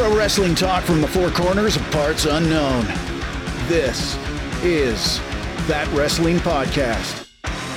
Pro 0.00 0.16
wrestling 0.16 0.54
talk 0.54 0.82
from 0.82 1.02
the 1.02 1.06
four 1.06 1.28
corners 1.28 1.76
of 1.76 1.82
parts 1.90 2.24
unknown. 2.24 2.86
This 3.68 4.16
is 4.64 5.18
That 5.68 5.86
Wrestling 5.92 6.38
Podcast. 6.38 7.28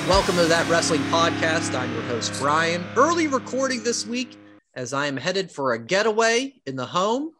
Welcome 0.07 0.38
to 0.38 0.45
That 0.45 0.65
Wrestling 0.70 1.01
Podcast. 1.01 1.77
I'm 1.77 1.93
your 1.93 2.03
host, 2.03 2.31
Brian. 2.39 2.85
Early 2.95 3.27
recording 3.27 3.83
this 3.83 4.07
week 4.07 4.38
as 4.73 4.93
I 4.93 5.07
am 5.07 5.17
headed 5.17 5.51
for 5.51 5.73
a 5.73 5.77
getaway 5.77 6.53
in 6.65 6.77
the 6.77 6.85
home 6.85 7.31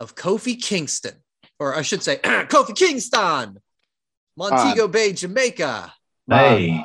of 0.00 0.14
Kofi 0.14 0.58
Kingston, 0.58 1.16
or 1.58 1.76
I 1.76 1.82
should 1.82 2.02
say, 2.02 2.16
Kofi 2.24 2.74
Kingston, 2.74 3.58
Montego 4.38 4.88
Bay, 4.88 5.12
Jamaica. 5.12 5.92
Hey, 6.30 6.82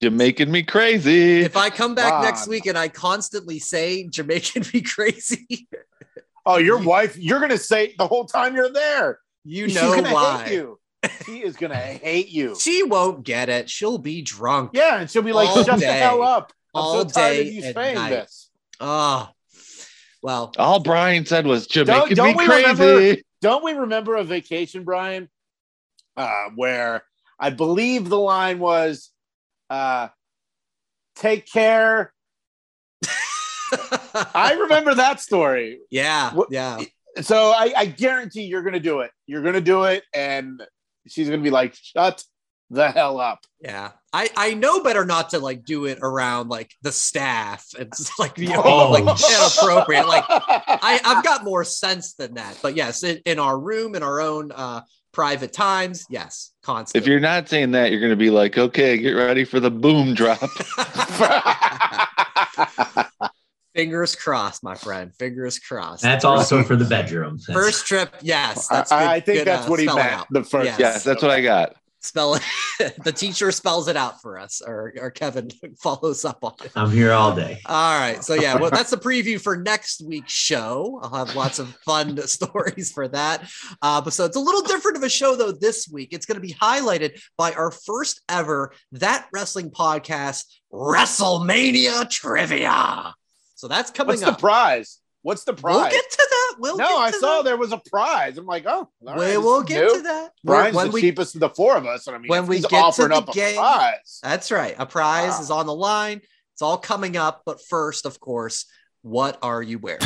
you're 0.00 0.10
making 0.10 0.50
me 0.50 0.62
crazy. 0.62 1.40
If 1.40 1.58
I 1.58 1.68
come 1.68 1.94
back 1.94 2.12
Ron. 2.12 2.24
next 2.24 2.48
week 2.48 2.64
and 2.64 2.78
I 2.78 2.88
constantly 2.88 3.58
say 3.58 4.08
Jamaican 4.08 4.64
me 4.72 4.80
crazy, 4.94 5.68
Oh, 6.46 6.58
your 6.58 6.78
wife, 6.78 7.16
you're 7.18 7.40
gonna 7.40 7.58
say 7.58 7.94
the 7.98 8.06
whole 8.06 8.24
time 8.24 8.54
you're 8.54 8.70
there. 8.72 9.18
you 9.44 9.66
know 9.66 9.72
She's 9.72 9.82
know 9.82 9.94
gonna 9.96 10.14
why. 10.14 10.44
hate 10.44 10.52
you. 10.54 10.78
She 11.24 11.42
is 11.44 11.56
gonna 11.56 11.76
hate 11.76 12.28
you. 12.28 12.56
She 12.58 12.82
won't 12.84 13.24
get 13.24 13.48
it. 13.48 13.68
She'll 13.68 13.98
be 13.98 14.22
drunk. 14.22 14.70
Yeah, 14.74 15.00
and 15.00 15.10
she'll 15.10 15.22
be 15.22 15.32
like, 15.32 15.48
All 15.48 15.64
shut 15.64 15.78
the 15.80 15.86
hell 15.92 16.22
up. 16.22 16.52
I'm 16.74 16.82
All 16.82 16.92
so 17.02 17.08
tired 17.08 17.32
day 17.34 17.40
of 17.48 17.54
you 17.54 17.62
saying 17.62 17.94
night. 17.96 18.10
this. 18.10 18.50
Oh, 18.80 19.28
well, 20.22 20.52
All 20.58 20.80
Brian 20.80 21.24
said 21.26 21.46
was 21.46 21.72
you're 21.74 21.84
Don't- 21.84 22.00
making 22.04 22.16
don't 22.16 22.28
me 22.28 22.34
we 22.34 22.46
crazy. 22.46 22.66
remember- 22.82 23.16
Don't 23.42 23.64
we 23.64 23.72
remember 23.72 24.16
a 24.16 24.24
vacation, 24.24 24.84
Brian? 24.84 25.28
Uh, 26.16 26.46
where 26.54 27.02
I 27.38 27.50
believe 27.50 28.08
the 28.08 28.18
line 28.18 28.58
was 28.58 29.10
uh 29.70 30.08
take 31.16 31.50
care. 31.50 32.12
I 34.34 34.56
remember 34.60 34.94
that 34.94 35.20
story. 35.20 35.80
yeah, 35.90 36.32
What- 36.34 36.48
yeah. 36.50 36.80
So 37.22 37.50
I, 37.50 37.72
I 37.76 37.86
guarantee 37.86 38.42
you're 38.42 38.62
gonna 38.62 38.78
do 38.80 39.00
it. 39.00 39.10
You're 39.26 39.42
gonna 39.42 39.60
do 39.62 39.84
it, 39.84 40.04
and 40.12 40.62
she's 41.08 41.28
gonna 41.30 41.42
be 41.42 41.50
like, 41.50 41.74
shut 41.74 42.22
the 42.68 42.90
hell 42.90 43.20
up. 43.20 43.40
Yeah, 43.60 43.92
I 44.12 44.28
I 44.36 44.52
know 44.54 44.82
better 44.82 45.04
not 45.06 45.30
to 45.30 45.38
like 45.38 45.64
do 45.64 45.86
it 45.86 45.98
around 46.02 46.48
like 46.50 46.74
the 46.82 46.92
staff. 46.92 47.64
It's 47.78 48.10
like 48.18 48.36
you 48.36 48.48
know 48.48 48.62
Oh, 48.62 48.90
like 48.90 49.02
inappropriate. 49.30 50.06
Like 50.06 50.24
I 50.28 51.00
I've 51.04 51.24
got 51.24 51.42
more 51.44 51.64
sense 51.64 52.14
than 52.14 52.34
that. 52.34 52.58
But 52.62 52.76
yes, 52.76 53.02
in, 53.02 53.20
in 53.24 53.38
our 53.38 53.58
room, 53.58 53.94
in 53.94 54.02
our 54.02 54.20
own 54.20 54.52
uh 54.52 54.82
private 55.12 55.54
times, 55.54 56.04
yes, 56.10 56.52
constant. 56.62 57.02
If 57.02 57.08
you're 57.08 57.18
not 57.20 57.48
saying 57.48 57.70
that, 57.70 57.90
you're 57.90 58.00
going 58.00 58.10
to 58.12 58.16
be 58.16 58.28
like, 58.28 58.58
okay, 58.58 58.98
get 58.98 59.12
ready 59.12 59.44
for 59.44 59.60
the 59.60 59.70
boom 59.70 60.12
drop. 60.12 60.42
fingers 63.76 64.16
crossed, 64.16 64.62
my 64.64 64.74
friend. 64.74 65.14
Fingers 65.14 65.58
crossed. 65.58 66.02
That's 66.02 66.24
also 66.24 66.62
for 66.62 66.74
the 66.76 66.84
bedroom. 66.86 67.38
That's- 67.46 67.54
first 67.64 67.86
trip. 67.86 68.14
Yes, 68.22 68.70
I, 68.70 68.76
that's 68.76 68.90
good, 68.90 68.96
I 68.98 69.20
think 69.20 69.38
good, 69.40 69.46
that's 69.46 69.66
uh, 69.66 69.70
what 69.70 69.80
he 69.80 69.86
meant. 69.86 69.98
out. 70.00 70.26
The 70.30 70.42
first, 70.42 70.66
Yes. 70.66 70.78
yes, 70.80 71.04
that's 71.04 71.22
what 71.22 71.30
I 71.30 71.42
got. 71.42 71.76
Spell 72.00 72.34
it. 72.36 72.42
the 73.04 73.10
teacher 73.10 73.50
spells 73.50 73.88
it 73.88 73.96
out 73.96 74.22
for 74.22 74.38
us, 74.38 74.62
or 74.64 74.94
or 75.00 75.10
Kevin 75.10 75.50
follows 75.82 76.24
up 76.24 76.38
on 76.44 76.52
it. 76.62 76.70
I'm 76.76 76.90
here 76.92 77.10
all 77.10 77.34
day. 77.34 77.58
All 77.66 77.98
right. 77.98 78.22
So 78.22 78.34
yeah, 78.34 78.54
well, 78.56 78.70
that's 78.70 78.90
the 78.90 78.96
preview 78.96 79.40
for 79.40 79.56
next 79.56 80.02
week's 80.02 80.32
show. 80.32 81.00
I'll 81.02 81.26
have 81.26 81.34
lots 81.34 81.58
of 81.58 81.74
fun 81.84 82.16
stories 82.28 82.92
for 82.92 83.08
that. 83.08 83.50
Uh, 83.82 84.00
but 84.02 84.12
so 84.12 84.24
it's 84.24 84.36
a 84.36 84.40
little 84.40 84.62
different 84.62 84.98
of 84.98 85.02
a 85.02 85.08
show 85.08 85.34
though 85.34 85.50
this 85.50 85.88
week. 85.88 86.10
It's 86.12 86.26
going 86.26 86.40
to 86.40 86.46
be 86.46 86.54
highlighted 86.54 87.20
by 87.36 87.52
our 87.54 87.72
first 87.72 88.20
ever 88.28 88.72
that 88.92 89.26
wrestling 89.32 89.70
podcast, 89.70 90.44
WrestleMania 90.72 92.08
trivia. 92.08 93.14
So 93.56 93.68
that's 93.68 93.90
coming 93.90 94.20
What's 94.20 94.22
the 94.22 94.32
prize? 94.34 95.00
What's 95.22 95.44
the 95.44 95.54
prize? 95.54 95.74
we'll 95.74 95.90
get 95.90 96.10
to 96.10 96.26
that. 96.30 96.54
We'll 96.58 96.76
no, 96.76 96.86
get 96.86 96.96
I 96.96 97.10
saw 97.10 97.36
that. 97.38 97.44
there 97.46 97.56
was 97.56 97.72
a 97.72 97.78
prize. 97.90 98.38
I'm 98.38 98.46
like, 98.46 98.64
oh, 98.66 98.88
all 99.06 99.14
right, 99.14 99.16
we 99.18 99.24
this 99.26 99.38
will 99.38 99.62
get 99.62 99.82
new. 99.84 99.96
to 99.96 100.02
that. 100.02 100.30
Brian's 100.44 100.76
when 100.76 100.86
the 100.88 100.92
we 100.92 101.00
cheapest 101.00 101.34
of 101.34 101.40
the 101.40 101.48
four 101.50 101.76
of 101.76 101.84
us, 101.86 102.06
and 102.06 102.14
I 102.14 102.18
mean, 102.18 102.28
when 102.28 102.46
we 102.46 102.56
he's 102.56 102.66
get 102.66 102.94
to 102.94 103.08
the 103.08 103.14
up 103.16 103.32
game- 103.32 103.56
a 103.58 103.60
prize. 103.60 104.20
That's 104.22 104.50
right. 104.52 104.74
A 104.78 104.86
prize 104.86 105.32
Wow. 105.32 105.40
is 105.40 105.50
on 105.50 105.66
the 105.66 105.74
line. 105.74 106.20
It's 106.52 106.62
all 106.62 106.78
coming 106.78 107.16
up. 107.16 107.42
But 107.44 107.60
first, 107.60 108.06
of 108.06 108.20
course, 108.20 108.66
what 109.02 109.38
are 109.42 109.62
you 109.62 109.78
wearing? 109.78 110.00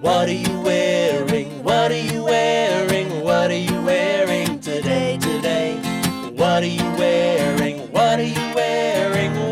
What 0.00 0.28
are 0.28 0.32
you 0.32 0.60
wearing? 0.60 1.62
What 1.64 1.90
are 1.90 1.94
you 1.96 2.24
wearing? 2.24 2.85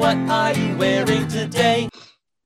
What 0.05 0.19
are 0.29 0.53
you 0.53 0.77
wearing 0.77 1.27
today? 1.29 1.89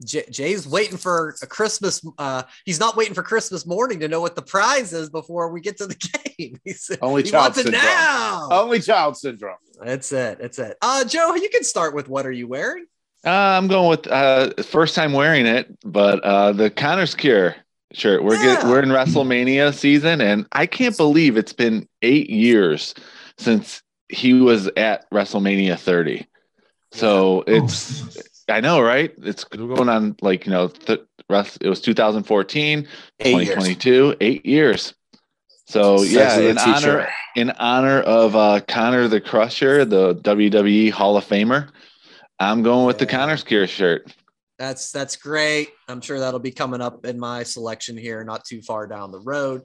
J- 0.04 0.26
Jay's 0.30 0.64
waiting 0.64 0.96
for 0.96 1.34
a 1.42 1.46
Christmas. 1.48 2.00
Uh, 2.16 2.44
he's 2.64 2.78
not 2.78 2.96
waiting 2.96 3.14
for 3.14 3.24
Christmas 3.24 3.66
morning 3.66 3.98
to 3.98 4.06
know 4.06 4.20
what 4.20 4.36
the 4.36 4.42
prize 4.42 4.92
is 4.92 5.10
before 5.10 5.50
we 5.50 5.60
get 5.60 5.76
to 5.78 5.88
the 5.88 5.96
game. 6.38 6.60
He's, 6.64 6.88
Only 7.02 7.24
he 7.24 7.30
child 7.32 7.42
wants 7.46 7.58
it 7.58 7.62
syndrome. 7.64 7.82
now. 7.82 8.48
Only 8.52 8.78
child 8.78 9.16
syndrome. 9.16 9.56
That's 9.82 10.12
it. 10.12 10.38
That's 10.38 10.60
it. 10.60 10.76
Uh, 10.80 11.04
Joe, 11.04 11.34
you 11.34 11.48
can 11.48 11.64
start 11.64 11.96
with 11.96 12.08
what 12.08 12.26
are 12.26 12.30
you 12.30 12.46
wearing? 12.46 12.86
Uh, 13.26 13.30
I'm 13.30 13.66
going 13.66 13.88
with 13.88 14.06
uh, 14.06 14.52
first 14.62 14.94
time 14.94 15.12
wearing 15.12 15.44
it, 15.44 15.66
but 15.84 16.22
uh, 16.22 16.52
the 16.52 16.70
Connor's 16.70 17.16
Cure 17.16 17.56
shirt. 17.92 18.22
We're 18.22 18.40
get, 18.40 18.62
we're 18.66 18.84
in 18.84 18.90
WrestleMania 18.90 19.74
season, 19.74 20.20
and 20.20 20.46
I 20.52 20.66
can't 20.66 20.96
believe 20.96 21.36
it's 21.36 21.54
been 21.54 21.88
eight 22.02 22.30
years 22.30 22.94
since 23.36 23.82
he 24.10 24.34
was 24.34 24.68
at 24.76 25.10
WrestleMania 25.10 25.76
30. 25.76 26.24
So 26.92 27.44
it's 27.46 28.18
I 28.48 28.60
know, 28.60 28.80
right? 28.80 29.12
It's 29.22 29.44
going 29.44 29.88
on 29.88 30.16
like 30.22 30.46
you 30.46 30.52
know, 30.52 30.68
th- 30.68 31.00
rest, 31.28 31.58
it 31.60 31.68
was 31.68 31.80
2014, 31.80 32.88
Eight 33.20 33.30
years. 33.34 33.48
2022, 33.48 34.16
eight 34.20 34.46
years. 34.46 34.94
So 35.66 36.02
yeah, 36.02 36.38
the 36.38 36.48
in 36.50 36.58
honor 36.58 36.74
teacher. 36.74 37.08
in 37.36 37.50
honor 37.50 38.00
of 38.00 38.34
uh, 38.34 38.60
Connor 38.66 39.06
the 39.08 39.20
Crusher, 39.20 39.84
the 39.84 40.14
WWE 40.16 40.90
Hall 40.90 41.16
of 41.18 41.26
Famer, 41.26 41.68
I'm 42.38 42.62
going 42.62 42.86
with 42.86 42.96
the 42.98 43.04
Yeah. 43.04 43.10
Connor's 43.18 43.44
Cure 43.44 43.66
shirt. 43.66 44.10
That's 44.58 44.90
that's 44.90 45.16
great. 45.16 45.68
I'm 45.86 46.00
sure 46.00 46.18
that'll 46.18 46.40
be 46.40 46.50
coming 46.52 46.80
up 46.80 47.04
in 47.04 47.18
my 47.20 47.42
selection 47.42 47.98
here, 47.98 48.24
not 48.24 48.44
too 48.46 48.62
far 48.62 48.86
down 48.86 49.12
the 49.12 49.20
road. 49.20 49.62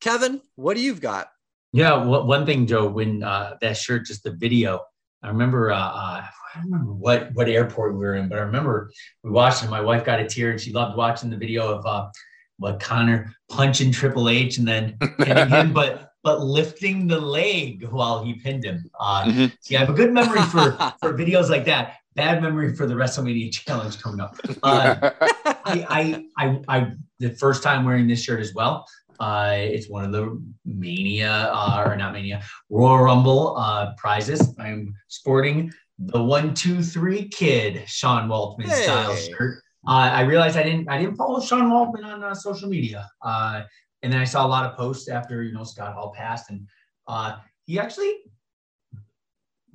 Kevin, 0.00 0.42
what 0.56 0.76
do 0.76 0.82
you've 0.82 1.00
got? 1.00 1.28
Yeah, 1.72 2.04
wha- 2.04 2.24
one 2.24 2.44
thing, 2.44 2.66
Joe, 2.66 2.88
when 2.88 3.22
uh, 3.22 3.54
that 3.60 3.76
shirt, 3.76 4.04
just 4.06 4.24
the 4.24 4.32
video, 4.32 4.80
I 5.22 5.28
remember, 5.28 5.72
uh, 5.72 5.76
uh, 5.78 6.22
I 6.22 6.28
don't 6.56 6.70
remember 6.70 6.92
what 6.92 7.30
what 7.34 7.48
airport 7.48 7.92
we 7.94 7.98
were 8.00 8.14
in, 8.14 8.28
but 8.28 8.38
I 8.38 8.42
remember 8.42 8.90
we 9.22 9.30
watched 9.30 9.64
it. 9.64 9.70
My 9.70 9.80
wife 9.80 10.04
got 10.04 10.20
a 10.20 10.26
tear, 10.26 10.50
and 10.50 10.60
she 10.60 10.72
loved 10.72 10.96
watching 10.96 11.30
the 11.30 11.36
video 11.36 11.68
of 11.68 11.84
uh, 11.86 12.08
what 12.58 12.80
Connor 12.80 13.34
punching 13.50 13.92
Triple 13.92 14.28
H 14.28 14.58
and 14.58 14.66
then 14.66 14.96
pinning 15.20 15.48
him, 15.48 15.72
but 15.72 16.10
but 16.22 16.40
lifting 16.40 17.06
the 17.06 17.20
leg 17.20 17.86
while 17.90 18.24
he 18.24 18.34
pinned 18.34 18.64
him. 18.64 18.84
Uh, 18.98 19.24
Mhm. 19.24 19.52
See, 19.60 19.76
I 19.76 19.80
have 19.80 19.90
a 19.90 19.92
good 19.94 20.12
memory 20.12 20.40
for 20.42 20.72
for 21.00 21.12
videos 21.14 21.48
like 21.50 21.64
that. 21.66 21.96
Bad 22.14 22.40
memory 22.42 22.74
for 22.74 22.86
the 22.86 22.94
WrestleMania 22.94 23.52
challenge 23.52 24.00
coming 24.02 24.20
up. 24.20 24.36
Uh, 24.62 25.10
I, 25.66 25.86
I, 25.90 26.24
I, 26.38 26.60
I, 26.66 26.92
the 27.18 27.30
first 27.30 27.62
time 27.62 27.84
wearing 27.84 28.08
this 28.08 28.22
shirt 28.22 28.40
as 28.40 28.54
well. 28.54 28.86
Uh, 29.20 29.54
it's 29.56 29.88
one 29.88 30.04
of 30.04 30.12
the 30.12 30.42
Mania, 30.64 31.50
uh, 31.52 31.84
or 31.86 31.96
not 31.96 32.12
Mania, 32.12 32.42
Royal 32.70 32.98
Rumble 32.98 33.56
uh, 33.56 33.92
prizes. 33.96 34.54
I'm 34.58 34.94
sporting 35.08 35.72
the 35.98 36.22
one, 36.22 36.54
two, 36.54 36.82
three 36.82 37.28
kid 37.28 37.84
Sean 37.86 38.28
Waltman 38.28 38.70
style 38.70 39.16
shirt. 39.16 39.62
Uh, 39.88 40.10
I 40.12 40.22
realized 40.22 40.56
I 40.56 40.62
didn't, 40.62 40.88
I 40.88 40.98
didn't 40.98 41.16
follow 41.16 41.40
Sean 41.40 41.70
Waltman 41.70 42.04
on 42.04 42.22
uh, 42.24 42.34
social 42.34 42.68
media. 42.68 43.08
Uh, 43.22 43.62
and 44.02 44.12
then 44.12 44.20
I 44.20 44.24
saw 44.24 44.46
a 44.46 44.48
lot 44.48 44.68
of 44.68 44.76
posts 44.76 45.08
after 45.08 45.42
you 45.42 45.52
know 45.52 45.64
Scott 45.64 45.94
Hall 45.94 46.12
passed, 46.14 46.50
and 46.50 46.68
uh, 47.08 47.36
he 47.64 47.78
actually 47.78 48.14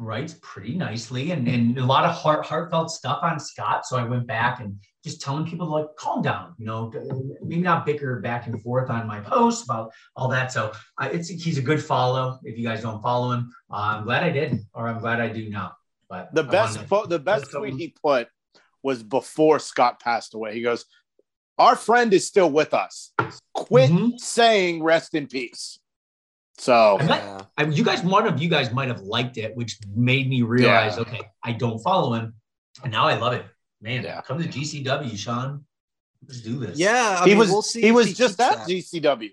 writes 0.02 0.36
pretty 0.42 0.76
nicely 0.76 1.32
and, 1.32 1.48
and 1.48 1.78
a 1.78 1.86
lot 1.86 2.04
of 2.04 2.12
heart, 2.12 2.44
heartfelt 2.46 2.90
stuff 2.90 3.20
on 3.22 3.40
Scott. 3.40 3.86
So 3.86 3.98
I 3.98 4.04
went 4.04 4.26
back 4.26 4.60
and 4.60 4.76
just 5.04 5.22
telling 5.22 5.46
people 5.46 5.68
to 5.68 5.72
like 5.72 5.96
calm 5.96 6.22
down, 6.22 6.56
you 6.58 6.66
know, 6.66 6.92
maybe 7.42 7.62
not 7.62 7.86
bicker 7.86 8.20
back 8.20 8.48
and 8.48 8.62
forth 8.62 8.90
on 8.90 9.08
my 9.08 9.20
posts 9.20 9.64
about 9.64 9.92
all 10.16 10.28
that. 10.30 10.52
So 10.52 10.72
uh, 11.00 11.10
it's 11.12 11.30
he's 11.30 11.58
a 11.58 11.62
good 11.62 11.84
follow. 11.84 12.40
If 12.44 12.58
you 12.58 12.68
guys 12.68 12.82
don't 12.82 13.02
follow 13.02 13.32
him, 13.32 13.54
uh, 13.72 13.96
I'm 13.98 14.04
glad 14.04 14.24
I 14.24 14.32
did, 14.32 14.60
or 14.74 14.88
I'm 14.88 15.00
glad 15.00 15.22
I 15.22 15.30
do 15.30 15.50
now. 15.50 15.74
But 16.10 16.34
the 16.34 16.44
I 16.44 16.48
best 16.48 16.88
po- 16.88 17.06
the 17.06 17.20
best 17.20 17.52
tweet 17.52 17.76
he 17.76 17.96
put 18.04 18.28
was 18.84 19.04
before 19.04 19.60
Scott 19.60 20.00
passed 20.00 20.34
away. 20.34 20.56
He 20.56 20.62
goes, 20.62 20.86
"Our 21.58 21.76
friend 21.76 22.12
is 22.14 22.28
still 22.28 22.52
with 22.52 22.74
us. 22.74 23.14
Quit 23.54 23.92
Mhm. 23.92 24.20
saying 24.20 24.84
rest 24.84 25.14
in 25.14 25.28
peace." 25.28 25.80
So 26.58 26.98
I 27.00 27.06
bet- 27.08 27.48
I, 27.58 27.64
you 27.66 27.84
guys, 27.84 28.04
one 28.04 28.28
of 28.28 28.42
you 28.42 28.50
guys 28.50 28.72
might 28.72 28.88
have 28.90 29.02
liked 29.02 29.38
it, 29.38 29.56
which 29.56 29.80
made 29.96 30.30
me 30.30 30.42
realize, 30.44 30.96
Yeah. 30.96 31.02
okay, 31.02 31.22
I 31.44 31.54
don't 31.54 31.80
follow 31.80 32.14
him, 32.14 32.36
and 32.84 32.92
now 32.92 33.08
I 33.08 33.16
love 33.18 33.34
it. 33.34 33.46
Man, 33.82 34.04
Yeah. 34.04 34.22
come 34.22 34.42
to 34.42 34.48
GCW, 34.48 35.18
Sean. 35.18 35.66
Let's 36.28 36.42
do 36.42 36.60
this. 36.60 36.78
Yeah, 36.78 37.18
I 37.20 37.24
he 37.24 37.30
mean, 37.32 37.40
was 37.40 37.50
we'll 37.50 37.62
see 37.64 37.82
he 37.82 37.88
if 37.88 37.96
was 37.96 38.14
just 38.14 38.40
at 38.40 38.58
that. 38.58 38.68
GCW. 38.68 39.30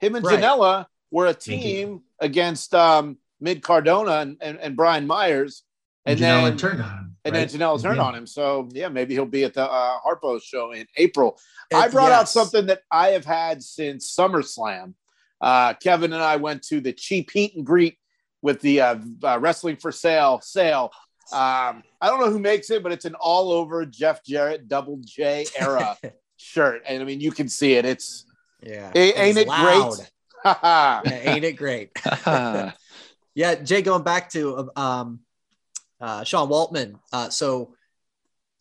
Him 0.00 0.14
and 0.16 0.24
Right. 0.24 0.38
Janela 0.38 0.86
were 1.10 1.26
a 1.26 1.34
team 1.34 2.02
against 2.20 2.74
um, 2.74 3.16
Matt 3.40 3.62
Cardona 3.62 4.16
and, 4.18 4.36
and, 4.42 4.58
and 4.58 4.76
Brian 4.76 5.06
Myers, 5.06 5.62
and 6.04 6.20
And 6.20 6.46
then 6.50 6.56
turned 6.58 6.82
on 6.82 6.88
him. 6.90 7.16
and 7.24 7.34
Right. 7.34 7.48
then 7.48 7.60
Janela 7.60 7.80
turned 7.80 7.96
Yeah. 7.96 8.02
on 8.02 8.14
him. 8.14 8.26
So 8.26 8.68
yeah, 8.72 8.88
maybe 8.88 9.14
he'll 9.14 9.24
be 9.24 9.44
at 9.44 9.54
the 9.54 9.64
uh, 9.68 9.98
Harpo 10.06 10.40
show 10.42 10.72
in 10.72 10.86
April. 10.98 11.38
I 11.72 11.86
It- 11.86 11.92
brought 11.92 12.12
out 12.12 12.28
something 12.28 12.66
that 12.66 12.82
I 12.92 13.08
have 13.08 13.24
had 13.24 13.62
since 13.62 14.14
SummerSlam. 14.14 14.92
Uh, 15.40 15.74
Kevin 15.74 16.12
and 16.12 16.22
I 16.22 16.36
went 16.36 16.62
to 16.64 16.80
the 16.80 16.92
cheap 16.92 17.30
heat 17.30 17.54
and 17.56 17.64
greet 17.64 17.96
with 18.42 18.60
the 18.60 18.80
uh, 18.80 18.96
uh, 19.22 19.38
Wrestling 19.40 19.76
for 19.76 19.92
Sale 19.92 20.40
sale. 20.42 20.90
Um, 21.32 21.82
I 22.00 22.06
don't 22.08 22.20
know 22.20 22.30
who 22.30 22.38
makes 22.38 22.70
it, 22.70 22.82
but 22.82 22.90
it's 22.92 23.04
an 23.04 23.14
all 23.14 23.52
over 23.52 23.84
Jeff 23.84 24.24
Jarrett 24.24 24.68
Double 24.68 24.98
J 25.04 25.46
era 25.58 25.96
shirt, 26.36 26.82
and 26.86 27.02
I 27.02 27.04
mean 27.04 27.20
you 27.20 27.30
can 27.32 27.48
see 27.48 27.74
it. 27.74 27.84
It's 27.84 28.24
Yeah. 28.62 28.90
A- 28.94 28.98
ain't 29.20 29.36
It's 29.36 29.40
it 29.40 29.48
loud. 29.48 29.96
great? 29.96 30.10
Yeah, 30.44 31.02
ain't 31.22 31.44
it 31.44 31.52
great? 31.54 31.90
Ah, 32.26 32.74
Yeah, 33.34 33.54
Jay, 33.56 33.82
going 33.82 34.02
back 34.04 34.30
to 34.30 34.70
um, 34.74 35.20
uh, 36.00 36.24
Sean 36.24 36.48
Waltman. 36.48 36.98
Uh, 37.12 37.28
so 37.28 37.74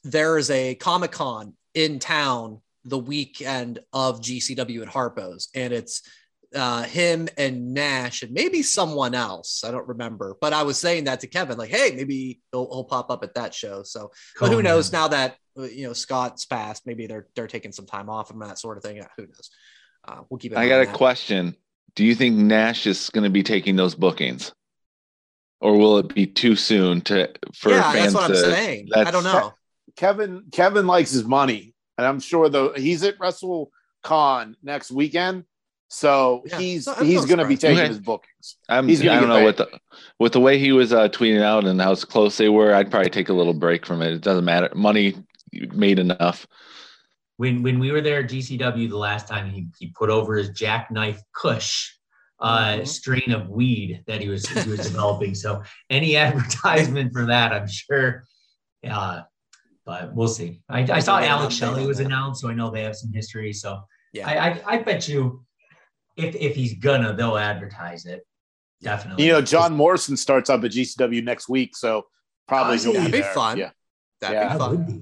there 0.04 0.38
is 0.38 0.50
a 0.52 0.76
Comic 0.76 1.12
Con 1.12 1.54
in 1.74 2.00
town 2.00 2.62
the 2.84 2.98
weekend 2.98 3.80
of 3.94 4.22
GCW 4.22 4.82
at 4.82 4.88
Harpo's, 4.88 5.50
and 5.56 5.72
it's 5.74 6.02
uh, 6.56 6.84
him 6.84 7.28
and 7.38 7.74
Nash 7.74 8.24
and 8.24 8.32
maybe 8.32 8.64
someone 8.64 9.14
else. 9.14 9.64
I 9.64 9.72
don't 9.72 9.88
remember, 9.88 10.36
but 10.40 10.54
I 10.54 10.64
was 10.64 10.78
saying 10.78 11.06
that 11.06 11.20
to 11.22 11.28
Kevin, 11.28 11.58
like, 11.58 11.70
hey, 11.70 11.94
maybe 11.96 12.40
he'll, 12.52 12.68
he'll 12.70 12.84
pop 12.86 13.12
up 13.12 13.24
at 13.24 13.36
that 13.36 13.54
show. 13.54 13.84
So, 13.84 14.12
but 14.40 14.48
who 14.48 14.58
Conan. 14.58 14.66
knows 14.66 14.92
now 14.92 15.08
that 15.10 15.36
uh, 15.58 15.64
you 15.64 15.88
know 15.88 15.94
Scott's 15.94 16.46
passed, 16.46 16.86
maybe 16.86 17.08
they're 17.08 17.28
they're 17.36 17.48
taking 17.48 17.72
some 17.72 17.86
time 17.86 18.10
off 18.10 18.32
and 18.32 18.42
that 18.42 18.60
sort 18.60 18.78
of 18.78 18.84
thing. 18.84 18.98
Yeah, 18.98 19.08
who 19.18 19.24
knows? 19.24 19.50
Uh, 20.08 20.22
we'll 20.30 20.38
keep 20.38 20.54
it. 20.54 20.58
I 20.58 20.68
got 20.68 20.82
a 20.82 20.88
question. 20.88 21.56
Do 21.96 22.06
you 22.06 22.16
think 22.16 22.36
Nash 22.36 22.86
is 22.88 23.10
going 23.10 23.24
to 23.24 23.30
be 23.30 23.44
taking 23.44 23.76
those 23.76 23.96
bookings, 23.96 24.54
or 25.60 25.78
will 25.78 25.98
it 25.98 26.14
be 26.14 26.28
too 26.28 26.56
soon 26.56 27.02
to 27.02 27.32
for 27.56 27.72
yeah, 27.72 27.92
fans 27.92 28.14
that's 28.14 28.16
what 28.16 28.24
I'm 28.24 28.32
to? 28.32 28.38
saying. 28.38 28.90
I 28.96 29.12
don't 29.12 29.24
know. 29.24 29.54
Kevin 29.96 30.44
Kevin 30.52 30.88
likes 30.88 31.12
his 31.12 31.26
money, 31.26 31.74
and 31.98 32.08
I'm 32.08 32.20
sure 32.20 32.50
though 32.50 32.74
he's 32.74 33.04
at 33.04 33.18
WrestleCon 33.18 34.56
next 34.62 34.92
weekend, 34.92 35.44
so 35.90 36.44
Yeah, 36.46 36.60
he's 36.60 36.86
so 36.86 36.94
he's 36.96 37.26
going 37.26 37.40
to 37.40 37.48
be 37.48 37.58
taking 37.58 37.78
Okay. 37.80 37.88
his 37.88 38.00
bookings. 38.00 38.58
I'm, 38.70 38.88
He's 38.88 39.02
I 39.02 39.20
don't 39.20 39.30
know 39.30 39.38
paid. 39.38 39.46
with 39.46 39.58
the 39.58 39.80
with 40.20 40.34
the 40.34 40.40
way 40.42 40.58
he 40.60 40.72
was 40.72 40.92
uh, 40.94 41.08
tweeting 41.10 41.42
out 41.42 41.66
and 41.66 41.80
how 41.82 41.96
close 41.96 42.38
they 42.38 42.50
were. 42.50 42.74
I'd 42.74 42.92
probably 42.92 43.10
take 43.10 43.30
a 43.30 43.34
little 43.34 43.54
break 43.54 43.86
from 43.86 44.02
it. 44.02 44.12
It 44.14 44.22
doesn't 44.22 44.46
matter. 44.46 44.70
Money 44.76 45.16
made 45.74 46.00
enough. 46.00 46.46
when 47.38 47.64
when 47.64 47.80
we 47.80 47.92
were 47.92 48.02
there 48.02 48.20
at 48.24 48.30
GCW 48.30 48.90
the 48.90 48.98
last 48.98 49.28
time, 49.28 49.50
he, 49.52 49.68
he 49.80 49.88
put 49.88 50.10
over 50.10 50.36
his 50.36 50.50
jackknife 50.50 51.22
Kush 51.34 51.94
uh, 52.40 52.74
Mhm. 52.80 52.88
strain 52.88 53.32
of 53.32 53.50
weed 53.50 54.04
that 54.08 54.22
he 54.22 54.30
was 54.30 54.46
he 54.48 54.70
was 54.70 54.80
developing. 54.92 55.34
So 55.36 55.64
any 55.90 56.16
advertisement 56.26 57.14
for 57.14 57.26
that, 57.28 57.52
I'm 57.54 57.68
sure. 57.68 58.26
Uh, 58.88 59.22
but 59.86 60.14
we'll 60.14 60.28
see. 60.28 60.62
I, 60.70 60.82
I 60.92 61.00
saw 61.00 61.20
Alex 61.20 61.56
Shelley 61.56 61.88
was 61.88 62.00
announced, 62.02 62.42
so 62.42 62.50
I 62.50 62.54
know 62.54 62.70
they 62.70 62.84
have 62.84 62.96
some 62.96 63.12
history. 63.14 63.54
So 63.54 63.82
Yeah. 64.14 64.28
I, 64.28 64.34
I 64.50 64.62
I 64.74 64.78
bet 64.84 65.08
you 65.08 65.46
if 66.18 66.36
if 66.36 66.56
he's 66.56 66.74
gonna, 66.76 67.14
they'll 67.16 67.38
advertise 67.38 68.06
it. 68.06 68.26
Definitely. 68.82 69.26
You 69.26 69.32
know, 69.34 69.42
John 69.42 69.74
Morrison 69.74 70.18
starts 70.18 70.50
up 70.50 70.64
at 70.64 70.72
GCW 70.72 71.24
next 71.24 71.48
week, 71.50 71.76
so 71.76 72.06
probably 72.48 72.78
he'll 72.78 72.94
That'd 72.94 73.12
be 73.12 73.22
there. 73.22 73.34
fun. 73.34 73.58
Yeah, 73.58 73.72
That'd 74.22 74.36
Yeah. 74.38 74.54
be 74.54 74.60
fun. 74.60 74.70
would 74.72 74.88
be. 74.88 75.02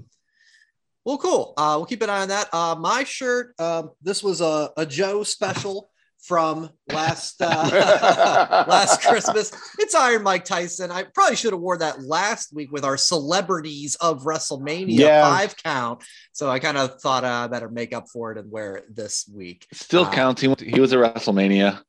Well, 1.03 1.17
cool. 1.17 1.53
Uh, 1.57 1.73
we'll 1.77 1.85
keep 1.85 2.01
an 2.01 2.09
eye 2.09 2.21
on 2.21 2.29
that. 2.29 2.49
Uh, 2.53 2.75
my 2.79 3.03
shirt. 3.03 3.53
Um, 3.59 3.91
this 4.01 4.23
was 4.23 4.41
a, 4.41 4.71
a 4.77 4.85
Joe 4.85 5.23
special 5.23 5.89
from 6.25 6.69
last 6.91 7.41
uh, 7.41 7.45
last 8.67 9.01
Christmas. 9.01 9.51
It's 9.79 9.93
Iron 9.93 10.23
Mike 10.23 10.43
Tyson. 10.45 10.91
I 10.91 11.03
probably 11.03 11.35
should 11.35 11.53
have 11.53 11.61
wore 11.61 11.77
that 11.77 12.01
last 12.03 12.53
week 12.53 12.71
with 12.71 12.83
our 12.83 12.97
celebrities 12.97 13.95
of 13.95 14.23
WrestleMania 14.23 14.97
Yeah. 14.99 15.29
five 15.29 15.55
count. 15.57 16.03
So 16.33 16.49
I 16.49 16.59
kind 16.59 16.77
of 16.77 16.99
thought 17.01 17.23
uh, 17.23 17.27
I 17.27 17.47
better 17.47 17.69
make 17.69 17.93
up 17.93 18.09
for 18.11 18.31
it 18.31 18.37
and 18.37 18.51
wear 18.51 18.75
it 18.77 18.95
this 18.95 19.29
week. 19.31 19.67
Still 19.73 20.05
Uh, 20.05 20.11
counts. 20.11 20.41
He, 20.41 20.53
he 20.59 20.79
was 20.79 20.93
at 20.93 20.99
WrestleMania. 20.99 21.81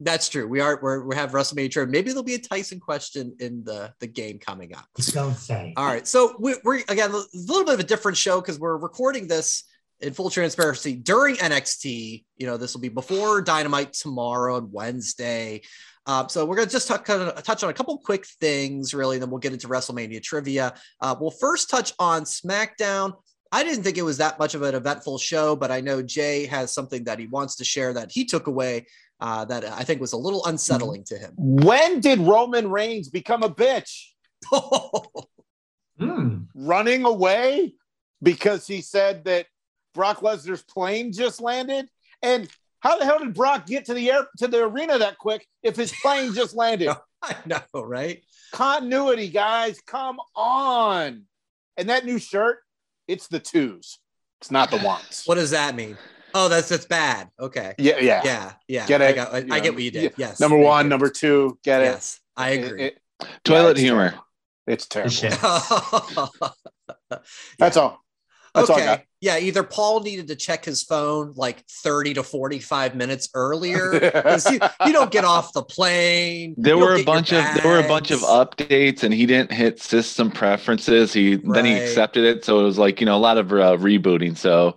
That's 0.00 0.28
true. 0.28 0.46
We 0.46 0.60
are 0.60 0.78
we're, 0.80 1.04
we 1.04 1.16
have 1.16 1.32
WrestleMania. 1.32 1.70
trivia. 1.72 1.90
Maybe 1.92 2.10
there'll 2.10 2.22
be 2.22 2.34
a 2.34 2.38
Tyson 2.38 2.78
question 2.80 3.34
in 3.40 3.64
the 3.64 3.92
the 4.00 4.06
game 4.06 4.38
coming 4.38 4.74
up. 4.74 4.86
Don't 5.12 5.34
say. 5.34 5.74
All 5.76 5.86
right. 5.86 6.06
So 6.06 6.36
we, 6.38 6.54
we're 6.64 6.76
again 6.88 7.10
a 7.10 7.20
little 7.34 7.64
bit 7.64 7.74
of 7.74 7.80
a 7.80 7.84
different 7.84 8.16
show 8.16 8.40
because 8.40 8.58
we're 8.60 8.76
recording 8.76 9.26
this 9.26 9.64
in 10.00 10.12
full 10.12 10.30
transparency 10.30 10.94
during 10.94 11.36
NXT. 11.36 12.24
You 12.36 12.46
know, 12.46 12.56
this 12.56 12.74
will 12.74 12.80
be 12.80 12.88
before 12.88 13.42
Dynamite 13.42 13.92
tomorrow 13.92 14.56
and 14.56 14.72
Wednesday. 14.72 15.62
Um, 16.06 16.28
so 16.28 16.44
we're 16.44 16.56
gonna 16.56 16.70
just 16.70 16.88
touch, 16.88 17.04
kind 17.04 17.22
of 17.22 17.42
touch 17.42 17.62
on 17.62 17.70
a 17.70 17.74
couple 17.74 17.98
quick 17.98 18.26
things, 18.40 18.94
really, 18.94 19.16
and 19.16 19.22
then 19.22 19.30
we'll 19.30 19.40
get 19.40 19.52
into 19.52 19.68
WrestleMania 19.68 20.22
trivia. 20.22 20.74
Uh, 21.00 21.14
we'll 21.20 21.30
first 21.30 21.68
touch 21.68 21.92
on 21.98 22.22
SmackDown. 22.22 23.12
I 23.50 23.62
didn't 23.64 23.82
think 23.82 23.98
it 23.98 24.02
was 24.02 24.18
that 24.18 24.38
much 24.38 24.54
of 24.54 24.62
an 24.62 24.74
eventful 24.74 25.18
show, 25.18 25.56
but 25.56 25.70
I 25.70 25.80
know 25.80 26.02
Jay 26.02 26.46
has 26.46 26.72
something 26.72 27.04
that 27.04 27.18
he 27.18 27.26
wants 27.26 27.56
to 27.56 27.64
share 27.64 27.92
that 27.94 28.10
he 28.12 28.24
took 28.24 28.46
away 28.46 28.86
uh, 29.20 29.44
that 29.46 29.64
I 29.64 29.84
think 29.84 30.00
was 30.00 30.12
a 30.12 30.18
little 30.18 30.44
unsettling 30.46 31.04
to 31.04 31.18
him. 31.18 31.32
when 31.36 32.00
did 32.00 32.20
Roman 32.20 32.70
Reigns 32.70 33.08
become 33.08 33.42
a 33.42 33.50
bitch? 33.50 34.08
Hmm. 35.98 36.42
Running 36.54 37.04
away 37.04 37.74
because 38.22 38.68
he 38.68 38.82
said 38.82 39.24
that 39.24 39.46
Brock 39.94 40.20
Lesnar's 40.20 40.62
plane 40.62 41.12
just 41.12 41.40
landed, 41.40 41.88
and 42.22 42.48
how 42.80 42.98
the 42.98 43.04
hell 43.04 43.18
did 43.18 43.34
Brock 43.34 43.66
get 43.66 43.86
to 43.86 43.94
the 43.94 44.10
air 44.10 44.26
to 44.38 44.48
the 44.48 44.64
arena 44.64 44.98
that 44.98 45.18
quick 45.18 45.46
if 45.62 45.76
his 45.76 45.92
plane 46.02 46.34
just 46.34 46.54
landed? 46.54 46.90
I 47.22 47.34
know, 47.46 47.82
right? 47.82 48.22
Continuity, 48.52 49.28
guys, 49.28 49.80
come 49.86 50.18
on! 50.36 51.24
And 51.76 51.88
that 51.88 52.04
new 52.04 52.18
shirt, 52.18 52.58
it's 53.08 53.28
the 53.28 53.40
twos. 53.40 53.98
It's 54.40 54.50
not 54.50 54.70
the 54.70 54.78
ones. 54.78 55.22
What 55.26 55.34
does 55.34 55.50
that 55.50 55.74
mean? 55.74 55.96
Oh, 56.34 56.48
that's 56.48 56.68
that's 56.68 56.86
bad. 56.86 57.28
Okay. 57.40 57.74
Yeah, 57.78 57.98
yeah. 58.00 58.22
Yeah, 58.24 58.52
yeah. 58.68 58.86
Get 58.86 59.02
I, 59.02 59.06
it? 59.06 59.14
got, 59.16 59.34
I, 59.34 59.38
I 59.50 59.60
get 59.60 59.74
what 59.74 59.82
you 59.82 59.90
did. 59.90 60.02
yeah. 60.04 60.08
Yes. 60.16 60.40
Number 60.40 60.56
one, 60.58 60.86
you. 60.86 60.90
number 60.90 61.10
two. 61.10 61.58
Get 61.64 61.82
it? 61.82 61.86
Yes, 61.86 62.20
I 62.36 62.50
agree. 62.50 62.82
it- 62.82 62.98
Toilet 63.42 63.72
it's 63.72 63.80
humor. 63.80 64.10
terrible. 64.10 64.24
It's 64.68 64.86
terrible. 64.86 65.10
shit. 65.10 65.32
That's 67.58 67.76
all. 67.76 68.00
That's 68.58 68.70
all 68.70 68.76
I 68.76 68.78
okay. 68.80 68.86
got. 68.86 69.02
Yeah, 69.20 69.38
either 69.38 69.64
Paul 69.64 70.00
needed 70.00 70.28
to 70.28 70.36
check 70.36 70.64
his 70.64 70.82
phone 70.84 71.32
like 71.34 71.64
30 71.66 72.14
to 72.14 72.22
45 72.22 72.94
minutes 72.94 73.28
earlier. 73.34 74.10
'cause 74.22 74.48
you, 74.50 74.60
you 74.86 74.92
don't 74.92 75.10
get 75.10 75.24
off 75.24 75.52
the 75.52 75.62
plane. 75.64 76.54
There 76.56 76.78
were 76.78 76.94
a 76.94 77.02
bunch 77.02 77.32
of 77.32 77.42
there 77.54 77.66
were 77.72 77.80
a 77.80 77.88
bunch 77.88 78.10
of 78.12 78.20
updates, 78.20 79.02
and 79.02 79.12
he 79.12 79.26
didn't 79.26 79.50
hit 79.52 79.82
system 79.82 80.30
preferences. 80.30 81.12
He 81.12 81.34
then 81.36 81.64
he 81.64 81.72
accepted 81.72 82.24
it, 82.24 82.44
so 82.44 82.60
it 82.60 82.64
was 82.64 82.78
like 82.78 83.00
you 83.00 83.06
know 83.06 83.16
a 83.16 83.18
lot 83.18 83.38
of 83.38 83.50
uh, 83.52 83.76
rebooting. 83.76 84.36
So 84.36 84.76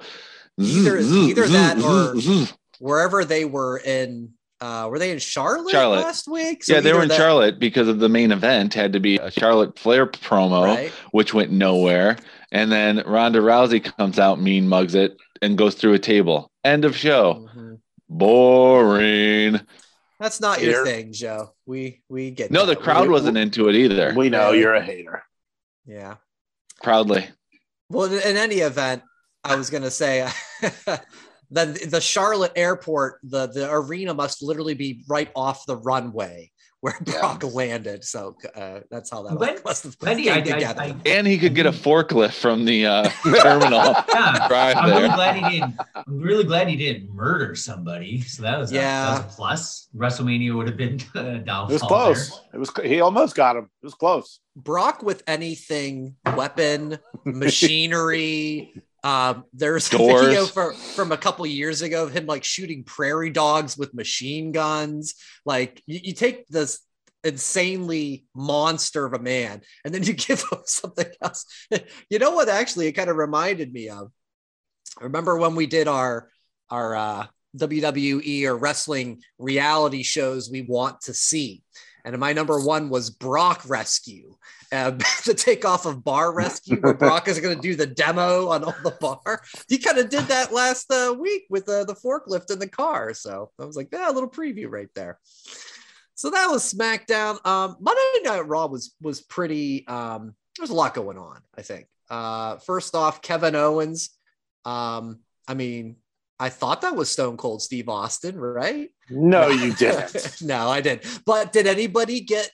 Either- 0.60 1.00
either 1.00 1.48
that 1.48 1.78
or- 1.82 2.20
zzz. 2.20 2.54
wherever 2.80 3.24
they 3.24 3.46
were 3.46 3.78
in. 3.78 4.32
Uh, 4.62 4.88
were 4.90 5.00
they 5.00 5.10
in 5.12 5.18
Charlotte, 5.18 5.72
Charlotte. 5.72 6.02
last 6.02 6.28
week? 6.28 6.64
So 6.64 6.76
yeah, 6.76 6.82
they 6.82 6.94
were 6.94 7.02
in 7.02 7.08
that- 7.08 7.18
Charlotte 7.18 7.60
because 7.60 7.88
of 7.88 7.98
the 8.00 8.08
main 8.10 8.32
event 8.32 8.74
had 8.76 8.94
to 8.94 9.00
be 9.00 9.18
a 9.18 9.32
Charlotte 9.32 9.78
Flair 9.80 10.06
promo, 10.06 10.66
Right? 10.66 10.92
which 11.12 11.34
went 11.34 11.52
nowhere. 11.52 12.18
And 12.52 12.72
then 12.72 13.02
Ronda 13.08 13.40
Rousey 13.40 13.84
comes 13.84 14.20
out, 14.20 14.40
mean 14.40 14.68
mugs 14.70 14.94
it, 14.94 15.18
and 15.42 15.58
goes 15.58 15.74
through 15.76 15.94
a 15.94 16.00
table. 16.00 16.52
End 16.64 16.86
of 16.86 16.96
show. 16.96 17.50
Mhm. 17.56 17.80
Boring. 18.08 19.60
That's 20.20 20.40
not 20.40 20.62
your 20.62 20.86
Here. 20.86 20.86
thing, 20.86 21.12
Joe. 21.14 21.54
We 21.66 22.02
we 22.08 22.30
get 22.30 22.52
No, 22.52 22.68
the 22.68 22.76
crowd 22.76 23.08
We- 23.08 23.14
wasn't 23.14 23.38
into 23.38 23.68
it 23.68 23.76
either. 23.76 24.14
We 24.16 24.30
know 24.30 24.48
Really? 24.48 24.60
you're 24.60 24.76
a 24.76 24.84
hater. 24.84 25.24
Yeah. 25.88 26.16
Proudly. 26.84 27.28
Well, 27.90 28.06
in 28.14 28.22
in 28.22 28.38
any 28.38 28.58
event, 28.58 29.02
I 29.44 29.56
was 29.56 29.72
going 29.72 29.82
to 29.84 29.90
say 29.92 30.28
then 31.52 31.76
the 31.90 32.02
Charlotte 32.02 32.54
airport, 32.56 33.20
the, 33.24 33.48
the 33.48 33.70
arena 33.72 34.14
must 34.14 34.42
literally 34.42 34.74
be 34.74 35.04
right 35.08 35.30
off 35.36 35.66
the 35.66 35.76
runway 35.78 36.50
where 36.80 36.98
Yeah. 37.06 37.20
Brock 37.20 37.44
landed. 37.54 38.04
So 38.04 38.36
uh, 38.56 38.80
that's 38.90 39.12
how 39.12 39.22
that 39.22 39.38
When- 39.38 39.58
must 39.64 39.84
have 39.84 39.96
Wendy, 40.02 40.24
came 40.24 40.34
I, 40.34 40.38
I, 40.38 40.42
together. 40.42 40.82
I, 40.82 40.96
And 41.06 41.28
he 41.28 41.38
could 41.38 41.54
get 41.54 41.68
a 41.68 41.72
forklift 41.72 42.34
from 42.34 42.66
the 42.66 42.88
uh, 42.88 43.04
terminal. 43.42 43.94
yeah, 44.10 44.48
Drive 44.48 44.78
I'm 44.78 44.90
really 44.90 45.10
glad 45.10 45.36
he 45.36 45.60
didn't. 45.60 45.76
I'm 45.94 46.20
really 46.20 46.44
glad 46.44 46.68
he 46.70 46.76
didn't 46.78 47.14
murder 47.14 47.54
somebody. 47.54 48.22
So 48.22 48.42
that 48.42 48.58
was 48.58 48.72
a, 48.72 48.76
Yeah. 48.76 49.12
that 49.14 49.26
was 49.26 49.34
a 49.34 49.36
plus. 49.36 49.90
WrestleMania 49.96 50.56
would 50.56 50.68
have 50.70 50.78
been 50.78 51.00
a 51.16 51.38
downfall. 51.38 51.70
It 51.70 51.74
was 51.74 51.82
close. 51.84 52.42
It 52.52 52.58
was. 52.58 52.72
He 52.84 53.00
almost 53.00 53.36
got 53.36 53.58
him. 53.58 53.66
It 53.66 53.86
was 53.86 53.94
close. 53.94 54.40
Brock 54.56 55.04
with 55.04 55.22
anything, 55.28 56.16
weapon, 56.36 56.98
machinery. 57.26 58.74
Um, 59.04 59.46
there's 59.54 59.92
a 59.94 59.98
video 59.98 60.46
for, 60.46 60.74
from 60.74 61.12
a 61.12 61.18
couple 61.18 61.46
years 61.48 61.82
ago 61.82 62.04
of 62.04 62.14
him 62.14 62.28
like 62.28 62.44
shooting 62.44 62.84
prairie 62.84 63.32
dogs 63.32 63.78
with 63.78 63.94
machine 63.94 64.52
guns. 64.52 65.16
Like 65.46 65.82
you, 65.88 66.00
you 66.04 66.14
take 66.14 66.48
this 66.48 66.80
insanely 67.24 68.26
monster 68.36 69.06
of 69.06 69.14
a 69.14 69.20
man 69.20 69.62
and 69.84 69.94
then 69.94 70.04
you 70.04 70.14
give 70.28 70.44
him 70.52 70.60
something 70.66 71.08
else. 71.22 71.46
you 72.10 72.20
know 72.20 72.32
what? 72.32 72.50
Actually, 72.50 72.88
it 72.88 72.94
kind 72.94 73.10
of 73.10 73.18
reminded 73.18 73.74
me 73.74 73.90
of. 73.90 74.12
Remember 75.00 75.38
when 75.38 75.56
we 75.56 75.68
did 75.68 75.88
our 75.88 76.30
our 76.70 76.96
uh, 76.96 77.28
WWE 77.58 78.46
or 78.46 78.56
wrestling 78.56 79.22
reality 79.38 80.04
shows 80.04 80.50
we 80.50 80.62
want 80.62 81.02
to 81.02 81.14
see. 81.14 81.64
And 82.04 82.18
my 82.18 82.34
number 82.34 82.60
one 82.60 82.90
was 82.90 83.10
Brock 83.10 83.64
Rescue. 83.68 84.36
Uh, 84.72 84.92
to 85.24 85.34
take 85.34 85.66
off 85.66 85.86
of 85.86 86.02
Bar 86.02 86.34
Rescue, 86.34 86.80
where 86.80 86.94
Brock 86.98 87.28
is 87.28 87.40
going 87.42 87.56
to 87.56 87.62
do 87.62 87.76
the 87.76 87.86
demo 87.86 88.48
on 88.50 88.64
all 88.64 88.76
the 88.84 88.96
bar. 89.02 89.42
He 89.68 89.78
kind 89.78 89.98
of 89.98 90.10
did 90.10 90.24
that 90.26 90.54
last 90.54 90.90
uh, 90.90 91.14
week 91.20 91.44
with 91.50 91.68
uh, 91.68 91.84
the 91.84 91.94
forklift 91.94 92.52
in 92.52 92.60
the 92.60 92.70
car. 92.70 93.14
So 93.14 93.52
I 93.60 93.66
was 93.66 93.76
like, 93.76 93.90
yeah, 93.92 94.10
a 94.10 94.14
little 94.14 94.30
preview 94.30 94.70
right 94.70 94.88
there. 94.96 95.20
So 96.16 96.30
that 96.30 96.48
was 96.50 96.74
SmackDown. 96.74 97.46
Um, 97.46 97.76
Monday 97.80 98.02
Night 98.24 98.48
Raw 98.48 98.68
was 98.68 98.96
was 99.02 99.22
pretty. 99.22 99.86
Um, 99.88 100.36
there 100.58 100.64
was 100.64 100.70
a 100.70 100.76
lot 100.76 100.94
going 100.94 101.18
on. 101.18 101.42
I 101.58 101.64
think. 101.64 101.88
Uh, 102.10 102.58
first 102.58 102.96
off, 102.96 103.22
Kevin 103.22 103.56
Owens. 103.56 104.12
Um, 104.64 105.20
I 105.48 105.54
mean, 105.54 105.96
I 106.42 106.50
thought 106.50 106.82
that 106.82 106.96
was 106.96 107.08
Stone 107.12 107.38
Cold 107.38 107.62
Steve 107.62 107.88
Austin, 107.88 108.36
right? 108.40 108.90
No, 109.12 109.50
you 109.50 109.74
didn't. 109.74 110.38
no, 110.42 110.70
I 110.70 110.82
didn't. 110.82 111.22
But 111.24 111.54
did 111.54 111.68
anybody 111.68 112.22
get 112.22 112.50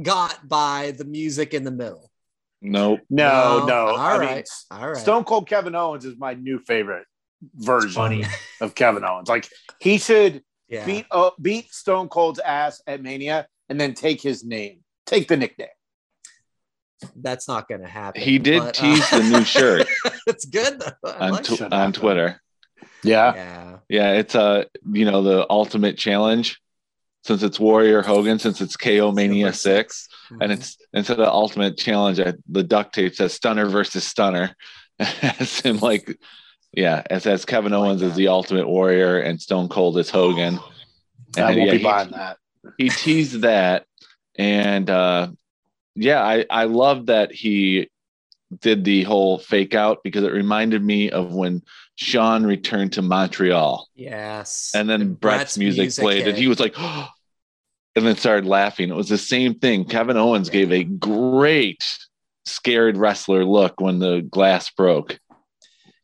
got 0.00 0.48
by 0.48 0.94
the 0.96 1.04
music 1.04 1.52
in 1.52 1.64
the 1.64 1.72
middle? 1.72 2.08
Nope. 2.60 3.00
No, 3.10 3.58
No. 3.58 3.66
no. 3.66 3.86
All 3.88 3.96
I 3.98 4.18
right. 4.18 4.34
mean, 4.36 4.44
All 4.80 4.88
right. 4.90 4.96
Stone 4.96 5.24
Cold 5.24 5.48
Kevin 5.48 5.74
Owens 5.74 6.04
is 6.04 6.14
my 6.16 6.34
new 6.34 6.60
favorite 6.60 7.04
version 7.56 8.24
of 8.60 8.76
Kevin 8.76 9.04
Owens. 9.04 9.28
Like 9.28 9.48
he 9.80 9.98
should 9.98 10.44
yeah. 10.68 10.86
beat 10.86 11.06
uh, 11.10 11.30
beat 11.40 11.72
Stone 11.74 12.10
Cold's 12.10 12.38
ass 12.38 12.80
at 12.86 13.02
Mania 13.02 13.48
and 13.68 13.80
then 13.80 13.94
take 13.94 14.22
his 14.22 14.44
name, 14.44 14.84
take 15.04 15.26
the 15.26 15.36
nickname. 15.36 15.66
That's 17.16 17.48
not 17.48 17.66
going 17.66 17.80
to 17.80 17.88
happen. 17.88 18.22
He 18.22 18.38
did 18.38 18.60
but, 18.60 18.78
uh, 18.78 18.82
tease 18.82 19.10
the 19.10 19.22
new 19.24 19.44
shirt 19.44 19.88
it's 20.28 20.44
good. 20.44 20.78
though. 20.78 21.10
I 21.10 21.26
on, 21.26 21.32
like 21.32 21.42
tw- 21.42 21.52
it. 21.52 21.56
Shut 21.56 21.72
on 21.72 21.88
up. 21.88 21.94
Twitter. 21.94 22.40
Yeah. 23.04 23.34
Yeah. 23.34 23.76
Yeah, 23.88 24.12
it's 24.14 24.34
uh 24.34 24.64
you 24.92 25.04
know 25.04 25.22
the 25.22 25.46
ultimate 25.50 25.98
challenge 25.98 26.58
since 27.24 27.42
it's 27.42 27.60
Warrior 27.60 28.02
Hogan, 28.02 28.38
since 28.38 28.60
it's 28.60 28.76
KO 28.76 29.12
Mania 29.12 29.52
six, 29.52 30.08
Mhm. 30.30 30.38
and 30.42 30.52
it's 30.52 30.76
instead 30.92 31.18
of 31.20 31.26
the 31.26 31.32
ultimate 31.32 31.76
challenge, 31.78 32.18
I, 32.20 32.34
the 32.48 32.62
duct 32.64 32.94
tape 32.94 33.14
says 33.14 33.32
Stunner 33.34 33.66
versus 33.66 34.04
Stunner, 34.04 34.56
as 34.98 35.60
in 35.64 35.78
like 35.78 36.18
yeah, 36.72 37.02
as 37.10 37.26
as 37.26 37.44
Kevin 37.44 37.74
Owens 37.74 38.02
is 38.02 38.14
the 38.14 38.28
ultimate 38.28 38.66
warrior 38.68 39.18
and 39.18 39.40
Stone 39.40 39.68
Cold 39.68 39.98
is 39.98 40.08
Hogan. 40.10 40.58
I 41.36 41.42
won't 41.54 41.58
yeah, 41.58 41.70
be 41.72 41.78
he- 41.78 41.84
buying 41.84 42.10
that. 42.12 42.38
he 42.78 42.88
teased 42.88 43.40
that 43.42 43.84
and 44.36 44.88
uh 44.88 45.28
yeah 45.96 46.22
i 46.22 46.46
i 46.48 46.64
love 46.64 47.06
that 47.06 47.30
he 47.32 47.90
did 48.60 48.84
the 48.84 49.02
whole 49.04 49.38
fake 49.38 49.74
out 49.74 50.02
because 50.02 50.24
it 50.24 50.32
reminded 50.32 50.82
me 50.82 51.10
of 51.10 51.32
when 51.32 51.62
sean 51.96 52.44
returned 52.44 52.92
to 52.94 53.02
montreal. 53.02 53.88
Yes. 53.94 54.72
and 54.74 54.88
then 54.88 55.14
brett's, 55.14 55.58
music, 55.58 55.90
played 55.92 56.26
and 56.28 56.36
he 56.36 56.48
was 56.48 56.60
like 56.60 56.78
and 56.78 58.06
then 58.06 58.16
started 58.16 58.46
laughing. 58.46 58.90
It 58.90 58.96
was 58.96 59.08
the 59.08 59.18
same 59.18 59.54
thing. 59.54 59.84
Kevin 59.84 60.16
owens 60.16 60.50
gave 60.50 60.72
a 60.72 60.84
great 60.84 61.84
scared 62.44 62.96
wrestler 62.96 63.44
look 63.44 63.80
when 63.80 63.98
the 63.98 64.22
glass 64.22 64.70
broke. 64.70 65.18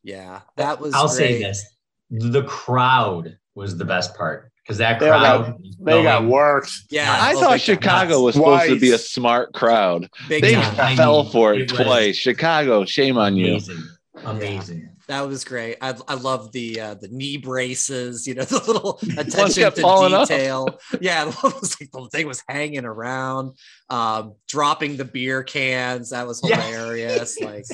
Yeah, 0.03 0.41
that 0.55 0.79
was. 0.79 0.93
I'll 0.93 1.09
say 1.09 1.41
this: 1.41 1.65
the 2.09 2.43
crowd 2.43 3.37
was 3.55 3.77
the 3.77 3.85
best 3.85 4.15
part 4.15 4.51
because 4.69 4.77
that 4.77 4.99
They 4.99 5.07
got- 5.07 5.45
crowd. 5.45 5.63
They 5.81 6.03
got 6.03 6.25
worked. 6.25 6.71
Yeah, 6.89 7.15
i 7.19 7.33
thought 7.33 7.59
chicago 7.61 8.21
was 8.21 8.35
supposed 8.35 8.67
to 8.67 8.79
be 8.79 8.91
a 8.91 8.97
smart 8.97 9.53
crowd 9.53 10.09
Big 10.27 10.43
they 10.43 10.53
time. 10.53 10.97
Fell 10.97 11.23
for 11.23 11.53
it, 11.53 11.61
it 11.61 11.69
twice 11.69 12.15
chicago 12.17 12.83
shame 12.85 13.17
on 13.17 13.35
you 13.37 13.53
Amazing, 13.53 13.83
amazing. 14.25 14.89
That 15.07 15.27
was 15.27 15.43
great. 15.43 15.77
I, 15.81 15.95
I 16.07 16.13
love 16.13 16.51
the 16.51 16.79
uh, 16.81 16.93
the 16.93 17.07
knee 17.07 17.37
braces, 17.37 18.27
you 18.27 18.35
know, 18.35 18.43
the 18.55 18.59
little 18.67 18.99
attention 19.17 19.63
to 19.71 19.81
falling 19.81 20.13
off. 20.13 20.27
detail. 20.27 20.77
Yeah, 21.01 21.25
the 21.31 21.31
one 21.31 21.53
was 21.59 21.75
like 21.81 21.89
the 21.91 22.07
thing 22.11 22.27
was 22.27 22.43
hanging 22.47 22.85
around, 22.85 23.55
um, 23.89 24.33
dropping 24.47 24.97
the 24.97 25.05
beer 25.05 25.41
cans. 25.41 26.11
That 26.11 26.27
was 26.27 26.41
Yeah. 26.43 26.61
hilarious. 26.61 27.39
like 27.39 27.65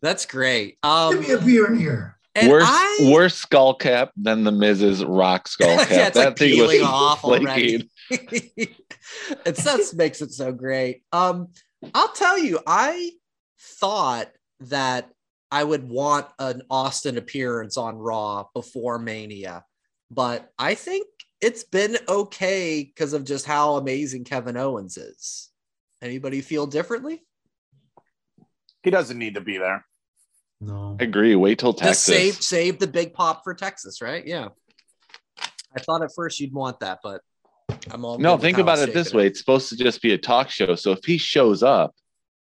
that's 0.00 0.24
great. 0.24 0.78
Um, 0.82 1.20
Give 1.20 1.28
me 1.28 1.34
a 1.34 1.38
beer 1.40 1.66
in 1.72 1.78
here. 1.78 2.16
And 2.34 2.48
worse, 2.48 2.64
I, 2.66 3.10
worse 3.12 3.34
skull 3.34 3.74
cap 3.74 4.10
than 4.16 4.44
the 4.44 4.52
Miz's 4.52 5.04
rock 5.04 5.48
skull 5.48 5.76
cap. 5.78 5.90
Yeah, 5.90 6.06
it's, 6.08 6.16
like, 6.16 6.36
peeling 6.36 6.82
off 6.82 7.20
flaky. 7.22 7.44
already. 7.46 7.88
it 8.10 9.56
just 9.56 9.94
makes 9.94 10.22
it 10.22 10.32
so 10.32 10.52
great. 10.52 11.02
Um, 11.12 11.48
I'll 11.94 12.12
tell 12.12 12.38
you, 12.38 12.60
I 12.66 13.10
thought 13.60 14.30
that 14.60 15.10
I 15.50 15.62
would 15.64 15.88
want 15.88 16.26
an 16.38 16.62
Austin 16.70 17.18
appearance 17.18 17.76
on 17.76 17.96
Raw 17.96 18.46
before 18.54 18.98
Mania, 18.98 19.64
but 20.10 20.50
I 20.58 20.74
think 20.74 21.06
it's 21.42 21.64
been 21.64 21.98
okay 22.08 22.84
because 22.84 23.12
of 23.12 23.24
just 23.24 23.44
how 23.44 23.76
amazing 23.76 24.24
Kevin 24.24 24.56
Owens 24.56 24.96
is. 24.96 25.50
Anybody 26.00 26.40
feel 26.40 26.66
differently? 26.66 27.22
He 28.82 28.90
doesn't 28.90 29.18
need 29.18 29.34
to 29.34 29.40
be 29.40 29.58
there. 29.58 29.84
No. 30.62 30.96
I 31.00 31.04
agree. 31.04 31.34
Wait 31.34 31.58
till 31.58 31.72
Just 31.72 31.82
Texas. 31.82 32.04
save 32.04 32.34
save 32.42 32.78
the 32.78 32.86
big 32.86 33.12
pop 33.14 33.42
for 33.42 33.52
Texas, 33.52 34.00
right? 34.00 34.24
Yeah. 34.26 34.48
I 35.76 35.80
thought 35.80 36.02
at 36.02 36.10
first 36.14 36.38
you'd 36.38 36.52
want 36.52 36.80
that, 36.80 37.00
but 37.02 37.20
I'm 37.90 38.04
all 38.04 38.18
no, 38.18 38.36
think 38.38 38.58
about 38.58 38.78
it 38.78 38.92
this 38.94 39.08
shaping 39.08 39.18
way. 39.18 39.26
It's 39.26 39.38
supposed 39.40 39.68
to 39.70 39.76
just 39.76 40.00
be 40.02 40.12
a 40.12 40.18
talk 40.18 40.50
show. 40.50 40.74
So 40.76 40.92
if 40.92 41.04
he 41.04 41.18
shows 41.18 41.62
up, 41.62 41.94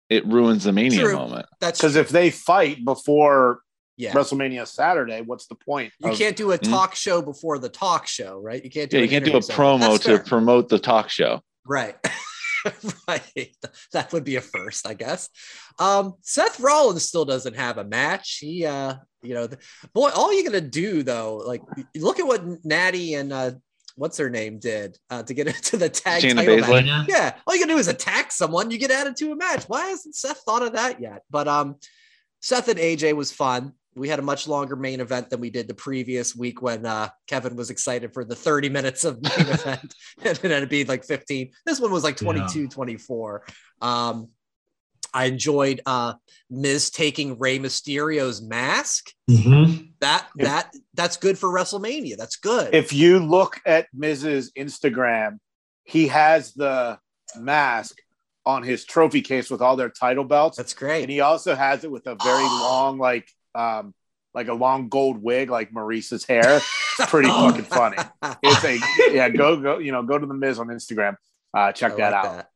it 0.10 0.26
ruins 0.26 0.64
the 0.64 0.72
mania 0.72 1.02
True. 1.02 1.16
moment. 1.16 1.48
That's 1.60 1.80
Because 1.80 1.96
if 1.98 2.08
they 2.10 2.30
fight 2.30 2.86
before 2.86 3.60
yeah. 3.98 4.14
WrestleMania 4.14 4.66
Saturday, 4.68 5.20
what's 5.22 5.48
the 5.48 5.56
point? 5.56 5.92
You 6.00 6.12
of- 6.12 6.18
can't 6.18 6.38
do 6.38 6.52
a 6.54 6.58
Mhm. 6.58 6.70
talk 6.70 6.96
show 6.96 7.22
before 7.22 7.58
the 7.60 7.68
talk 7.70 8.08
show, 8.08 8.38
right? 8.40 8.64
You 8.64 8.70
can't 8.70 8.90
do 8.90 8.98
Yeah, 8.98 9.04
you 9.04 9.10
can't 9.10 9.26
do 9.26 9.36
a 9.36 9.40
promo 9.42 10.00
to 10.04 10.20
promote 10.20 10.70
the 10.70 10.80
talk 10.80 11.10
show. 11.10 11.42
right. 11.66 11.96
right. 13.08 13.56
That 13.94 14.12
would 14.14 14.24
be 14.24 14.36
a 14.36 14.42
first, 14.42 14.88
I 14.88 14.94
guess. 14.94 15.30
Um, 15.80 16.14
Seth 16.22 16.60
Rollins 16.60 17.04
still 17.04 17.26
doesn't 17.26 17.56
have 17.56 17.78
a 17.78 17.84
match. 17.84 18.38
He 18.40 18.66
uh, 18.66 18.96
you 19.22 19.34
know, 19.34 19.48
the, 19.48 19.58
boy, 19.94 20.10
all 20.16 20.34
you're 20.34 20.50
gonna 20.50 20.62
do 20.62 21.04
though, 21.04 21.38
like 21.38 21.62
look 21.96 22.20
at 22.20 22.28
what 22.28 22.44
Natty 22.64 23.16
and 23.16 23.34
uh 23.34 23.52
what's 23.96 24.18
her 24.18 24.30
name 24.30 24.60
did 24.60 24.96
uh 25.10 25.24
to 25.24 25.34
get 25.34 25.48
into 25.56 25.78
the 25.78 25.90
tag 25.90 26.24
Shayna 26.24 26.36
title 26.36 26.58
Baszler? 26.58 26.86
match. 26.86 27.10
Yeah, 27.10 27.34
all 27.46 27.56
you 27.56 27.60
can 27.60 27.70
do 27.70 27.78
is 27.78 27.88
attack 27.88 28.32
someone, 28.32 28.72
you 28.72 28.78
get 28.78 28.92
added 28.92 29.16
to 29.18 29.32
a 29.32 29.36
match. 29.36 29.64
Why 29.68 29.88
hasn't 29.88 30.16
Seth 30.16 30.42
thought 30.42 30.64
of 30.64 30.74
that 30.74 31.02
yet? 31.02 31.24
But 31.30 31.48
um, 31.48 31.76
Seth 32.42 32.68
and 32.68 32.80
AJ 32.80 33.14
was 33.16 33.32
fun. 33.32 33.74
We 33.98 34.08
had 34.10 34.20
a 34.20 34.22
much 34.24 34.48
longer 34.48 34.76
main 34.76 35.00
event 35.02 35.30
than 35.30 35.40
we 35.40 35.50
did 35.50 35.68
the 35.68 35.74
previous 35.74 36.36
week 36.36 36.62
when 36.62 36.86
uh, 36.86 37.10
Kevin 37.28 37.56
was 37.56 37.70
excited 37.70 38.14
for 38.14 38.24
the 38.24 38.36
30 38.36 38.70
minutes 38.70 39.04
of 39.04 39.22
main 39.22 39.32
event 39.50 39.96
and 40.20 40.28
it 40.28 40.44
ended 40.44 40.64
up 40.64 40.70
being 40.70 40.88
like 40.88 41.04
15. 41.04 41.52
This 41.66 41.80
one 41.80 41.92
was 41.92 42.04
like 42.04 42.16
22, 42.18 42.68
24. 42.70 43.44
Um, 43.82 44.30
I 45.14 45.26
enjoyed 45.26 45.82
uh, 45.86 46.14
Miz 46.50 46.90
taking 46.90 47.40
Rey 47.40 47.60
Mysterio's 47.60 48.42
mask. 48.42 49.12
Mhm. 49.30 49.92
That 50.02 50.28
If- 50.38 50.46
that 50.46 50.74
that's 50.94 51.18
good 51.18 51.40
for 51.40 51.50
WrestleMania. 51.50 52.18
That's 52.18 52.36
good. 52.36 52.76
if 52.76 52.94
you 52.94 53.20
look 53.20 53.60
at 53.66 53.88
Miz's 53.94 54.52
Instagram, 54.54 55.40
he 55.86 56.08
has 56.10 56.54
the 56.54 57.00
mask 57.40 57.96
on 58.46 58.64
his 58.64 58.86
trophy 58.86 59.22
case 59.22 59.50
with 59.50 59.62
all 59.62 59.76
their 59.76 59.90
title 59.90 60.24
belts. 60.24 60.56
that's 60.58 60.74
great. 60.74 61.04
and 61.04 61.12
he 61.12 61.20
also 61.22 61.56
has 61.56 61.84
it 61.84 61.92
with 61.92 62.06
a 62.08 62.16
very 62.24 62.44
long, 62.44 62.98
like 62.98 63.28
um, 63.58 63.94
like 64.34 64.48
a 64.48 64.54
long 64.54 64.90
gold 64.90 65.22
wig, 65.22 65.50
like 65.50 65.74
Maurice's 65.74 66.24
hair. 66.26 66.58
It's 66.58 67.10
pretty 67.10 67.30
Oh. 67.32 67.50
fucking 67.50 67.66
funny. 67.66 67.98
It's 68.44 68.64
a 68.64 69.14
yeah, 69.14 69.30
go 69.30 69.60
go, 69.60 69.80
you 69.80 69.92
know, 69.92 70.04
go 70.04 70.18
to 70.18 70.26
the 70.26 70.34
Miz 70.34 70.60
on 70.60 70.68
Instagram. 70.68 71.16
Uh, 71.54 71.72
check 71.72 71.94
I 71.94 71.96
that 71.96 72.12
like 72.12 72.26
out. 72.26 72.32
that. 72.36 72.50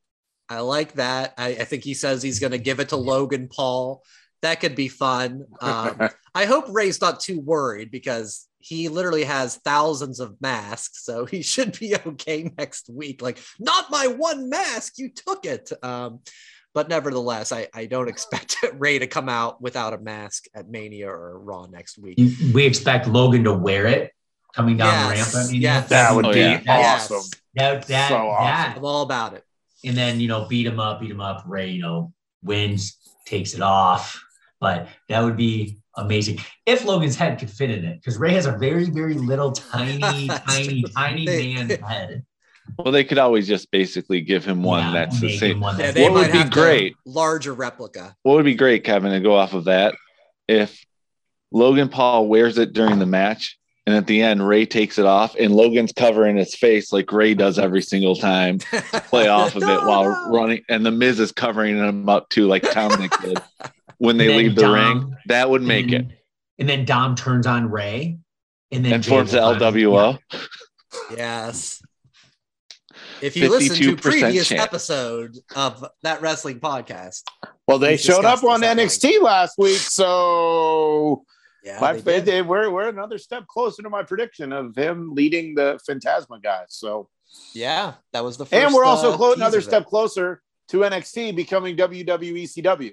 I 0.48 0.60
like 0.60 0.92
that. 0.94 1.34
I, 1.38 1.48
I 1.48 1.64
think 1.64 1.82
he 1.82 1.94
says 1.94 2.22
he's 2.22 2.38
going 2.38 2.52
to 2.52 2.58
give 2.58 2.78
it 2.78 2.90
to 2.90 2.96
Logan 2.96 3.48
Paul. 3.48 4.02
That 4.42 4.60
could 4.60 4.74
be 4.74 4.88
fun. 4.88 5.44
Um, 5.60 6.08
I 6.34 6.44
hope 6.44 6.66
Rey's 6.68 7.00
not 7.00 7.20
too 7.20 7.40
worried 7.40 7.90
because 7.90 8.46
he 8.58 8.88
literally 8.88 9.24
has 9.24 9.56
thousands 9.56 10.20
of 10.20 10.36
masks, 10.40 11.04
so 11.04 11.24
he 11.24 11.42
should 11.42 11.78
be 11.78 11.96
okay 12.06 12.50
next 12.58 12.90
week. 12.90 13.22
Like, 13.22 13.38
not 13.58 13.90
my 13.90 14.08
one 14.08 14.48
mask, 14.50 14.98
you 14.98 15.10
took 15.10 15.46
it. 15.46 15.72
Um, 15.82 16.20
but 16.74 16.88
nevertheless, 16.88 17.52
I, 17.52 17.68
I 17.74 17.86
don't 17.86 18.08
expect 18.08 18.56
Rey 18.74 18.98
to 18.98 19.06
come 19.06 19.28
out 19.28 19.60
without 19.60 19.92
a 19.92 19.98
mask 19.98 20.44
at 20.54 20.68
Mania 20.68 21.08
or 21.08 21.38
Raw 21.38 21.66
next 21.66 21.98
week. 21.98 22.18
We 22.54 22.64
expect 22.64 23.06
Logan 23.06 23.44
to 23.44 23.52
wear 23.52 23.86
it 23.86 24.12
coming 24.54 24.76
down 24.76 25.10
the 25.10 25.16
Yes, 25.16 25.34
ramp. 25.34 25.46
I 25.48 25.52
mean, 25.52 25.60
yes. 25.62 25.88
That 25.88 26.14
would 26.14 26.26
Oh, 26.26 26.32
be 26.32 26.40
yeah. 26.40 26.60
Yes. 26.64 27.10
awesome. 27.10 27.30
that, 27.54 27.86
that, 27.88 28.08
So 28.08 28.16
awesome. 28.16 28.44
that, 28.46 28.76
I'm 28.78 28.84
all 28.84 29.02
about 29.02 29.34
it. 29.34 29.44
and 29.84 29.96
then 29.96 30.20
you 30.20 30.28
know 30.28 30.46
beat 30.46 30.66
him 30.66 30.78
up, 30.80 31.00
beat 31.00 31.10
him 31.10 31.20
up. 31.20 31.44
Rey, 31.46 31.70
you 31.70 31.82
know, 31.82 32.12
wins, 32.42 32.96
takes 33.26 33.54
it 33.54 33.62
off. 33.62 34.22
But 34.60 34.88
that 35.08 35.22
would 35.22 35.36
be 35.36 35.78
amazing 35.96 36.38
if 36.66 36.84
Logan's 36.84 37.16
head 37.16 37.38
could 37.38 37.50
fit 37.50 37.68
in 37.70 37.84
it, 37.84 37.96
because 38.00 38.16
Rey 38.16 38.32
has 38.34 38.46
a 38.46 38.52
very, 38.52 38.84
very 38.88 39.14
little, 39.14 39.50
tiny, 39.52 40.28
tiny, 40.28 40.84
tiny 40.96 41.26
They- 41.26 41.54
man's 41.54 41.72
head. 41.80 42.24
Well, 42.78 42.92
they 42.92 43.04
could 43.04 43.18
always 43.18 43.46
just 43.46 43.70
basically 43.70 44.20
give 44.20 44.44
him 44.44 44.62
one 44.62 44.80
Yeah, 44.80 44.92
that's 44.92 45.20
the 45.20 45.36
same. 45.36 45.60
one 45.60 45.74
Yeah, 45.78 45.86
that's- 45.92 45.94
they 45.94 46.02
What 46.10 46.12
would 46.14 46.32
be 46.32 46.44
great? 46.50 46.94
larger 47.06 47.52
replica. 47.54 48.14
What 48.22 48.34
would 48.36 48.44
be 48.44 48.54
great, 48.54 48.84
Kevin, 48.84 49.12
to 49.12 49.20
go 49.20 49.34
off 49.36 49.54
of 49.54 49.64
that? 49.64 49.94
If 50.48 50.84
Logan 51.52 51.88
Paul 51.88 52.28
wears 52.28 52.58
it 52.58 52.72
during 52.72 52.98
the 52.98 53.06
match 53.06 53.58
and 53.86 53.94
at 53.96 54.06
the 54.06 54.22
end, 54.22 54.46
Rey 54.46 54.64
takes 54.64 54.96
it 54.98 55.06
off, 55.06 55.34
and 55.34 55.52
Logan's 55.54 55.92
covering 55.92 56.36
his 56.36 56.54
face 56.54 56.92
like 56.92 57.10
Rey 57.12 57.34
does 57.34 57.58
every 57.58 57.82
single 57.82 58.14
time, 58.16 58.58
to 58.58 58.80
play 59.08 59.26
off 59.28 59.56
of 59.56 59.62
it 59.64 59.66
while 59.84 60.30
running, 60.30 60.62
and 60.68 60.86
the 60.86 60.90
Miz 60.92 61.18
is 61.18 61.32
covering 61.32 61.76
him 61.78 62.08
up 62.08 62.28
too, 62.28 62.46
like 62.46 62.62
Dominic 62.72 63.12
did 63.20 63.38
when 63.98 64.18
they 64.18 64.34
leave 64.36 64.54
the 64.54 64.62
Dom- 64.62 64.72
ring. 65.00 65.16
That 65.26 65.50
would 65.50 65.62
make 65.62 65.88
it. 65.90 65.94
and, 65.96 66.12
And 66.58 66.68
then 66.68 66.84
Dom 66.84 67.16
turns 67.16 67.44
on 67.46 67.70
Rey, 67.70 68.18
and 68.70 68.84
then 68.84 68.92
And 68.94 69.04
forms 69.04 69.32
the 69.32 69.38
Jay 69.38 69.44
will 69.44 69.58
finally- 69.58 69.82
LWO. 69.82 70.18
Yes. 71.16 71.81
If 73.22 73.36
you 73.36 73.48
listen 73.48 73.76
to 73.76 73.96
previous 73.96 74.48
chance. 74.48 74.60
episode 74.60 75.38
of 75.54 75.86
that 76.02 76.20
wrestling 76.20 76.58
podcast, 76.58 77.22
Well, 77.68 77.78
they 77.78 77.92
We 77.92 77.96
showed 77.96 78.24
up 78.24 78.42
on 78.42 78.62
NXT 78.62 79.22
last 79.22 79.56
week, 79.58 79.78
so 79.78 81.24
yeah, 81.62 81.78
my, 81.80 81.92
they 81.92 82.18
they, 82.18 82.42
we're 82.42 82.68
we're 82.68 82.88
another 82.88 83.18
step 83.18 83.46
closer 83.46 83.80
to 83.82 83.88
my 83.88 84.02
prediction 84.02 84.52
of 84.52 84.74
him 84.74 85.14
leading 85.14 85.54
the 85.54 85.78
Fantasma 85.88 86.42
guys. 86.42 86.66
So, 86.70 87.08
yeah, 87.54 87.94
that 88.12 88.24
was 88.24 88.38
the 88.38 88.44
first. 88.44 88.60
and 88.60 88.74
we're 88.74 88.84
also 88.84 89.16
uh, 89.16 89.32
another 89.34 89.60
step 89.60 89.86
closer 89.86 90.42
to 90.70 90.78
NXT 90.78 91.36
becoming 91.36 91.76
WWECW. 91.76 92.92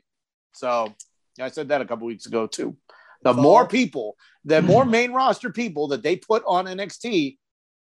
So, 0.54 0.94
I 1.42 1.50
said 1.50 1.70
that 1.70 1.82
a 1.82 1.86
couple 1.86 2.06
weeks 2.06 2.28
ago 2.28 2.46
too. 2.46 2.78
The 3.24 3.34
Fall. 3.34 3.42
more 3.42 3.68
people, 3.68 4.16
the 4.46 4.62
more 4.62 4.86
main 4.98 5.12
roster 5.12 5.50
people 5.50 5.88
that 5.88 6.04
they 6.04 6.18
put 6.18 6.44
on 6.46 6.66
NXT, 6.66 7.38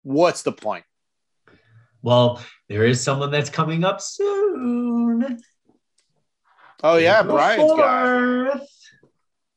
what's 0.03 0.43
the 0.43 0.53
point? 0.53 0.85
Well, 2.01 2.41
there 2.67 2.85
is 2.85 3.01
someone 3.01 3.31
that's 3.31 3.49
coming 3.49 3.83
up 3.83 4.01
soon. 4.01 5.39
Oh 6.81 6.97
yeah, 6.97 7.19
April 7.19 7.35
Brian's 7.35 7.71
guy. 7.73 8.05
4th. 8.05 8.65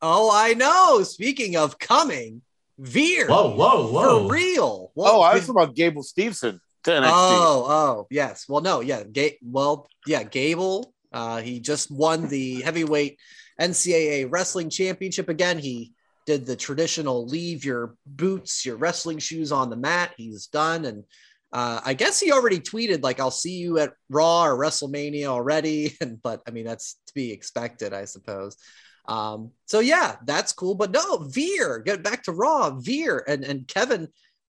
Oh, 0.01 0.29
I 0.33 0.53
know. 0.53 1.03
Speaking 1.03 1.55
of 1.55 1.79
coming, 1.79 2.41
Veer. 2.77 3.27
Whoa, 3.27 3.55
whoa, 3.55 3.87
whoa! 3.87 4.27
For 4.27 4.33
real. 4.33 4.91
Oh, 4.97 5.21
I 5.21 5.35
was 5.35 5.47
about 5.47 5.75
Gable 5.75 6.03
Stevenson. 6.03 6.59
Oh, 6.85 7.65
oh, 7.67 8.07
yes. 8.09 8.45
Well, 8.49 8.61
no, 8.61 8.81
yeah. 8.81 9.03
Ga- 9.03 9.39
well, 9.41 9.87
yeah, 10.05 10.23
Gable. 10.23 10.93
Uh, 11.13 11.41
he 11.41 11.59
just 11.59 11.91
won 11.91 12.27
the 12.27 12.61
heavyweight 12.61 13.19
NCAA 13.61 14.29
wrestling 14.29 14.69
championship 14.69 15.29
again. 15.29 15.59
He 15.59 15.93
did 16.25 16.45
the 16.45 16.55
traditional 16.55 17.25
leave 17.25 17.63
your 17.63 17.95
boots, 18.05 18.65
your 18.65 18.75
wrestling 18.75 19.19
shoes 19.19 19.51
on 19.51 19.69
the 19.69 19.77
mat. 19.77 20.13
He's 20.17 20.47
done. 20.47 20.85
And 20.85 21.03
uh, 21.53 21.79
I 21.85 21.93
guess 21.93 22.19
he 22.19 22.31
already 22.31 22.59
tweeted, 22.59 23.03
like, 23.03 23.19
I'll 23.19 23.29
see 23.29 23.57
you 23.57 23.77
at 23.77 23.93
Raw 24.09 24.45
or 24.45 24.57
WrestleMania 24.57 25.25
already. 25.25 25.95
And, 26.01 26.21
but 26.21 26.41
I 26.47 26.51
mean, 26.51 26.65
that's 26.65 26.95
to 27.07 27.13
be 27.13 27.31
expected, 27.31 27.93
I 27.93 28.05
suppose. 28.05 28.57
Um, 29.07 29.51
so 29.67 29.79
yeah, 29.79 30.15
that's 30.25 30.51
cool. 30.51 30.75
But 30.75 30.91
no, 30.91 31.19
Veer, 31.29 31.79
get 31.79 32.03
back 32.03 32.23
to 32.23 32.31
Raw, 32.31 32.71
Veer 32.71 33.23
and, 33.27 33.43
and 33.43 33.67
Kevin 33.67 34.07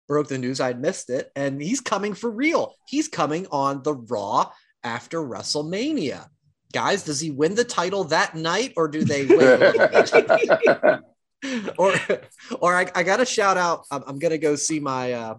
broke 0.08 0.28
the 0.28 0.38
news. 0.38 0.60
I'd 0.60 0.80
missed 0.80 1.10
it. 1.10 1.30
And 1.36 1.60
he's 1.60 1.80
coming 1.80 2.14
for 2.14 2.30
real. 2.30 2.74
He's 2.88 3.08
coming 3.08 3.46
on 3.50 3.82
the 3.82 3.94
Raw 3.94 4.50
after 4.82 5.20
WrestleMania. 5.20 6.26
Guys, 6.72 7.04
does 7.04 7.20
he 7.20 7.30
win 7.30 7.54
the 7.54 7.64
title 7.64 8.04
that 8.04 8.34
night 8.34 8.72
or 8.76 8.88
do 8.88 9.04
they 9.04 9.26
wait 9.26 9.40
a 9.40 9.56
little 9.56 9.88
bit? 9.88 11.00
or 11.78 11.94
or 12.60 12.74
I, 12.74 12.90
I 12.94 13.02
gotta 13.02 13.26
shout 13.26 13.58
out. 13.58 13.84
I'm, 13.90 14.02
I'm 14.06 14.18
gonna 14.18 14.38
go 14.38 14.56
see 14.56 14.80
my 14.80 15.12
uh 15.12 15.34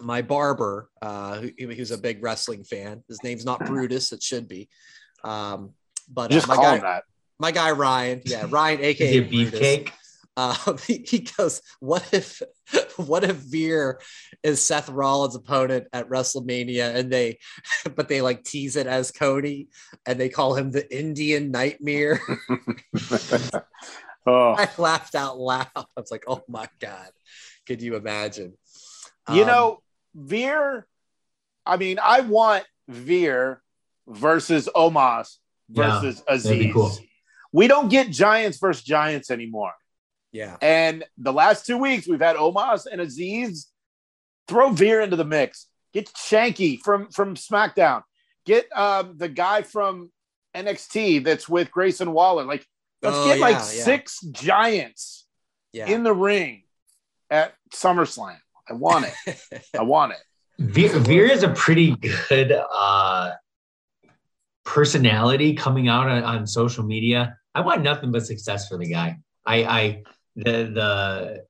my 0.00 0.22
barber, 0.22 0.88
uh 1.02 1.40
who, 1.40 1.68
who's 1.68 1.90
a 1.90 1.98
big 1.98 2.22
wrestling 2.22 2.64
fan. 2.64 3.02
His 3.08 3.22
name's 3.22 3.44
not 3.44 3.64
Brutus, 3.64 4.12
it 4.12 4.22
should 4.22 4.48
be. 4.48 4.68
Um 5.22 5.70
but 6.08 6.30
uh, 6.30 6.34
Just 6.34 6.48
my 6.48 6.54
call 6.56 6.78
guy 6.78 7.00
my 7.38 7.50
guy 7.50 7.70
Ryan, 7.72 8.22
yeah, 8.24 8.46
Ryan, 8.50 8.80
aka 8.80 9.20
beefcake? 9.20 9.90
Um, 10.36 10.78
he, 10.86 11.04
he 11.06 11.20
goes, 11.20 11.62
"What 11.80 12.06
if, 12.12 12.42
what 12.96 13.24
if 13.24 13.36
Veer 13.36 14.00
is 14.42 14.64
Seth 14.64 14.88
Rollins' 14.88 15.36
opponent 15.36 15.86
at 15.92 16.08
WrestleMania, 16.08 16.94
and 16.94 17.12
they, 17.12 17.38
but 17.94 18.08
they 18.08 18.20
like 18.20 18.44
tease 18.44 18.76
it 18.76 18.86
as 18.86 19.10
Cody, 19.10 19.68
and 20.06 20.18
they 20.18 20.28
call 20.28 20.54
him 20.54 20.70
the 20.70 20.96
Indian 20.96 21.50
Nightmare." 21.50 22.20
oh, 24.26 24.54
I 24.54 24.68
laughed 24.78 25.14
out 25.14 25.38
loud. 25.38 25.68
I 25.76 25.84
was 25.96 26.10
like, 26.10 26.24
"Oh 26.26 26.42
my 26.48 26.68
god, 26.80 27.10
could 27.66 27.82
you 27.82 27.96
imagine?" 27.96 28.54
You 29.32 29.42
Um, 29.42 29.46
know, 29.46 29.82
Veer. 30.14 30.86
I 31.66 31.76
mean, 31.76 31.98
I 32.02 32.20
want 32.20 32.64
Veer 32.88 33.62
versus 34.06 34.68
Omos 34.74 35.36
Yeah, 35.68 36.00
versus 36.00 36.20
be 36.20 36.66
Azeez. 36.66 36.72
cool. 36.72 36.92
We 37.52 37.68
don't 37.68 37.88
get 37.88 38.10
Giants 38.10 38.58
versus 38.58 38.82
Giants 38.84 39.30
anymore. 39.30 39.72
yeah, 40.32 40.56
And 40.60 41.04
the 41.16 41.32
last 41.32 41.64
two 41.64 41.78
weeks, 41.78 42.06
we've 42.08 42.20
had 42.20 42.36
Omos 42.36 42.86
and 42.90 43.00
Azeez. 43.00 43.66
Throw 44.48 44.70
Veer 44.70 45.00
into 45.00 45.16
the 45.16 45.24
mix. 45.24 45.68
Get 45.94 46.08
Shanky 46.12 46.80
from 46.80 47.10
from 47.10 47.34
SmackDown. 47.36 48.02
Get 48.44 48.66
um, 48.76 49.16
the 49.16 49.28
guy 49.28 49.62
from 49.62 50.10
NXT 50.54 51.24
that's 51.24 51.48
with 51.48 51.70
Grayson 51.70 52.12
Waller. 52.12 52.44
Like, 52.44 52.66
let's 53.00 53.16
Oh, 53.16 53.24
get 53.26 53.38
like 53.38 53.52
yeah, 53.54 53.58
yeah. 53.72 53.82
six 53.84 54.20
giants 54.20 55.26
yeah. 55.72 55.86
in 55.86 56.02
the 56.02 56.12
ring 56.12 56.64
at 57.30 57.54
SummerSlam. 57.72 58.36
I 58.68 58.72
want 58.72 59.06
it. 59.06 59.40
I 59.78 59.82
want 59.94 60.12
it. 60.12 60.18
Veer, 60.58 60.98
Veer 61.00 61.26
is 61.26 61.42
a 61.42 61.50
pretty 61.50 61.96
good 62.28 62.52
uh, 62.52 63.32
personality 64.64 65.54
coming 65.54 65.88
out 65.88 66.08
on, 66.08 66.22
on 66.22 66.46
social 66.46 66.84
media. 66.84 67.36
I 67.54 67.60
want 67.60 67.82
nothing 67.82 68.12
but 68.12 68.26
success 68.26 68.68
for 68.68 68.78
the 68.78 68.86
guy. 68.86 69.18
I, 69.46 69.64
I, 69.64 70.02
the, 70.36 70.52
the, 70.72 71.44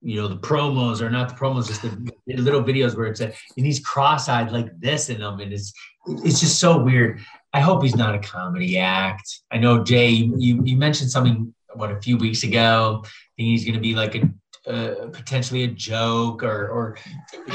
you 0.00 0.20
know, 0.20 0.28
the 0.28 0.36
promos 0.36 1.00
or 1.00 1.10
not 1.10 1.28
the 1.30 1.34
promos, 1.34 1.66
just 1.66 1.82
the, 1.82 2.12
the 2.26 2.36
little 2.36 2.62
videos 2.62 2.96
where 2.96 3.06
it's 3.06 3.20
a, 3.20 3.26
and 3.56 3.66
he's 3.66 3.80
cross-eyed 3.80 4.52
like 4.52 4.78
this 4.78 5.08
in 5.08 5.20
them, 5.20 5.40
and 5.40 5.52
it's, 5.52 5.72
it's 6.06 6.40
just 6.40 6.60
so 6.60 6.78
weird. 6.78 7.20
I 7.52 7.60
hope 7.60 7.82
he's 7.82 7.96
not 7.96 8.14
a 8.14 8.18
comedy 8.18 8.78
act. 8.78 9.42
I 9.50 9.58
know 9.58 9.82
Jay, 9.82 10.08
you, 10.10 10.60
you 10.64 10.76
mentioned 10.76 11.10
something 11.10 11.54
what 11.74 11.90
a 11.90 12.00
few 12.00 12.16
weeks 12.16 12.42
ago. 12.42 13.02
I 13.04 13.08
think 13.36 13.48
he's 13.48 13.64
going 13.64 13.74
to 13.74 13.80
be 13.80 13.94
like 13.94 14.14
a 14.14 14.28
uh, 14.66 15.08
potentially 15.12 15.64
a 15.64 15.68
joke 15.68 16.42
or 16.42 16.68
or 16.68 16.96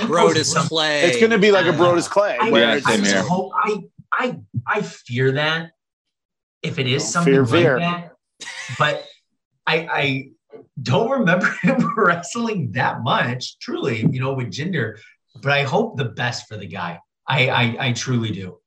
Brodus 0.07 0.55
Clay. 0.67 1.01
It's 1.03 1.19
going 1.19 1.31
to 1.31 1.39
be 1.39 1.51
like 1.51 1.65
a 1.65 1.69
Uh, 1.69 1.73
Brodus 1.77 2.09
Clay. 2.09 2.37
I, 2.39 2.49
where 2.51 2.61
Yeah, 2.61 2.75
it's- 2.75 2.87
I 2.87 3.05
here. 3.05 3.23
hope 3.23 3.51
I 3.55 3.77
I 4.11 4.39
I 4.67 4.81
fear 4.81 5.31
that 5.33 5.71
if 6.61 6.77
it 6.79 6.87
is 6.87 7.03
Don't 7.03 7.11
something 7.11 7.33
fear 7.33 7.41
like 7.43 7.51
Veer. 7.51 7.79
that, 7.79 8.11
but 8.77 9.05
I 9.65 9.75
I 9.91 10.29
don't 10.81 11.09
remember 11.09 11.47
him 11.61 11.93
wrestling 11.97 12.71
that 12.73 13.01
much. 13.01 13.57
Truly, 13.59 14.05
you 14.11 14.19
know, 14.19 14.33
with 14.33 14.47
Jinder, 14.51 14.97
but 15.41 15.51
I 15.51 15.63
hope 15.63 15.97
the 15.97 16.05
best 16.05 16.47
for 16.47 16.57
the 16.57 16.67
guy. 16.67 16.99
I 17.27 17.49
I, 17.49 17.75
I 17.87 17.93
truly 17.93 18.31
do. 18.31 18.59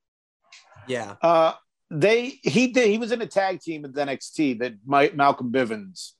yeah, 0.86 1.14
Uh, 1.22 1.52
they 1.90 2.38
he 2.42 2.68
did 2.68 2.88
he 2.88 2.98
was 2.98 3.12
in 3.12 3.20
a 3.22 3.26
tag 3.26 3.60
team 3.60 3.84
at 3.84 3.92
NXT 3.92 4.58
that 4.60 4.74
Mike, 4.86 5.14
Malcolm 5.14 5.52
Bivens 5.52 6.12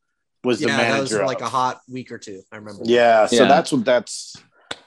was 0.44 0.60
the 0.60 0.68
yeah. 0.68 0.76
That 0.76 1.00
was 1.00 1.12
manager. 1.12 1.26
like 1.26 1.40
a 1.40 1.48
hot 1.48 1.80
week 1.88 2.10
or 2.12 2.18
two. 2.18 2.42
I 2.52 2.56
remember. 2.56 2.82
yeah, 2.84 3.26
so 3.26 3.36
Yeah. 3.42 3.44
that's 3.48 3.72
what 3.72 3.84
that's. 3.84 4.36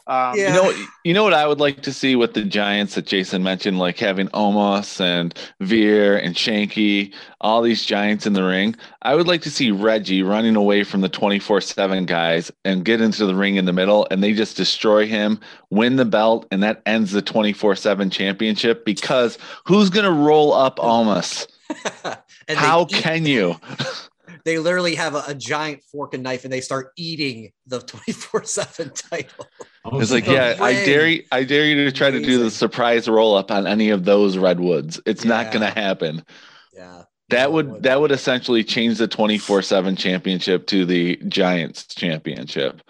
Um, 0.08 0.38
Yeah. 0.38 0.50
You 0.50 0.54
know, 0.54 0.84
you 1.04 1.13
know 1.15 1.24
what 1.24 1.34
I 1.34 1.48
would 1.48 1.60
like 1.60 1.82
to 1.82 1.91
see 1.91 2.15
with 2.15 2.36
the 2.36 2.44
Giants 2.44 2.94
that 2.94 3.08
Jason 3.08 3.41
mentioned, 3.41 3.80
like 3.80 3.98
having 3.98 4.28
Omos 4.30 5.02
and 5.02 5.34
Veer 5.62 6.15
and 6.15 6.36
Shanky, 6.36 7.12
all 7.41 7.63
these 7.63 7.84
Giants 7.84 8.28
in 8.28 8.34
the 8.34 8.44
ring. 8.44 8.76
I 9.02 9.15
would 9.15 9.28
like 9.28 9.41
to 9.41 9.50
see 9.50 9.72
Reggie 9.72 10.22
running 10.22 10.56
away 10.56 10.84
from 10.84 11.02
the 11.02 11.10
twenty 11.10 11.39
four 11.39 11.60
seven 11.60 12.06
guys 12.06 12.52
and 12.63 12.86
get 12.86 13.02
into 13.02 13.26
the 13.26 13.34
ring 13.34 13.56
in 13.56 13.65
the 13.65 13.74
middle, 13.74 14.06
and 14.12 14.24
they 14.24 14.34
just 14.34 14.56
destroy 14.58 15.08
him, 15.08 15.39
win 15.72 15.96
the 15.96 16.06
belt, 16.06 16.46
and 16.52 16.62
that 16.62 16.84
ends 16.86 17.12
the 17.12 17.24
twenty 17.24 17.52
four 17.54 17.76
seven 17.76 18.12
championship. 18.12 18.86
Because 18.86 19.39
who's 19.65 19.89
gonna 19.89 20.12
roll 20.12 20.54
up 20.54 20.78
Omos? 20.78 21.48
and 22.04 22.15
they 22.48 22.54
How 22.54 22.84
eat- 22.84 22.89
can 22.89 23.26
you? 23.26 23.56
they 24.45 24.60
literally 24.60 24.95
have 24.95 25.15
a, 25.15 25.23
a 25.27 25.34
giant 25.36 25.84
fork 25.91 26.13
and 26.13 26.23
knife 26.23 26.43
and 26.45 26.53
they 26.53 26.62
start 26.62 26.91
eating 26.95 27.51
the 27.67 27.79
24-7 27.81 29.10
title 29.10 29.45
oh 29.84 29.99
It's 29.99 30.12
like, 30.12 30.25
The 30.25 30.34
yeah, 30.34 30.58
I 30.62 30.73
dare 30.86 31.08
you, 31.08 31.23
I 31.31 31.43
dare 31.43 31.65
you 31.65 31.84
to 31.86 31.91
try 31.91 32.12
to 32.12 32.21
do 32.21 32.38
the 32.41 32.49
surprise 32.51 33.08
roll 33.10 33.36
up 33.36 33.51
on 33.51 33.67
any 33.67 33.89
of 33.89 34.05
those 34.05 34.38
redwoods. 34.38 34.99
It's 35.05 35.25
not 35.25 35.51
gonna 35.51 35.71
happen. 35.71 36.23
yeah 36.73 37.03
That 37.29 37.51
would 37.51 37.69
would- 37.71 37.84
that 37.84 37.99
would 37.99 38.12
essentially 38.12 38.63
change 38.63 38.97
the 38.99 39.08
24/7 39.08 39.97
championship 39.97 40.67
to 40.67 40.86
the 40.86 41.17
Giants 41.27 41.88
championship. 41.88 42.81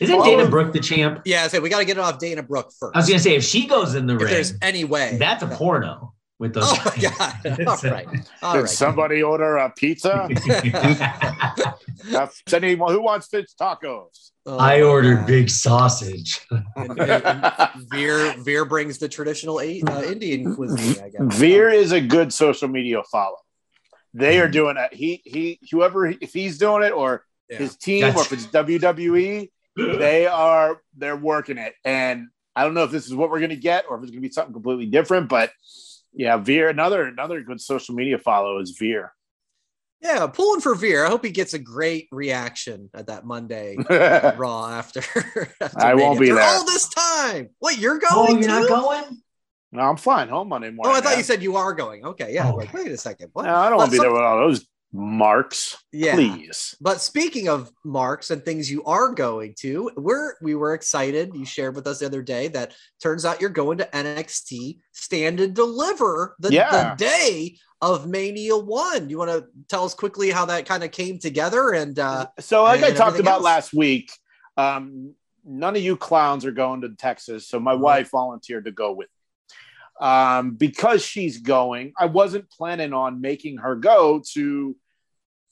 Isn't 0.00 0.14
Oh. 0.14 0.24
Dana 0.24 0.48
Brooke 0.48 0.72
the 0.72 0.80
champ? 0.80 1.22
yeah 1.24 1.48
so 1.48 1.60
we 1.60 1.68
got 1.70 1.78
to 1.78 1.84
get 1.84 1.96
it 1.96 2.00
off 2.00 2.18
dana 2.18 2.42
brooke 2.42 2.70
first 2.78 2.94
I 2.94 2.98
was 3.00 3.08
gonna 3.08 3.18
say 3.18 3.34
if 3.34 3.42
she 3.44 3.66
goes 3.66 3.94
in 3.96 4.06
the 4.06 4.14
if 4.14 4.20
ring, 4.20 4.30
there's 4.30 4.54
any 4.62 4.84
way 4.84 5.16
that's 5.18 5.42
a 5.42 5.48
No. 5.48 5.56
porno 5.56 6.14
with 6.38 6.54
those. 6.54 6.64
oh 6.66 6.82
my 6.84 6.96
god 7.02 7.60
all 7.68 7.90
right 7.90 8.06
all 8.42 8.52
Did 8.54 8.60
right 8.60 8.68
somebody 8.68 9.22
order 9.22 9.56
a 9.56 9.70
pizza? 9.70 10.28
Anyone 12.52 12.92
who 12.92 13.02
wants 13.02 13.26
fish 13.28 13.46
tacos? 13.60 14.30
Oh 14.46 14.58
I 14.58 14.78
my 14.78 14.82
ordered 14.82 15.16
God. 15.16 15.26
big 15.26 15.50
sausage. 15.50 16.40
and, 16.76 16.98
and 16.98 17.52
veer 17.90 18.34
veer 18.38 18.64
brings 18.64 18.98
the 18.98 19.08
traditional 19.08 19.60
eight, 19.60 19.88
uh, 19.88 20.02
indian 20.02 20.54
cuisine 20.54 21.02
i 21.04 21.08
guess 21.10 21.36
Veer 21.38 21.68
is 21.68 21.92
a 21.92 22.00
good 22.00 22.32
social 22.32 22.68
media 22.68 23.02
follow. 23.10 23.36
They 24.14 24.40
are 24.40 24.48
doing 24.48 24.76
it. 24.78 24.94
He 24.94 25.20
he 25.24 25.60
whoever 25.70 26.06
if 26.06 26.32
he's 26.32 26.58
doing 26.58 26.82
it 26.82 26.92
or 26.92 27.24
Yeah. 27.50 27.58
his 27.58 27.76
team 27.76 28.02
That's- 28.02 28.18
or 28.18 28.22
if 28.22 28.32
it's 28.32 28.46
WWE, 28.46 29.50
they 29.76 30.26
are 30.26 30.80
they're 30.96 31.16
working 31.16 31.58
it, 31.58 31.74
and 31.84 32.28
I 32.56 32.64
don't 32.64 32.74
know 32.74 32.84
if 32.84 32.90
this 32.90 33.06
is 33.06 33.14
what 33.14 33.30
we're 33.30 33.40
gonna 33.40 33.54
get 33.56 33.84
or 33.88 33.96
if 33.98 34.02
it's 34.02 34.10
gonna 34.10 34.22
be 34.22 34.30
something 34.30 34.54
completely 34.54 34.86
different. 34.86 35.28
But 35.28 35.52
yeah, 36.12 36.36
Veer, 36.36 36.68
another 36.68 37.04
another 37.06 37.40
good 37.42 37.60
social 37.60 37.94
media 37.94 38.18
follow 38.18 38.58
is 38.60 38.70
Veer. 38.78 39.12
Yeah, 40.00 40.28
pulling 40.28 40.60
for 40.60 40.74
Veer. 40.76 41.04
I 41.04 41.08
hope 41.08 41.24
he 41.24 41.32
gets 41.32 41.54
a 41.54 41.58
great 41.58 42.06
reaction 42.12 42.88
at 42.94 43.08
that 43.08 43.24
Monday 43.24 43.76
Raw 44.36 44.68
after. 44.68 45.00
after 45.60 45.76
I 45.76 45.94
won't 45.94 46.20
be 46.20 46.28
For 46.28 46.36
there. 46.36 46.44
all 46.44 46.64
this 46.64 46.88
time. 46.88 47.50
What 47.58 47.78
you're 47.78 48.00
Oh, 48.10 48.26
going? 48.28 48.38
you're 48.42 48.48
not 48.48 48.62
too? 48.62 48.68
going? 48.68 49.22
no, 49.72 49.82
I'm 49.82 49.96
flying 49.96 50.28
home 50.28 50.48
Monday 50.50 50.70
morning. 50.70 50.94
Oh, 50.94 50.96
I 50.96 51.00
thought 51.00 51.10
man. 51.10 51.18
you 51.18 51.24
said 51.24 51.42
you 51.42 51.56
are 51.56 51.72
going. 51.74 52.04
Okay, 52.04 52.32
yeah. 52.32 52.48
Oh. 52.50 52.54
Like, 52.56 52.72
wait 52.72 52.92
a 52.92 52.96
second. 52.96 53.30
What? 53.32 53.46
No, 53.46 53.54
I 53.56 53.68
don't 53.68 53.78
want 53.78 53.90
to 53.90 53.92
be 53.92 53.96
some- 53.96 54.04
there 54.06 54.12
with 54.12 54.22
all 54.22 54.38
those 54.38 54.64
marks. 54.92 55.76
Yeah. 55.92 56.14
Please. 56.14 56.74
But 56.80 57.00
speaking 57.00 57.48
of 57.48 57.70
marks 57.84 58.30
and 58.30 58.44
things 58.44 58.70
you 58.70 58.84
are 58.84 59.12
going 59.12 59.54
to, 59.60 59.90
we're 59.96 60.34
we 60.40 60.54
were 60.54 60.74
excited. 60.74 61.32
You 61.34 61.44
shared 61.44 61.76
with 61.76 61.86
us 61.86 61.98
the 61.98 62.06
other 62.06 62.22
day 62.22 62.48
that 62.48 62.72
turns 63.02 63.24
out 63.24 63.40
you're 63.40 63.50
going 63.50 63.78
to 63.78 63.84
NXT 63.86 64.78
Stand 64.92 65.40
and 65.40 65.54
Deliver 65.54 66.36
the, 66.38 66.52
Yeah. 66.52 66.94
the 66.94 67.04
day 67.04 67.56
of 67.80 68.08
Mania 68.08 68.56
One. 68.56 69.08
You 69.10 69.18
want 69.18 69.30
to 69.30 69.46
tell 69.68 69.84
us 69.84 69.94
quickly 69.94 70.30
how 70.30 70.46
that 70.46 70.66
kind 70.66 70.82
of 70.82 70.90
came 70.90 71.18
together 71.18 71.70
and 71.72 71.98
uh, 71.98 72.26
So, 72.40 72.64
like 72.64 72.82
I 72.82 72.90
talked 72.90 73.20
about 73.20 73.36
else. 73.36 73.44
last 73.44 73.74
week, 73.74 74.10
um, 74.56 75.14
none 75.44 75.76
of 75.76 75.82
you 75.82 75.96
clowns 75.96 76.44
are 76.44 76.50
going 76.50 76.80
to 76.80 76.88
Texas. 76.90 77.46
So, 77.46 77.60
my 77.60 77.74
wife 77.74 78.10
volunteered 78.10 78.64
to 78.64 78.72
go 78.72 78.92
with. 78.92 79.08
Um, 80.00 80.52
because 80.52 81.04
she's 81.04 81.38
going, 81.38 81.92
I 81.98 82.06
wasn't 82.06 82.50
planning 82.50 82.92
on 82.92 83.20
making 83.20 83.58
her 83.58 83.74
go 83.74 84.22
to 84.34 84.76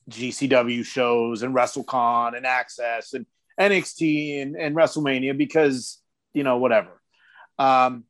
GCW 0.09 0.85
shows 0.85 1.43
and 1.43 1.55
WrestleCon 1.55 2.37
and 2.37 2.47
Access 2.47 3.13
and 3.13 3.27
NXT 3.59 4.43
and, 4.43 4.57
and 4.57 4.77
WrestleMania 4.77 5.37
because, 5.37 6.01
you 6.33 6.45
know, 6.45 6.59
whatever. 6.59 7.01
Um, 7.59 8.05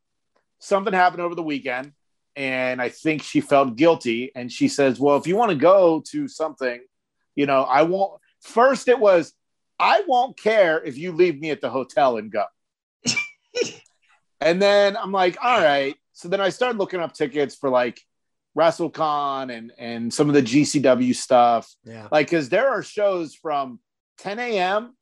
something 0.59 0.93
happened 0.93 1.23
over 1.23 1.35
the 1.35 1.43
weekend 1.43 1.93
and 2.37 2.83
I 2.83 2.91
think 2.91 3.23
she 3.23 3.41
felt 3.41 3.77
guilty. 3.77 4.31
And 4.35 4.53
she 4.53 4.69
says, 4.69 5.01
Well, 5.01 5.17
if 5.17 5.27
you 5.27 5.37
want 5.37 5.51
to 5.51 5.57
go 5.57 6.03
to 6.11 6.29
something, 6.29 6.81
you 7.35 7.47
know, 7.47 7.63
I 7.63 7.83
won't. 7.83 8.21
First, 8.43 8.89
it 8.89 8.99
was, 8.99 9.33
I 9.79 10.05
won't 10.07 10.39
care 10.39 10.83
if 10.83 10.99
you 10.99 11.13
leave 11.13 11.41
me 11.41 11.51
at 11.51 11.61
the 11.61 11.71
hotel 11.71 12.19
and 12.19 12.31
go. 12.31 12.45
and 14.41 14.61
then 14.61 14.97
I'm 14.97 15.13
like, 15.13 15.37
all 15.43 15.61
right. 15.61 15.97
So 16.17 16.29
then 16.29 16.41
I 16.41 16.49
started 16.49 16.79
looking 16.79 17.01
up 17.01 17.13
tickets 17.13 17.55
for 17.55 17.69
like 17.69 18.01
WrestleCon 18.57 19.55
and 19.55 19.71
and 19.79 20.13
some 20.13 20.29
of 20.29 20.35
the 20.35 20.43
GCW 20.43 21.15
stuff. 21.15 21.71
yeah. 21.85 22.09
Like, 22.11 22.29
because 22.29 22.49
there 22.49 22.71
are 22.71 22.83
shows 22.83 23.35
from 23.35 23.79
10 24.19 24.39
a.m. 24.39 24.97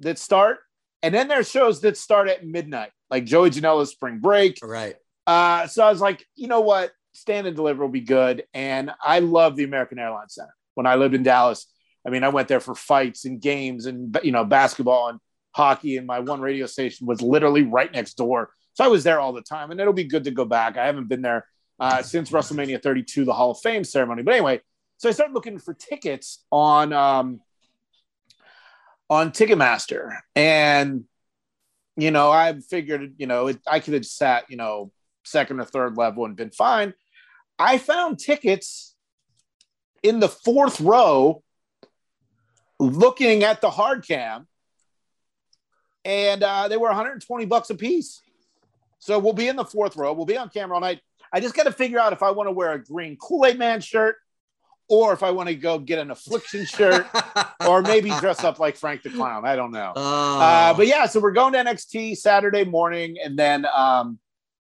that 0.00 0.18
start, 0.18 0.58
and 1.02 1.14
then 1.14 1.28
there 1.28 1.40
are 1.40 1.44
shows 1.44 1.80
that 1.80 1.96
start 1.96 2.28
at 2.28 2.46
midnight, 2.46 2.90
like 3.10 3.24
Joey 3.24 3.48
Janela's 3.48 3.92
Spring 3.92 4.18
Break. 4.18 4.58
Right. 4.62 4.96
Uh, 5.26 5.66
so 5.68 5.82
I 5.82 5.90
was 5.90 6.02
like, 6.02 6.22
you 6.34 6.48
know 6.48 6.60
what? 6.60 6.92
Stand 7.14 7.46
and 7.46 7.56
deliver 7.56 7.82
will 7.84 7.90
be 7.90 8.02
good. 8.02 8.44
And 8.52 8.90
I 9.02 9.20
love 9.20 9.56
the 9.56 9.64
American 9.64 9.98
Airlines 9.98 10.34
Center. 10.34 10.54
When 10.74 10.86
I 10.86 10.96
lived 10.96 11.14
in 11.14 11.22
Dallas, 11.22 11.66
I 12.06 12.10
mean, 12.10 12.24
I 12.24 12.28
went 12.28 12.48
there 12.48 12.60
for 12.60 12.74
fights 12.74 13.24
and 13.24 13.40
games 13.40 13.86
and 13.86 14.18
you 14.22 14.32
know 14.32 14.44
basketball 14.44 15.08
and 15.08 15.18
hockey. 15.52 15.96
And 15.96 16.06
my 16.06 16.20
one 16.20 16.42
radio 16.42 16.66
station 16.66 17.06
was 17.06 17.22
literally 17.22 17.62
right 17.62 17.90
next 17.90 18.18
door, 18.18 18.50
so 18.76 18.84
I 18.84 18.88
was 18.88 19.04
there 19.04 19.18
all 19.18 19.32
the 19.32 19.40
time. 19.40 19.70
And 19.70 19.80
it'll 19.80 19.94
be 19.94 20.04
good 20.04 20.24
to 20.24 20.30
go 20.30 20.44
back. 20.44 20.76
I 20.76 20.84
haven't 20.84 21.08
been 21.08 21.22
there 21.22 21.46
uh, 21.80 22.02
since 22.02 22.30
WrestleMania 22.30 22.82
32, 22.82 23.24
the 23.24 23.32
Hall 23.32 23.52
of 23.52 23.60
Fame 23.60 23.84
ceremony. 23.84 24.22
But 24.22 24.34
anyway, 24.34 24.60
so 24.98 25.08
I 25.08 25.12
started 25.12 25.32
looking 25.32 25.58
for 25.58 25.72
tickets 25.72 26.44
on 26.52 26.92
um, 26.92 27.40
on 29.08 29.30
Ticketmaster, 29.30 30.18
and 30.34 31.04
you 31.96 32.10
know, 32.10 32.30
I 32.30 32.52
figured, 32.60 33.14
you 33.16 33.26
know, 33.26 33.46
it, 33.46 33.58
I 33.66 33.80
could 33.80 33.94
have 33.94 34.04
sat, 34.04 34.50
you 34.50 34.58
know, 34.58 34.92
second 35.24 35.60
or 35.60 35.64
third 35.64 35.96
level 35.96 36.26
and 36.26 36.36
been 36.36 36.50
fine. 36.50 36.92
I 37.58 37.78
found 37.78 38.18
tickets 38.18 38.94
in 40.02 40.20
the 40.20 40.28
fourth 40.28 40.80
row 40.82 41.42
looking 42.78 43.42
at 43.42 43.62
the 43.62 43.70
hard 43.70 44.06
cam, 44.06 44.46
and 46.04 46.42
uh, 46.42 46.68
they 46.68 46.76
were 46.76 46.88
120 46.88 47.46
bucks 47.46 47.70
a 47.70 47.74
piece. 47.74 48.20
So 48.98 49.18
we'll 49.18 49.32
be 49.32 49.48
in 49.48 49.56
the 49.56 49.64
fourth 49.64 49.96
row. 49.96 50.12
We'll 50.12 50.26
be 50.26 50.36
on 50.36 50.48
camera 50.48 50.74
all 50.74 50.80
night. 50.80 51.00
I 51.32 51.40
just 51.40 51.54
got 51.54 51.64
to 51.64 51.72
figure 51.72 51.98
out 51.98 52.12
if 52.12 52.22
I 52.22 52.30
want 52.30 52.48
to 52.48 52.52
wear 52.52 52.72
a 52.72 52.82
green 52.82 53.16
Kool 53.16 53.46
Aid 53.46 53.58
Man 53.58 53.80
shirt 53.80 54.16
or 54.88 55.12
if 55.12 55.22
I 55.22 55.30
want 55.30 55.48
to 55.48 55.54
go 55.54 55.78
get 55.78 55.98
an 55.98 56.10
Affliction 56.10 56.64
shirt 56.64 57.06
or 57.66 57.82
maybe 57.82 58.10
dress 58.20 58.44
up 58.44 58.58
like 58.58 58.76
Frank 58.76 59.02
the 59.02 59.10
Clown. 59.10 59.44
I 59.44 59.56
don't 59.56 59.72
know. 59.72 59.92
Oh. 59.96 60.40
Uh, 60.40 60.74
but 60.74 60.86
yeah, 60.86 61.06
so 61.06 61.20
we're 61.20 61.32
going 61.32 61.52
to 61.54 61.58
NXT 61.58 62.16
Saturday 62.16 62.64
morning 62.64 63.16
and 63.22 63.38
then 63.38 63.66
um, 63.74 64.18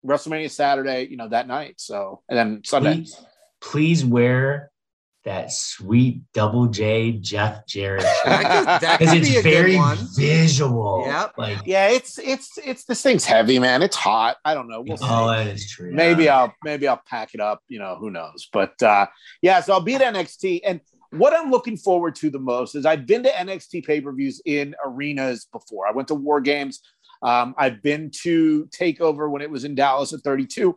WrestleMania 0.06 0.52
Saturday, 0.52 1.08
you 1.10 1.18
know, 1.18 1.28
that 1.30 1.48
night. 1.48 1.76
So, 1.78 2.22
and 2.30 2.38
then 2.38 2.62
Sunday. 2.64 2.96
Please, 2.96 3.26
please 3.60 4.06
wear 4.06 4.71
that 5.24 5.52
sweet 5.52 6.22
double 6.34 6.68
J 6.68 7.14
Jeff 7.14 7.66
Jarrett 7.68 8.02
shirt. 8.02 8.12
that 8.26 8.42
could, 8.42 8.88
that 8.88 9.00
Because 9.00 9.14
be 9.14 9.20
it's 9.20 9.38
a 9.38 9.42
very 9.42 9.78
visual. 10.18 11.04
Yep. 11.06 11.34
Like, 11.38 11.60
Yeah, 11.66 11.90
it's 11.90 12.18
it's 12.18 12.58
it's 12.58 12.86
this 12.86 13.02
thing's 13.04 13.26
heavy, 13.26 13.60
man. 13.60 13.82
It's 13.82 13.96
hot. 13.96 14.38
I 14.44 14.54
don't 14.54 14.68
know. 14.68 14.82
We'll 14.82 14.98
see. 14.98 15.06
oh, 15.08 15.28
that 15.28 15.48
is 15.48 15.70
true. 15.70 15.92
maybe 15.92 16.30
I'll 16.30 16.54
maybe 16.64 16.88
I'll 16.88 17.02
pack 17.06 17.34
it 17.34 17.40
up. 17.40 17.62
You 17.68 17.80
know, 17.80 17.98
who 18.00 18.10
knows? 18.10 18.50
But 18.52 18.82
uh, 18.82 19.08
yeah, 19.42 19.62
so 19.62 19.74
I'll 19.74 19.82
be 19.82 19.96
at 19.96 20.02
NXT, 20.02 20.62
and 20.66 20.82
what 21.12 21.34
I'm 21.34 21.52
looking 21.52 21.78
forward 21.78 22.16
to 22.16 22.30
the 22.30 22.40
most 22.40 22.76
is 22.76 22.86
I've 22.86 23.06
been 23.06 23.24
to 23.24 23.30
NXT 23.30 23.86
pay 23.86 24.02
per 24.02 24.12
views 24.12 24.42
in 24.46 24.76
arenas 24.84 25.46
before. 25.52 25.88
I 25.88 25.92
went 25.92 26.08
to 26.08 26.16
War 26.16 26.42
Games. 26.42 26.82
Um, 27.22 27.54
I've 27.58 27.84
been 27.84 28.10
to 28.24 28.66
Takeover 28.68 29.30
when 29.30 29.44
it 29.44 29.52
was 29.52 29.64
in 29.64 29.76
Dallas 29.76 30.12
at 30.14 30.22
32. 30.22 30.76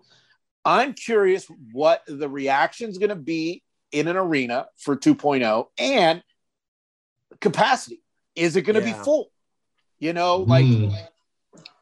I'm 0.64 0.92
curious 0.92 1.46
what 1.72 2.02
the 2.06 2.28
reaction 2.28 2.90
is 2.90 2.98
going 2.98 3.10
to 3.10 3.16
be 3.16 3.62
in 3.94 4.08
an 4.08 4.16
arena 4.16 4.66
for 4.76 4.96
2.0 4.96 5.66
and 5.78 6.22
capacity. 7.40 8.02
Is 8.34 8.56
it 8.56 8.62
going 8.62 8.74
to 8.74 8.86
Yeah. 8.86 8.98
be 8.98 9.04
full? 9.04 9.30
You 10.00 10.12
know, 10.12 10.38
like 10.38 10.66
Mm. 10.66 10.92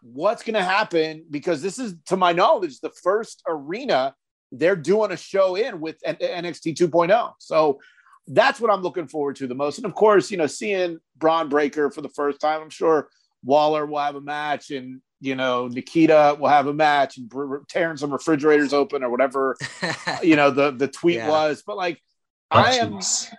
what's 0.03 0.43
going 0.43 0.55
to 0.55 0.63
happen 0.63 1.25
because 1.31 1.63
this 1.63 1.79
is 1.79 1.95
to 2.07 2.17
my 2.17 2.33
knowledge 2.33 2.81
the 2.81 2.91
first 2.91 3.43
arena 3.49 4.15
they're 4.51 4.77
doing 4.77 5.11
a 5.13 5.17
show 5.17 5.55
in 5.55 5.81
with 5.81 5.97
NXT 6.05 6.75
2.0 6.77 7.33
so 7.39 7.81
that's 8.27 8.61
what 8.61 8.71
I'm 8.71 8.83
looking 8.83 9.07
forward 9.09 9.37
to 9.37 9.47
the 9.47 9.55
most 9.55 9.79
and 9.79 9.87
of 9.87 9.95
course 9.95 10.31
you 10.31 10.37
know 10.37 10.47
seeing 10.47 10.99
Bron 11.17 11.49
Breakker 11.49 11.91
for 11.91 12.03
the 12.03 12.09
first 12.11 12.41
time 12.41 12.61
I'm 12.61 12.69
sure 12.71 13.09
Waller 13.45 13.87
will 13.87 14.01
have 14.01 14.17
a 14.17 14.21
match 14.21 14.71
and 14.73 15.01
you 15.23 15.35
know 15.37 15.69
Nikkita 15.69 16.39
will 16.39 16.49
have 16.49 16.67
a 16.67 16.75
match 16.75 17.17
and 17.17 17.29
br- 17.29 17.59
tearing 17.69 17.97
some 17.97 18.13
refrigerators 18.13 18.75
open 18.75 19.03
or 19.03 19.09
whatever 19.11 19.57
you 20.23 20.37
know 20.37 20.51
the 20.51 20.73
the 20.73 20.89
tweet 20.89 21.17
Yeah. 21.17 21.29
was 21.31 21.63
but 21.67 21.77
like 21.79 22.03
I 22.51 22.75
am 22.75 22.99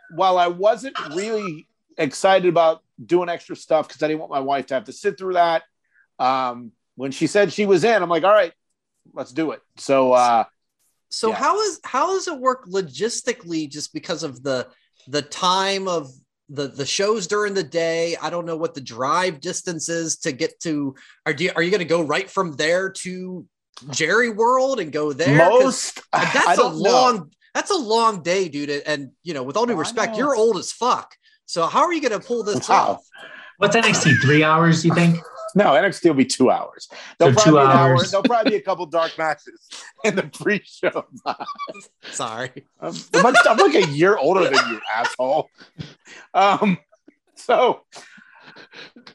while 0.10 0.40
I 0.40 0.48
wasn't 0.48 0.96
really 1.14 1.68
excited 2.00 2.48
about 2.50 2.82
doing 3.06 3.30
extra 3.30 3.56
stuff 3.56 3.88
because 3.88 4.02
I 4.02 4.08
didn't 4.08 4.22
want 4.22 4.32
my 4.32 4.40
wife 4.40 4.66
to 4.68 4.74
have 4.74 4.86
to 4.86 4.94
sit 4.94 5.20
through 5.20 5.34
that. 5.34 5.62
Um, 6.18 6.72
when 6.96 7.12
she 7.12 7.28
said 7.28 7.54
she 7.54 7.68
was 7.68 7.84
in, 7.84 8.02
I'm 8.02 8.10
like, 8.10 8.24
all 8.24 8.32
right, 8.34 8.54
let's 9.14 9.32
do 9.32 9.52
it. 9.52 9.62
So 9.78 10.14
uh, 10.14 10.46
So 11.10 11.30
Yeah. 11.30 11.36
how 11.36 11.60
is 11.62 11.80
how 11.84 12.08
does 12.14 12.28
it 12.28 12.40
work 12.40 12.66
logistically? 12.68 13.70
Just 13.70 13.94
because 13.94 14.24
of 14.24 14.42
the 14.42 14.68
the 15.08 15.22
time 15.22 15.88
of 15.88 16.10
the 16.50 16.68
the 16.68 16.86
shows 16.86 17.28
during 17.28 17.54
the 17.54 17.64
day, 17.64 18.16
I 18.22 18.30
don't 18.30 18.46
know 18.46 18.58
what 18.58 18.74
the 18.74 18.82
drive 18.82 19.40
distance 19.40 19.90
is 19.90 20.18
to 20.18 20.32
get 20.32 20.60
to. 20.62 20.96
Are 21.26 21.32
you 21.32 21.52
are 21.56 21.62
you 21.64 21.72
going 21.72 21.80
to 21.80 21.86
go 21.86 22.02
right 22.02 22.30
from 22.30 22.56
there 22.56 22.90
to 22.90 23.46
Jerry 23.90 24.30
World 24.30 24.80
and 24.80 24.92
go 24.92 25.14
there 25.14 25.38
most 25.38 26.02
that's 26.14 26.54
a 26.54 26.56
don't 26.58 26.82
know. 26.82 26.90
long 26.92 27.32
that's 27.54 27.72
a 27.72 27.78
long 27.78 28.22
day, 28.24 28.50
dude. 28.50 28.70
And 28.70 29.12
you 29.24 29.34
know, 29.34 29.44
with 29.44 29.58
all 29.58 29.66
due 29.66 29.74
Oh, 29.74 29.78
respect, 29.78 30.18
you're 30.18 30.36
old 30.36 30.58
as 30.58 30.72
fuck. 30.72 31.16
So 31.46 31.66
how 31.66 31.82
are 31.82 31.94
you 31.94 32.02
going 32.02 32.20
to 32.20 32.26
pull 32.26 32.44
this 32.44 32.68
Wow. 32.68 32.76
off? 32.76 33.06
What's 33.58 33.76
NXT? 33.76 34.22
Three 34.22 34.44
hours, 34.44 34.84
you 34.84 34.94
think? 34.94 35.20
No, 35.56 35.66
NXT 35.72 36.06
will 36.06 36.14
be 36.16 36.26
two 36.26 36.50
hours. 36.50 36.88
There'll 37.20 37.34
So 37.34 37.52
probably 37.52 37.62
two 37.62 37.68
be 37.68 37.74
hour. 37.78 37.98
There'll 38.06 38.24
probably 38.24 38.50
be 38.52 38.56
a 38.58 38.62
couple 38.62 38.86
dark 38.88 39.18
matches 39.18 39.70
in 40.04 40.16
the 40.16 40.24
pre-show. 40.24 41.06
Sorry. 42.12 42.52
I'm, 42.80 42.94
I'm 43.14 43.24
like, 43.24 43.36
I'm 43.48 43.58
like 43.58 43.76
a 43.76 43.88
year 43.92 44.18
older 44.18 44.44
than 44.46 44.68
you, 44.70 44.80
asshole. 44.96 45.50
Um, 46.34 46.78
so 47.36 47.82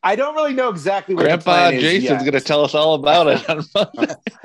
I 0.03 0.17
don't 0.17 0.35
really 0.35 0.55
know 0.55 0.69
exactly 0.69 1.15
what 1.15 1.23
the 1.23 1.29
Grandpa 1.29 1.53
plan 1.53 1.75
is 1.75 1.83
Jason's 1.83 2.21
going 2.23 2.33
to 2.33 2.41
tell 2.41 2.65
us 2.65 2.75
all 2.75 2.95
about 2.95 3.27
it. 3.29 3.41
Hello, 3.47 3.91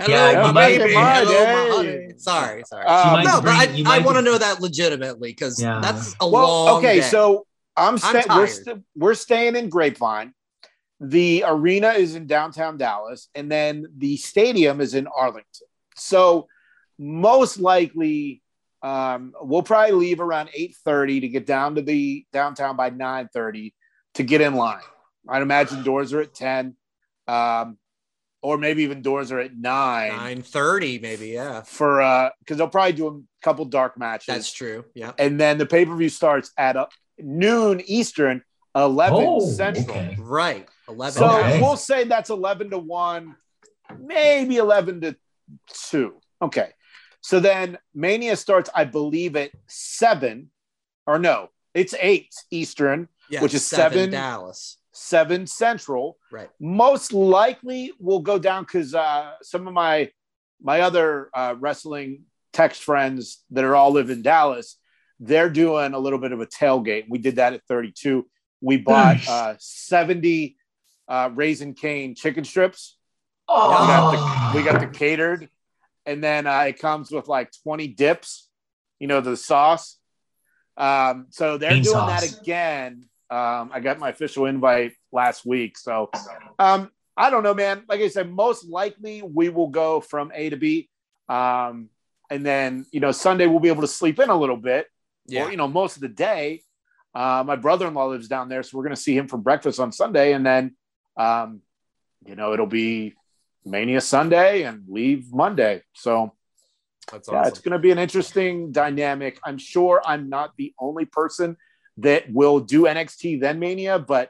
Yeah, 0.07 0.51
my 0.51 0.67
baby. 0.67 0.93
Hello, 0.93 0.97
my 0.97 1.83
day. 1.83 1.95
honey. 2.05 2.13
Sorry, 2.17 2.63
sorry. 2.65 2.85
Um, 2.85 3.13
might 3.13 3.25
no, 3.25 3.41
but 3.41 3.49
I, 3.49 3.83
I 3.85 3.99
want 3.99 4.17
to 4.17 4.21
know 4.21 4.37
that 4.37 4.61
legitimately 4.61 5.29
because 5.31 5.61
Yeah. 5.61 5.79
that's 5.81 6.15
a 6.19 6.27
well, 6.29 6.65
long. 6.65 6.77
okay, 6.79 6.97
day. 6.99 7.01
so 7.01 7.45
I'm, 7.75 7.97
sta- 7.97 8.23
we're, 8.29 8.47
st- 8.47 8.83
we're 8.95 9.15
staying 9.15 9.55
in 9.55 9.69
Grapevine. 9.69 10.33
The 11.03 11.43
arena 11.45 11.89
is 11.89 12.15
in 12.15 12.27
downtown 12.27 12.77
Dallas, 12.77 13.27
and 13.35 13.51
then 13.51 13.85
the 13.97 14.15
stadium 14.17 14.79
is 14.79 14.93
in 14.93 15.07
Arlington. 15.07 15.67
So 15.95 16.47
most 16.97 17.59
likely, 17.59 18.41
um, 18.81 19.33
we'll 19.41 19.63
probably 19.63 19.91
leave 19.93 20.21
around 20.21 20.49
eight 20.53 20.75
thirty 20.85 21.19
to 21.19 21.27
get 21.27 21.45
down 21.45 21.75
to 21.75 21.81
the 21.81 22.25
downtown 22.31 22.75
by 22.77 22.89
nine 22.89 23.27
thirty 23.33 23.73
to 24.15 24.23
get 24.23 24.39
in 24.41 24.55
line. 24.55 24.81
I'd 25.27 25.41
imagine 25.41 25.83
doors 25.83 26.13
are 26.13 26.21
at 26.21 26.33
10. 26.33 26.75
Um, 27.27 27.77
or 28.41 28.57
maybe 28.57 28.83
even 28.83 29.01
doors 29.01 29.31
are 29.31 29.39
at 29.39 29.55
nine, 29.55 30.09
Nine 30.09 30.41
thirty, 30.41 30.99
maybe. 30.99 31.29
Yeah, 31.29 31.61
for 31.61 32.01
uh 32.01 32.29
because 32.39 32.57
they'll 32.57 32.67
probably 32.67 32.91
do 32.93 33.07
a 33.07 33.43
couple 33.43 33.63
dark 33.65 33.97
matches. 33.97 34.25
that's 34.27 34.51
true. 34.51 34.83
Yeah. 34.93 35.13
And 35.17 35.39
then 35.39 35.57
the 35.57 35.65
pay-per-view 35.65 36.09
starts 36.09 36.51
at 36.57 36.75
uh, 36.75 36.87
noon 37.17 37.81
Eastern, 37.85 38.43
11 38.75 39.19
Oh, 39.21 39.39
Central. 39.39 39.89
okay. 39.89 40.15
Right. 40.19 40.67
Eleven. 40.87 41.13
So 41.19 41.39
Okay. 41.39 41.61
we'll 41.61 41.77
say 41.77 42.03
that's 42.05 42.29
11 42.29 42.71
to 42.71 42.77
1, 42.79 43.35
maybe 43.99 44.57
11 44.57 45.01
to 45.01 45.15
2. 45.89 46.13
Okay. 46.41 46.71
So 47.21 47.39
then 47.39 47.77
Mania 47.93 48.35
starts, 48.35 48.69
I 48.75 48.83
believe, 48.85 49.35
at 49.35 49.51
7, 49.67 50.49
or 51.07 51.19
no, 51.19 51.49
it's 51.73 51.93
8 51.99 52.33
Eastern, 52.51 53.07
yeah, 53.29 53.41
which 53.41 53.53
is 53.53 53.65
seven- 53.65 54.11
Dallas. 54.11 54.77
7 54.95 55.47
Central. 55.47 56.17
Right. 56.31 56.49
Most 56.59 57.13
likely 57.13 57.91
will 57.99 58.19
go 58.19 58.37
down 58.37 58.63
because 58.63 58.93
uh, 58.93 59.33
some 59.41 59.67
of 59.67 59.73
my 59.73 60.11
my 60.61 60.81
other 60.81 61.29
uh, 61.33 61.55
wrestling 61.59 62.23
text 62.53 62.83
friends 62.83 63.43
that 63.49 63.63
are 63.65 63.75
all 63.75 63.91
live 63.91 64.09
in 64.11 64.21
Dallas, 64.21 64.77
they're 65.19 65.49
doing 65.49 65.93
a 65.93 65.99
little 65.99 66.19
bit 66.19 66.31
of 66.31 66.39
a 66.41 66.45
tailgate. 66.45 67.05
We 67.09 67.17
did 67.17 67.35
that 67.37 67.53
at 67.53 67.63
32. 67.67 68.25
We 68.63 68.77
bought 68.77 69.27
uh, 69.27 69.55
70 69.59 70.55
uh, 71.09 71.29
raisin 71.35 71.73
cane 71.73 72.15
chicken 72.15 72.45
strips. 72.45 72.97
Oh, 73.49 73.69
We 73.69 73.87
got 73.87 74.11
the, 74.53 74.57
we 74.57 74.63
got 74.63 74.79
the 74.79 74.87
catered, 74.87 75.49
and 76.05 76.23
then 76.23 76.47
uh, 76.47 76.61
it 76.61 76.79
comes 76.79 77.11
with 77.11 77.27
like 77.27 77.51
20 77.63 77.89
dips, 77.89 78.49
you 78.99 79.07
know, 79.07 79.19
the 79.19 79.35
sauce. 79.35 79.97
Um, 80.77 81.27
so 81.29 81.57
they're 81.57 81.71
Bean 81.71 81.83
doing 81.83 81.93
sauce. 81.95 82.21
that 82.21 82.41
again. 82.41 83.03
Um, 83.29 83.69
I 83.73 83.81
got 83.81 83.99
my 83.99 84.09
official 84.09 84.45
invite 84.45 84.93
last 85.11 85.45
week. 85.45 85.77
So 85.77 86.09
um, 86.57 86.89
I 87.17 87.29
don't 87.29 87.43
know, 87.43 87.53
man. 87.53 87.83
Like 87.89 87.99
I 87.99 88.07
said, 88.07 88.31
most 88.31 88.65
likely 88.65 89.21
we 89.23 89.49
will 89.49 89.67
go 89.69 89.99
from 89.99 90.31
A 90.33 90.49
to 90.51 90.55
B. 90.55 90.89
Um, 91.27 91.89
and 92.29 92.45
then, 92.45 92.85
you 92.91 93.01
know, 93.01 93.11
Sunday 93.11 93.45
we'll 93.47 93.59
be 93.59 93.67
able 93.69 93.81
to 93.81 93.87
sleep 93.87 94.19
in 94.19 94.29
a 94.29 94.35
little 94.39 94.57
bit, 94.57 94.87
Yeah. 95.27 95.45
or, 95.47 95.51
you 95.51 95.57
know, 95.57 95.67
most 95.67 95.97
of 95.97 96.01
the 96.01 96.07
day. 96.07 96.61
Uh, 97.13 97.43
my 97.45 97.55
brother 97.55 97.87
in 97.87 97.93
law 97.93 98.05
lives 98.05 98.27
down 98.27 98.49
there. 98.49 98.63
So 98.63 98.77
we're 98.77 98.83
going 98.83 98.95
to 98.95 99.01
see 99.01 99.15
him 99.15 99.27
for 99.27 99.37
breakfast 99.37 99.79
on 99.79 99.91
Sunday. 99.91 100.33
And 100.33 100.45
then, 100.45 100.75
um, 101.15 101.61
you 102.25 102.35
know, 102.35 102.53
it'll 102.53 102.65
be 102.65 103.13
Mania 103.65 104.01
Sunday 104.01 104.63
and 104.63 104.83
leave 104.87 105.31
Monday. 105.31 105.83
So, 105.93 106.33
That's 107.11 107.29
yeah, 107.29 107.47
it's 107.47 107.59
going 107.59 107.73
to 107.73 107.79
be 107.79 107.91
an 107.91 107.99
interesting 107.99 108.71
dynamic. 108.71 109.39
I'm 109.43 109.57
sure 109.57 110.01
I'm 110.05 110.29
not 110.29 110.53
the 110.57 110.73
only 110.79 111.05
person 111.05 111.57
that 111.97 112.31
will 112.31 112.59
do 112.59 112.83
NXT 112.83 113.41
then 113.41 113.59
Mania, 113.59 113.99
but 113.99 114.29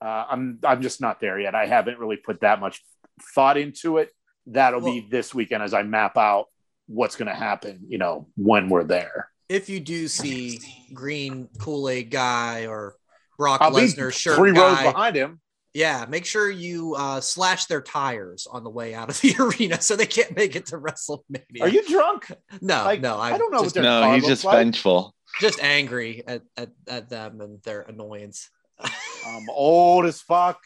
uh, 0.00 0.24
I'm 0.30 0.58
I'm 0.64 0.82
just 0.82 1.00
not 1.00 1.20
there 1.20 1.38
yet. 1.38 1.54
I 1.54 1.66
haven't 1.66 1.98
really 1.98 2.16
put 2.16 2.40
that 2.40 2.60
much 2.60 2.82
thought 3.34 3.56
into 3.56 3.98
it. 3.98 4.10
That'll 4.46 4.80
be 4.80 5.06
this 5.10 5.34
weekend 5.34 5.62
as 5.62 5.74
I 5.74 5.82
map 5.82 6.16
out 6.16 6.46
what's 6.86 7.16
going 7.16 7.28
to 7.28 7.34
happen. 7.34 7.86
You 7.88 7.98
know, 7.98 8.28
when 8.36 8.68
we're 8.68 8.84
there. 8.84 9.30
If 9.48 9.68
you 9.68 9.80
do 9.80 10.08
see 10.08 10.60
green 10.92 11.48
Kool 11.58 11.88
Aid 11.88 12.10
guy 12.10 12.66
or 12.66 12.94
Brock 13.38 13.60
I'll 13.62 13.72
Lesnar 13.72 14.12
shirt 14.12 14.36
three 14.36 14.50
rows 14.52 14.80
behind 14.82 15.14
him. 15.16 15.40
yeah, 15.74 16.06
make 16.08 16.24
sure 16.24 16.50
you 16.50 16.94
uh, 16.96 17.20
slash 17.20 17.66
their 17.66 17.82
tires 17.82 18.46
on 18.50 18.64
the 18.64 18.70
way 18.70 18.94
out 18.94 19.10
of 19.10 19.20
the 19.20 19.34
arena 19.40 19.80
so 19.80 19.94
they 19.94 20.06
can't 20.06 20.34
make 20.34 20.56
it 20.56 20.66
to 20.66 20.78
WrestleMania. 20.78 21.60
Are 21.60 21.68
you 21.68 21.86
drunk? 21.86 22.30
No, 22.60 22.84
like, 22.84 23.00
no, 23.00 23.18
I 23.18 23.36
don't 23.36 23.52
know 23.52 23.58
what 23.58 23.64
Just, 23.64 23.74
their 23.74 23.84
no, 23.84 24.12
he's 24.14 24.26
just 24.26 24.44
like. 24.44 24.56
vengeful. 24.56 25.14
just 25.40 25.60
angry 25.62 26.22
at, 26.26 26.42
at 26.56 26.70
at 26.88 27.10
them 27.10 27.40
and 27.40 27.62
their 27.62 27.82
annoyance. 27.82 28.48
I'm 29.26 29.48
old 29.50 30.06
as 30.06 30.20
fuck. 30.20 30.58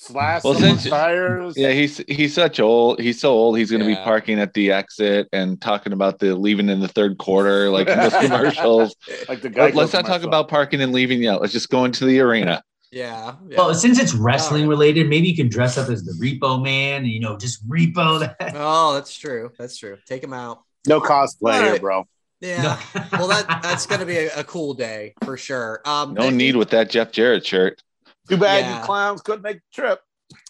Slash 0.00 0.44
Well, 0.44 0.54
someone's 0.54 0.82
since- 0.82 0.90
tires. 0.90 1.54
Yeah, 1.56 1.72
he's 1.72 1.98
he's 2.08 2.32
such 2.32 2.60
old. 2.60 3.00
He's 3.00 3.20
so 3.20 3.32
old. 3.32 3.58
He's 3.58 3.68
going 3.70 3.82
to 3.82 3.88
Yeah. 3.90 3.96
be 3.96 4.04
parking 4.04 4.38
at 4.38 4.54
the 4.54 4.70
exit 4.70 5.28
and 5.32 5.60
talking 5.60 5.92
about 5.92 6.20
the 6.20 6.36
leaving 6.36 6.68
in 6.68 6.78
the 6.80 6.86
third 6.88 7.18
quarter, 7.18 7.68
like 7.70 7.88
in 7.88 7.98
those 7.98 8.12
commercials. 8.20 8.94
like 9.28 9.42
the 9.42 9.50
guy. 9.50 9.70
Let, 9.70 9.76
us 9.86 9.92
not 9.92 10.06
talk 10.06 10.22
about 10.22 10.48
parking 10.48 10.80
and 10.80 10.92
leaving 10.92 11.20
yet. 11.22 11.40
Let's 11.40 11.52
just 11.52 11.68
go 11.68 11.84
into 11.84 12.04
the 12.04 12.20
arena. 12.20 12.62
Yeah. 12.92 13.34
yeah. 13.48 13.56
Well, 13.58 13.74
since 13.74 13.98
it's 13.98 14.14
wrestling 14.14 14.62
Alright. 14.62 14.70
related, 14.78 15.08
maybe 15.08 15.28
you 15.28 15.36
can 15.36 15.48
dress 15.48 15.76
up 15.76 15.88
as 15.90 16.04
the 16.04 16.12
Repo 16.12 16.62
Man 16.62 17.02
and 17.02 17.08
you 17.08 17.18
know 17.20 17.36
just 17.36 17.68
repo 17.68 18.20
that. 18.38 18.52
oh, 18.54 18.94
that's 18.94 19.14
true. 19.18 19.50
That's 19.58 19.76
true. 19.76 19.98
Take 20.06 20.22
him 20.22 20.32
out. 20.32 20.62
no 20.86 21.00
cosplay 21.00 21.54
All 21.54 21.62
here, 21.62 21.72
right. 21.72 21.80
bro. 21.80 22.06
Yeah. 22.40 22.80
well, 23.14 23.26
that 23.26 23.60
that's 23.64 23.84
gonna 23.86 24.06
be 24.06 24.16
a, 24.16 24.36
a 24.38 24.44
cool 24.44 24.74
day 24.74 25.14
for 25.24 25.36
sure. 25.36 25.80
Um, 25.84 26.14
No 26.14 26.28
and- 26.28 26.38
need 26.38 26.54
with 26.54 26.70
that 26.70 26.88
Jeff 26.88 27.10
Jarrett 27.10 27.44
shirt. 27.44 27.82
Too 28.28 28.36
bad 28.36 28.64
Yeah. 28.64 28.80
you 28.80 28.84
clowns 28.84 29.22
couldn't 29.22 29.42
make 29.42 29.58
the 29.58 29.82
trip. 29.82 30.00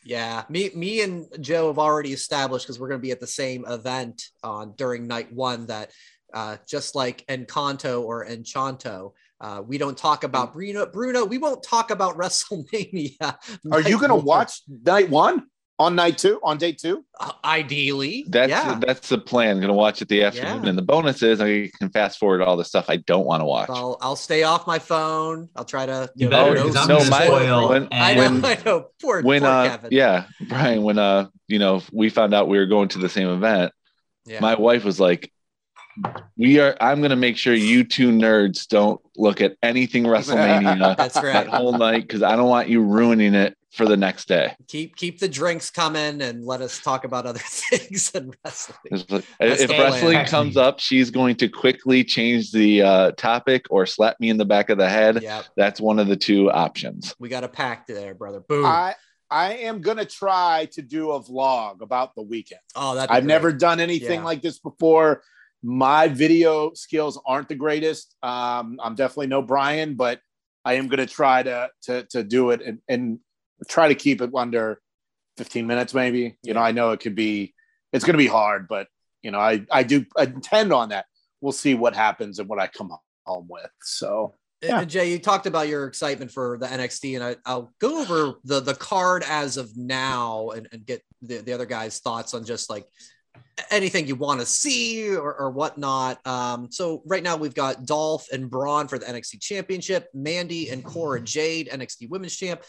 Yeah, 0.05 0.45
me, 0.49 0.71
me, 0.75 1.03
and 1.03 1.27
Joe 1.41 1.69
have 1.69 1.79
already 1.79 2.13
established 2.13 2.67
because 2.67 2.81
we're 2.81 2.89
going 2.89 3.01
to 3.01 3.07
be 3.07 3.13
at 3.13 3.21
the 3.21 3.27
same 3.27 3.65
event 3.67 4.23
on 4.43 4.73
during 4.77 5.07
night 5.07 5.33
one. 5.33 5.67
That 5.67 5.93
uh, 6.35 6.57
just 6.67 6.95
like 6.95 7.25
Encanto 7.27 8.03
or 8.03 8.27
Enchanto, 8.27 9.13
uh, 9.41 9.63
we 9.65 9.79
don't 9.79 9.97
talk 9.97 10.25
about 10.25 10.53
Bruno. 10.53 10.87
Bruno, 10.87 11.25
we 11.25 11.39
won't 11.39 11.63
talk 11.63 11.91
about 11.91 12.17
WrestleMania. 12.19 13.37
Are 13.71 13.81
you 13.81 13.99
going 13.99 14.11
to 14.11 14.17
watch 14.17 14.63
night 14.69 15.11
one 15.11 15.47
on 15.79 15.95
night 15.95 16.19
two 16.19 16.41
on 16.43 16.59
day 16.59 16.73
two? 16.73 17.05
Uh, 17.21 17.33
ideally, 17.45 18.25
That's 18.29 18.51
yeah. 18.51 18.79
that's 18.85 19.09
the 19.09 19.19
plan. 19.19 19.57
Going 19.57 19.69
to 19.69 19.75
watch 19.75 20.03
it 20.03 20.09
the 20.09 20.23
afternoon, 20.25 20.63
Yeah. 20.65 20.69
and 20.71 20.79
the 20.79 20.83
bonus 20.83 21.23
is 21.23 21.41
I 21.41 21.71
can 21.79 21.91
fast 21.91 22.19
forward 22.19 22.43
all 22.43 22.57
the 22.57 22.65
stuff 22.65 22.87
I 22.89 22.97
don't 22.97 23.27
want 23.27 23.41
to 23.41 23.45
watch. 23.45 23.69
I'll 23.71 23.97
I'll 24.01 24.17
stay 24.17 24.43
off 24.43 24.67
my 24.67 24.79
phone. 24.79 25.49
I'll 25.57 25.65
try 25.65 25.87
to. 25.87 26.11
You 26.17 26.29
know, 26.29 26.55
better, 26.55 26.67
no, 26.67 26.73
no, 26.73 26.87
gonna 26.99 27.11
my- 27.11 27.27
spoil. 27.27 27.69
when- 27.69 27.89
I 27.93 28.11
and- 28.13 28.43
know, 28.43 28.49
I 28.49 28.59
know. 28.65 28.87
Poor, 29.01 29.23
when 29.23 29.43
poor 29.43 29.51
uh 29.51 29.69
Kevin. 29.69 29.89
yeah 29.93 30.25
brian 30.49 30.83
when 30.83 30.99
uh 30.99 31.29
you 31.47 31.59
know 31.59 31.83
we 31.93 32.09
found 32.11 32.35
out 32.35 32.49
we 32.49 32.59
were 32.59 32.67
going 32.67 32.89
to 32.89 32.99
the 32.99 33.09
same 33.09 33.29
event 33.29 33.73
yeah. 34.27 34.41
my 34.41 34.55
wife 34.57 34.85
was 34.85 34.99
like 35.01 35.33
we 36.37 36.59
are 36.61 36.77
i'm 36.81 37.01
gonna 37.03 37.17
make 37.17 37.37
sure 37.37 37.55
you 37.55 37.85
two 37.85 38.11
nerds 38.11 38.67
don't 38.69 39.01
look 39.17 39.41
at 39.41 39.57
anything 39.63 40.05
wrestlemania 40.05 40.97
That's 40.97 41.17
right 41.17 41.33
that 41.33 41.49
whole 41.49 41.73
night 41.77 42.03
because 42.03 42.23
i 42.23 42.37
don't 42.37 42.49
want 42.49 42.69
you 42.69 42.83
ruining 42.83 43.35
it 43.35 43.57
for 43.73 43.85
the 43.87 43.97
next 43.97 44.29
day 44.29 44.55
keep 44.67 44.97
keep 44.97 45.19
the 45.21 45.29
drinks 45.29 45.71
coming 45.71 46.23
and 46.23 46.45
let 46.45 46.61
us 46.63 46.81
talk 46.81 47.05
about 47.05 47.27
other 47.27 47.39
things 47.43 48.11
than 48.13 48.33
wrestling. 48.45 48.79
It's 48.87 49.11
like, 49.11 49.25
That's 49.39 49.61
if 49.63 49.69
the 49.69 49.75
plan. 49.75 49.93
wrestling 49.93 50.25
comes 50.27 50.57
up 50.57 50.81
she's 50.81 51.11
going 51.11 51.37
to 51.37 51.49
quickly 51.49 52.03
change 52.03 52.51
the 52.51 52.83
uh, 52.83 53.11
topic 53.13 53.67
or 53.71 53.85
slap 53.87 54.19
me 54.21 54.31
in 54.31 54.37
the 54.39 54.47
back 54.47 54.71
of 54.71 54.79
the 54.79 54.89
head 54.89 55.23
Yep. 55.23 55.45
that's 55.57 55.81
one 55.81 55.99
of 55.99 56.09
the 56.09 56.17
two 56.17 56.51
options 56.51 57.15
We 57.19 57.29
got 57.29 57.45
a 57.45 57.49
pack 57.49 57.87
there, 57.87 58.15
brother. 58.15 58.41
Boom. 58.41 58.65
I 58.65 58.95
I 59.31 59.53
am 59.57 59.83
going 59.83 59.99
to 59.99 60.07
try 60.07 60.69
to 60.73 60.81
do 60.81 61.11
a 61.11 61.23
vlog 61.23 61.83
about 61.83 62.15
the 62.15 62.23
weekend. 62.23 62.63
oh, 62.75 62.95
that 62.95 63.11
I've 63.11 63.27
never 63.27 63.53
done 63.53 63.79
anything 63.79 64.21
Yeah. 64.21 64.25
like 64.25 64.41
this 64.41 64.59
before. 64.59 65.23
My 65.63 66.09
video 66.09 66.73
skills 66.75 67.21
aren't 67.27 67.49
the 67.49 67.55
greatest. 67.55 68.15
Um, 68.23 68.79
I'm 68.83 68.95
definitely 68.95 69.27
no 69.27 69.43
Brian, 69.43 69.95
but 69.95 70.21
I 70.65 70.75
am 70.75 70.89
going 70.89 70.99
to 70.99 71.07
try 71.07 71.43
to 71.43 71.71
to 71.83 72.05
to 72.11 72.23
do 72.23 72.51
it 72.51 72.63
and, 72.63 72.79
and 72.89 73.19
try 73.69 73.89
to 73.89 73.95
keep 73.95 74.21
it 74.21 74.31
under 74.35 74.81
15 75.39 75.67
minutes, 75.67 75.95
maybe. 75.95 76.37
You 76.43 76.55
know, 76.55 76.61
I 76.61 76.73
know 76.73 76.93
it 76.93 77.01
could 77.01 77.15
be 77.15 77.55
it's 77.93 78.05
going 78.05 78.15
to 78.15 78.19
be 78.19 78.27
hard, 78.27 78.69
but 78.69 78.87
you 79.23 79.31
know, 79.31 79.39
I 79.39 79.65
I 79.71 79.83
do 79.83 80.05
intend 80.19 80.73
on 80.73 80.91
that. 80.91 81.07
We'll 81.41 81.53
see 81.53 81.75
what 81.75 81.95
happens 81.95 82.39
and 82.39 82.49
what 82.49 82.61
I 82.61 82.67
come 82.67 82.91
home 83.27 83.47
with. 83.49 83.71
So 83.83 84.35
Yeah. 84.63 84.81
Uh, 84.81 84.85
Jay, 84.85 85.11
you 85.11 85.19
talked 85.19 85.47
about 85.47 85.69
your 85.69 85.87
excitement 85.87 86.33
for 86.33 86.59
the 86.59 86.67
NXT, 86.67 87.15
and 87.15 87.25
I, 87.25 87.37
I'll 87.47 87.73
go 87.79 88.01
over 88.01 88.39
the 88.45 88.61
the 88.61 88.75
card 88.75 89.25
as 89.29 89.57
of 89.57 89.77
now 89.77 90.51
and, 90.51 90.69
and 90.73 90.85
get 90.85 91.03
the, 91.23 91.39
the 91.39 91.53
other 91.53 91.67
guys' 91.67 92.01
thoughts 92.01 92.35
on 92.35 92.45
just 92.45 92.69
like 92.69 92.87
anything 93.71 94.07
you 94.07 94.15
want 94.15 94.41
to 94.41 94.47
see 94.47 95.15
or, 95.15 95.35
or 95.35 95.51
whatnot. 95.51 96.25
Um, 96.27 96.71
so 96.71 97.03
right 97.07 97.23
now 97.23 97.37
we've 97.37 97.55
got 97.55 97.87
Dolph 97.87 98.27
and 98.33 98.51
Bron 98.51 98.89
for 98.89 98.99
the 98.99 99.07
NXT 99.07 99.41
Championship, 99.41 100.09
Mandy 100.15 100.71
and 100.71 100.85
Cora 100.85 101.21
Jade, 101.21 101.69
NXT 101.71 102.09
Women's 102.11 102.37
Champ. 102.37 102.63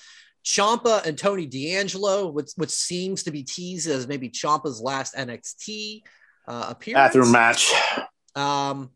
Ciampa 0.46 1.06
and 1.06 1.18
Tony 1.18 1.46
D'Angelo, 1.46 2.30
which, 2.32 2.52
which 2.56 2.70
seems 2.70 3.24
to 3.24 3.32
be 3.32 3.44
teased 3.44 3.90
as 3.90 4.08
maybe 4.08 4.30
Ciampa's 4.30 4.82
last 4.82 5.14
NXT 5.16 6.04
uh, 6.48 6.68
appearance. 6.70 7.14
bathroom 7.14 7.32
match. 7.32 7.72
Um, 8.36 8.92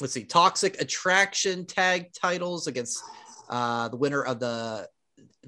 let's 0.00 0.12
see, 0.14 0.24
Toxic 0.24 0.80
Attraction 0.80 1.66
tag 1.66 2.12
titles 2.12 2.66
against 2.66 3.02
uh, 3.50 3.88
the 3.88 3.96
winner 3.96 4.22
of 4.22 4.40
the 4.40 4.88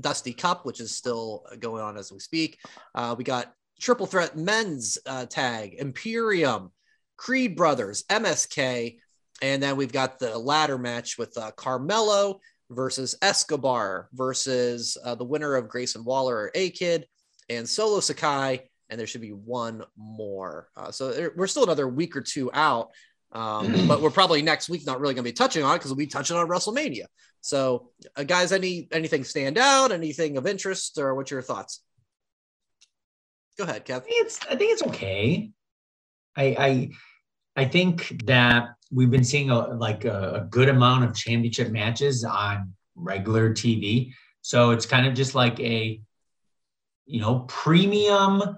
Dusty 0.01 0.33
Cup, 0.33 0.65
which 0.65 0.81
is 0.81 0.95
still 0.95 1.45
going 1.59 1.83
on 1.83 1.97
as 1.97 2.13
we 2.13 2.19
speak. 2.19 2.59
Uh, 2.95 3.15
we 3.17 3.25
got 3.25 3.53
Triple 3.81 4.07
Threat 4.07 4.37
Men's 4.37 4.99
uh, 5.07 5.27
tag, 5.27 5.75
Imperium, 5.79 6.71
Creed 7.17 7.57
Brothers, 7.57 8.05
MSK, 8.11 8.99
and 9.43 9.63
then 9.63 9.77
we've 9.77 9.93
got 9.93 10.19
the 10.19 10.39
ladder 10.39 10.79
match 10.79 11.19
with 11.19 11.37
uh, 11.37 11.51
Carmelo 11.53 12.41
versus 12.71 13.17
Escobar 13.23 14.09
versus 14.13 14.97
uh, 15.05 15.15
the 15.15 15.25
winner 15.25 15.57
of 15.57 15.69
Grayson 15.69 16.05
Waller 16.05 16.37
or 16.37 16.51
A 16.55 16.71
Kid 16.71 17.07
and 17.49 17.69
Solo 17.69 18.01
Sikoa 18.01 18.61
and 18.91 18.99
there 18.99 19.07
should 19.07 19.21
be 19.21 19.31
one 19.31 19.85
more. 19.97 20.69
Uh, 20.77 20.91
so 20.91 21.13
there, 21.13 21.33
we're 21.37 21.47
still 21.47 21.63
another 21.63 21.89
week 21.89 22.17
or 22.17 22.21
two 22.21 22.51
out. 22.53 22.91
Um, 23.33 23.87
but 23.89 24.03
we're 24.03 24.11
probably 24.11 24.43
next 24.43 24.69
week 24.69 24.85
not 24.85 25.01
really 25.01 25.15
going 25.15 25.25
to 25.25 25.31
be 25.31 25.33
touching 25.33 25.63
on 25.63 25.75
it 25.75 25.79
because 25.79 25.93
we'll 25.93 25.97
be 25.97 26.07
touching 26.07 26.37
on 26.37 26.49
WrestleMania. 26.49 27.05
So, 27.41 27.91
uh, 28.17 28.25
guys, 28.25 28.53
any 28.53 28.89
anything 28.93 29.25
stand 29.25 29.57
out? 29.57 29.93
Anything 29.93 30.37
of 30.37 30.47
interest, 30.47 30.99
or 30.99 31.15
what's 31.15 31.31
your 31.31 31.41
thoughts? 31.41 31.83
Go 33.61 33.67
ahead, 33.67 33.85
Kev. 33.85 33.97
I 33.97 34.01
think 34.01 34.27
it's 34.27 34.41
I 34.47 34.57
think 34.57 34.73
it's 34.73 34.83
okay. 34.85 35.51
I 36.35 36.45
I 36.59 36.91
I 37.63 37.65
think 37.67 38.25
that 38.25 38.71
we've 38.91 39.11
been 39.11 39.23
seeing 39.23 39.51
a 39.51 39.75
like 39.75 40.07
a, 40.07 40.33
a 40.37 40.41
good 40.49 40.71
amount 40.71 41.05
of 41.05 41.15
championship 41.15 41.71
matches 41.71 42.25
on 42.25 42.73
regular 42.95 43.53
TV. 43.53 44.15
So 44.41 44.71
it's 44.71 44.87
kind 44.87 45.07
of 45.07 45.13
just 45.13 45.35
like 45.35 45.61
a 45.61 46.01
you 47.05 47.21
know 47.21 47.41
premium 47.49 48.57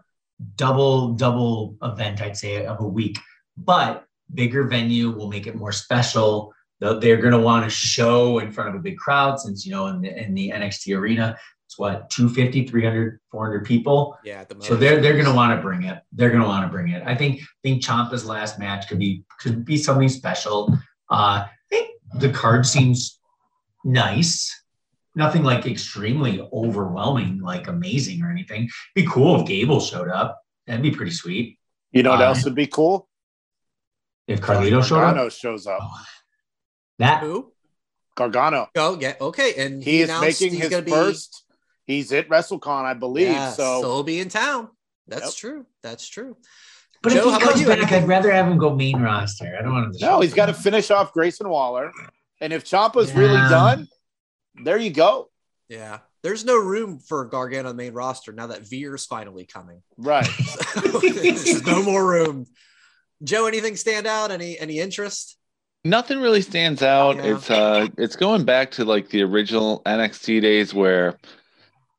double 0.54 1.14
double 1.14 1.76
event 1.82 2.22
I'd 2.22 2.36
say 2.36 2.64
of 2.64 2.78
a 2.78 2.86
week. 2.86 3.18
But 3.56 4.04
bigger 4.32 4.68
venue 4.68 5.10
will 5.10 5.28
make 5.28 5.48
it 5.48 5.56
more 5.56 5.72
special. 5.72 6.54
They're- 6.78 7.16
going 7.16 7.32
to 7.32 7.40
want 7.40 7.64
to 7.64 7.70
show 7.70 8.38
in 8.38 8.52
front 8.52 8.70
of 8.70 8.76
a 8.76 8.78
big 8.78 8.98
crowd 8.98 9.40
since 9.40 9.66
you 9.66 9.72
know 9.72 9.88
in 9.88 10.00
the 10.00 10.16
in 10.16 10.32
the 10.32 10.50
NXT 10.50 10.96
arena 10.96 11.36
it's 11.72 11.78
what 11.78 12.10
250 12.10 12.66
300 12.68 13.18
400 13.30 13.64
people. 13.64 14.18
Yeah, 14.24 14.40
at 14.42 14.48
the 14.50 14.62
So 14.62 14.76
they're 14.76 15.00
they're 15.00 15.16
gonna 15.16 15.34
want 15.34 15.56
to 15.56 15.62
bring 15.62 15.84
it. 15.84 15.98
They're 16.12 16.28
gonna 16.30 16.46
want 16.46 16.66
to 16.66 16.68
bring 16.70 16.90
it. 16.92 17.02
I 17.06 17.14
think 17.14 17.40
I 17.40 17.44
think 17.62 17.82
Ciampa's 17.82 18.26
last 18.26 18.58
match 18.58 18.88
could 18.88 18.98
be 18.98 19.24
could 19.40 19.64
be 19.64 19.78
something 19.78 20.08
special. 20.10 20.76
Uh, 21.10 21.46
I 21.46 21.50
think 21.70 21.90
the 22.18 22.28
card 22.28 22.66
seems 22.66 23.18
nice. 23.84 24.54
Nothing 25.14 25.44
like 25.44 25.64
extremely 25.66 26.46
overwhelming, 26.52 27.40
like 27.40 27.68
amazing 27.68 28.22
or 28.22 28.30
anything. 28.30 28.68
Be 28.94 29.06
cool 29.06 29.40
if 29.40 29.46
Gable 29.46 29.80
showed 29.80 30.08
up. 30.10 30.40
That'd 30.66 30.82
be 30.82 30.90
pretty 30.90 31.12
sweet. 31.12 31.58
You 31.90 32.02
know 32.02 32.10
what 32.10 32.20
Uh, 32.20 32.26
else 32.26 32.44
would 32.44 32.54
be 32.54 32.66
cool? 32.66 33.08
If 34.26 34.40
Carlito 34.40 34.82
showed 34.84 34.96
up. 34.98 35.14
Gargano 35.14 35.28
shows 35.30 35.66
up. 35.66 35.82
That 36.98 37.22
who? 37.22 37.52
Gargano. 38.14 38.68
Oh, 38.76 38.98
yeah, 39.00 39.14
okay. 39.20 39.54
And 39.56 39.82
He 39.82 40.00
is 40.02 40.10
making 40.20 40.54
his 40.54 40.68
gonna 40.70 40.82
be- 40.82 40.90
first. 40.90 41.44
He's 41.86 42.12
at 42.12 42.28
WrestleCon, 42.28 42.84
I 42.84 42.94
believe. 42.94 43.28
Yeah, 43.28 43.50
so 43.50 43.80
he'll 43.80 44.02
be 44.02 44.20
in 44.20 44.28
town. 44.28 44.68
That's 45.08 45.26
Yep. 45.26 45.34
true. 45.34 45.66
That's 45.82 46.08
true. 46.08 46.36
but 47.02 47.12
Joe, 47.12 47.34
if 47.34 47.40
he 47.40 47.46
comes 47.48 47.60
you? 47.60 47.66
back, 47.66 47.90
I'd 47.92 48.06
rather 48.06 48.30
have 48.30 48.46
him 48.46 48.56
go 48.58 48.74
main 48.74 49.00
roster. 49.00 49.56
I 49.58 49.62
don't 49.62 49.72
want 49.72 49.86
him 49.86 49.92
to 49.94 49.98
no, 49.98 50.06
show 50.06 50.20
he's 50.20 50.30
up. 50.32 50.36
got 50.36 50.46
to 50.46 50.54
finish 50.54 50.90
off 50.90 51.12
Grayson 51.12 51.48
Waller, 51.48 51.90
and 52.40 52.52
if 52.52 52.64
Ciampa's 52.64 53.12
really 53.12 53.34
done, 53.34 53.88
there 54.62 54.76
you 54.78 54.90
go. 54.90 55.28
Yeah. 55.68 55.98
There's 56.22 56.44
no 56.44 56.56
room 56.56 57.00
for 57.00 57.24
Gargano 57.24 57.70
on 57.70 57.76
the 57.76 57.82
main 57.82 57.94
roster 57.94 58.32
now 58.32 58.46
that 58.48 58.60
Veer's 58.68 59.06
finally 59.06 59.44
coming. 59.44 59.82
Right. 59.96 60.28
There's 61.02 61.66
no 61.66 61.82
more 61.82 62.06
room. 62.06 62.46
Joe, 63.24 63.46
anything 63.46 63.74
stand 63.74 64.06
out? 64.06 64.30
Any 64.30 64.56
any 64.58 64.78
interest? 64.78 65.36
Nothing 65.84 66.20
really 66.20 66.42
stands 66.42 66.80
out. 66.82 67.16
Yeah. 67.16 67.34
It's 67.34 67.50
uh 67.50 67.88
it's 67.98 68.14
going 68.14 68.44
back 68.44 68.70
to 68.72 68.84
like 68.84 69.08
the 69.08 69.22
original 69.22 69.82
NXT 69.84 70.42
days 70.42 70.72
where 70.72 71.18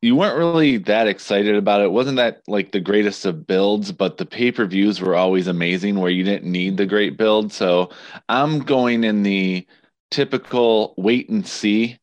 you 0.04 0.18
weren't 0.18 0.38
really 0.38 0.76
that 0.76 1.08
excited 1.08 1.56
about 1.56 1.80
it. 1.80 1.89
wasn't 1.89 2.18
that 2.18 2.42
like 2.46 2.74
the 2.74 2.82
greatest 2.82 3.26
of 3.26 3.48
builds, 3.48 3.94
but 3.94 4.18
the 4.18 4.26
pay-per-views 4.26 5.00
were 5.00 5.16
always 5.16 5.48
amazing 5.48 5.98
where 5.98 6.12
you 6.12 6.26
didn't 6.26 6.52
need 6.52 6.76
the 6.76 6.86
great 6.86 7.18
build. 7.18 7.54
So 7.54 7.89
I'm 8.28 8.60
going 8.60 9.06
in 9.06 9.24
the 9.24 9.66
typical 10.12 10.94
wait 10.98 11.30
and 11.30 11.48
see 11.48 12.00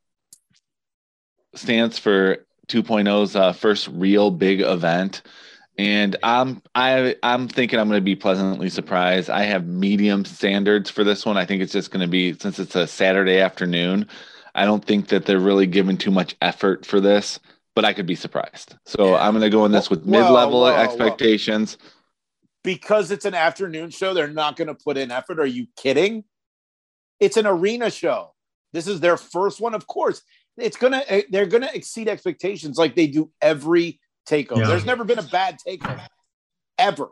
stance 1.54 1.98
for 1.98 2.38
2.0's 2.68 3.36
uh, 3.36 3.52
first 3.52 3.88
real 3.88 4.30
big 4.30 4.62
event. 4.62 5.20
And 5.76 6.16
I'm 6.22 6.62
I 6.74 7.16
I'm 7.22 7.48
thinking 7.48 7.78
I'm 7.78 7.88
going 7.88 8.00
to 8.00 8.04
be 8.04 8.16
pleasantly 8.16 8.70
surprised. 8.70 9.28
I 9.28 9.42
have 9.42 9.66
medium 9.66 10.24
standards 10.24 10.88
for 10.88 11.04
this 11.04 11.26
one. 11.26 11.36
I 11.36 11.44
think 11.44 11.60
it's 11.60 11.72
just 11.72 11.90
going 11.90 12.00
to 12.00 12.10
be 12.10 12.32
since 12.38 12.58
it's 12.58 12.76
a 12.76 12.86
Saturday 12.86 13.40
afternoon. 13.40 14.08
I 14.54 14.64
don't 14.64 14.84
think 14.84 15.08
that 15.08 15.26
they're 15.26 15.38
really 15.38 15.66
giving 15.66 15.98
too 15.98 16.10
much 16.10 16.34
effort 16.40 16.86
for 16.86 16.98
this, 16.98 17.38
but 17.74 17.84
I 17.84 17.92
could 17.92 18.06
be 18.06 18.14
surprised. 18.14 18.76
So 18.84 19.10
Yeah. 19.10 19.26
I'm 19.26 19.32
going 19.32 19.42
to 19.42 19.50
go 19.50 19.64
in 19.64 19.72
this 19.72 19.88
with 19.90 20.04
Whoa, 20.04 20.22
mid-level 20.22 20.60
whoa, 20.60 20.72
whoa. 20.72 20.78
expectations. 20.78 21.78
because 22.62 23.10
it's 23.10 23.24
an 23.24 23.34
afternoon 23.34 23.90
show, 23.90 24.12
they're 24.12 24.28
not 24.28 24.56
going 24.56 24.68
to 24.68 24.74
put 24.74 24.96
in 24.98 25.10
effort. 25.10 25.40
Are 25.40 25.46
you 25.46 25.66
kidding? 25.76 26.24
It's 27.18 27.36
an 27.36 27.46
arena 27.46 27.90
show. 27.90 28.34
This 28.72 28.86
is 28.86 29.00
their 29.00 29.16
first 29.16 29.60
one. 29.60 29.74
Of 29.74 29.86
course, 29.86 30.22
it's 30.56 30.76
gonna 30.76 31.02
eh, 31.08 31.22
they're 31.30 31.46
gonna 31.46 31.70
exceed 31.74 32.08
expectations 32.08 32.78
like 32.78 32.94
they 32.94 33.06
do 33.08 33.30
every 33.42 34.00
takeover. 34.28 34.58
Yeah. 34.58 34.68
There's 34.68 34.84
never 34.84 35.04
been 35.04 35.18
a 35.18 35.22
bad 35.24 35.58
takeover 35.66 36.06
ever. 36.78 37.08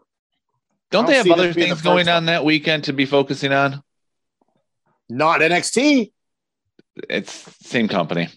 Don't 0.91 1.07
they 1.07 1.15
don't 1.15 1.27
have 1.27 1.39
other 1.39 1.53
things 1.53 1.83
going 1.83 2.07
first 2.07 2.17
on 2.17 2.27
that 2.27 2.45
weekend 2.45 2.85
to 2.85 2.93
be 2.93 3.07
focusing 3.07 3.53
on? 3.53 3.83
Not 5.09 5.41
NXT. 5.41 6.13
It's 7.11 7.33
same 7.67 7.89
company. 7.89 8.29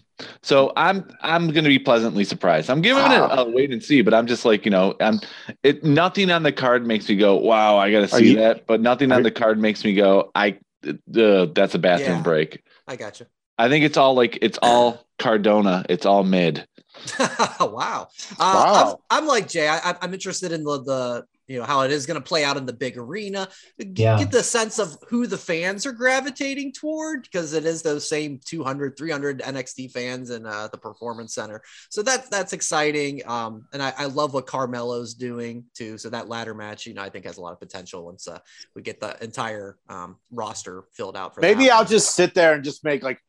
So 0.41 0.71
I'm 0.75 1.09
I'm 1.21 1.47
going 1.51 1.63
to 1.63 1.69
be 1.69 1.79
pleasantly 1.79 2.23
surprised. 2.23 2.69
I'm 2.69 2.81
giving 2.81 3.03
it 3.05 3.11
a, 3.11 3.39
a 3.41 3.49
wait 3.49 3.71
and 3.71 3.81
see, 3.83 4.01
but 4.01 4.13
I'm 4.13 4.27
just 4.27 4.45
like 4.45 4.65
you 4.65 4.71
know 4.71 4.95
I'm 4.99 5.19
it. 5.63 5.83
Nothing 5.83 6.31
on 6.31 6.43
the 6.43 6.51
card 6.51 6.85
makes 6.85 7.07
me 7.09 7.15
go 7.15 7.35
wow 7.37 7.77
I 7.77 7.91
got 7.91 8.01
to 8.01 8.07
see 8.07 8.31
you- 8.31 8.35
that, 8.37 8.65
but 8.67 8.81
nothing 8.81 9.11
on 9.11 9.19
you- 9.19 9.23
the 9.25 9.31
card 9.31 9.59
makes 9.59 9.83
me 9.83 9.93
go 9.93 10.31
I 10.35 10.57
uh, 10.87 11.45
that's 11.53 11.75
a 11.75 11.79
bathroom 11.79 12.17
Yeah. 12.17 12.23
break. 12.23 12.63
I 12.87 12.95
got 12.95 13.19
you. 13.19 13.27
I 13.57 13.69
think 13.69 13.85
it's 13.85 13.97
all 13.97 14.15
like 14.15 14.39
it's 14.41 14.57
all 14.61 15.05
Cardona. 15.19 15.85
It's 15.89 16.05
all 16.05 16.23
mid. 16.23 16.65
wow. 17.19 17.59
Uh, 17.59 18.07
Wow. 18.39 18.99
I'm, 19.09 19.23
I'm 19.23 19.27
like 19.27 19.47
Jay. 19.47 19.67
I, 19.67 19.77
I'm- 19.79 19.97
I'm 20.01 20.13
interested 20.13 20.51
in 20.51 20.63
the 20.63 20.81
the 20.81 21.25
you 21.51 21.59
know 21.59 21.65
how 21.65 21.81
it 21.81 21.91
is 21.91 22.05
going 22.05 22.19
to 22.19 22.25
play 22.25 22.45
out 22.45 22.55
in 22.55 22.65
the 22.65 22.73
big 22.73 22.97
arena. 22.97 23.49
Yeah. 23.77 24.17
Get 24.17 24.31
the 24.31 24.41
sense 24.41 24.79
of 24.79 24.97
who 25.09 25.27
the 25.27 25.37
fans 25.37 25.85
are 25.85 25.91
gravitating 25.91 26.71
toward 26.71 27.23
because 27.23 27.51
it 27.51 27.65
is 27.65 27.81
those 27.81 28.07
same 28.07 28.39
200, 28.45 28.97
300 28.97 29.41
NXT 29.41 29.91
fans 29.91 30.29
in 30.29 30.45
uh, 30.45 30.69
the 30.71 30.77
Performance 30.77 31.35
Center. 31.35 31.61
So 31.89 32.01
that's 32.01 32.29
that's 32.29 32.53
exciting. 32.53 33.21
Um, 33.27 33.65
and 33.73 33.83
I, 33.83 33.93
I 33.97 34.05
love 34.05 34.33
what 34.33 34.47
Carmelo's 34.47 35.13
doing 35.13 35.65
too. 35.75 35.97
So 35.97 36.09
that 36.09 36.29
ladder 36.29 36.53
match, 36.53 36.85
you 36.85 36.93
know, 36.93 37.01
I 37.01 37.09
think 37.09 37.25
has 37.25 37.37
a 37.37 37.41
lot 37.41 37.51
of 37.51 37.59
potential 37.59 38.05
once 38.05 38.27
uh, 38.27 38.39
we 38.73 38.81
get 38.81 39.01
the 39.01 39.21
entire 39.21 39.77
um, 39.89 40.15
roster 40.31 40.85
filled 40.93 41.17
out. 41.17 41.35
For 41.35 41.41
Maybe 41.41 41.69
I'll 41.69 41.85
just 41.85 42.15
sit 42.15 42.33
there 42.33 42.53
and 42.53 42.63
just 42.63 42.85
make 42.85 43.03
like 43.03 43.19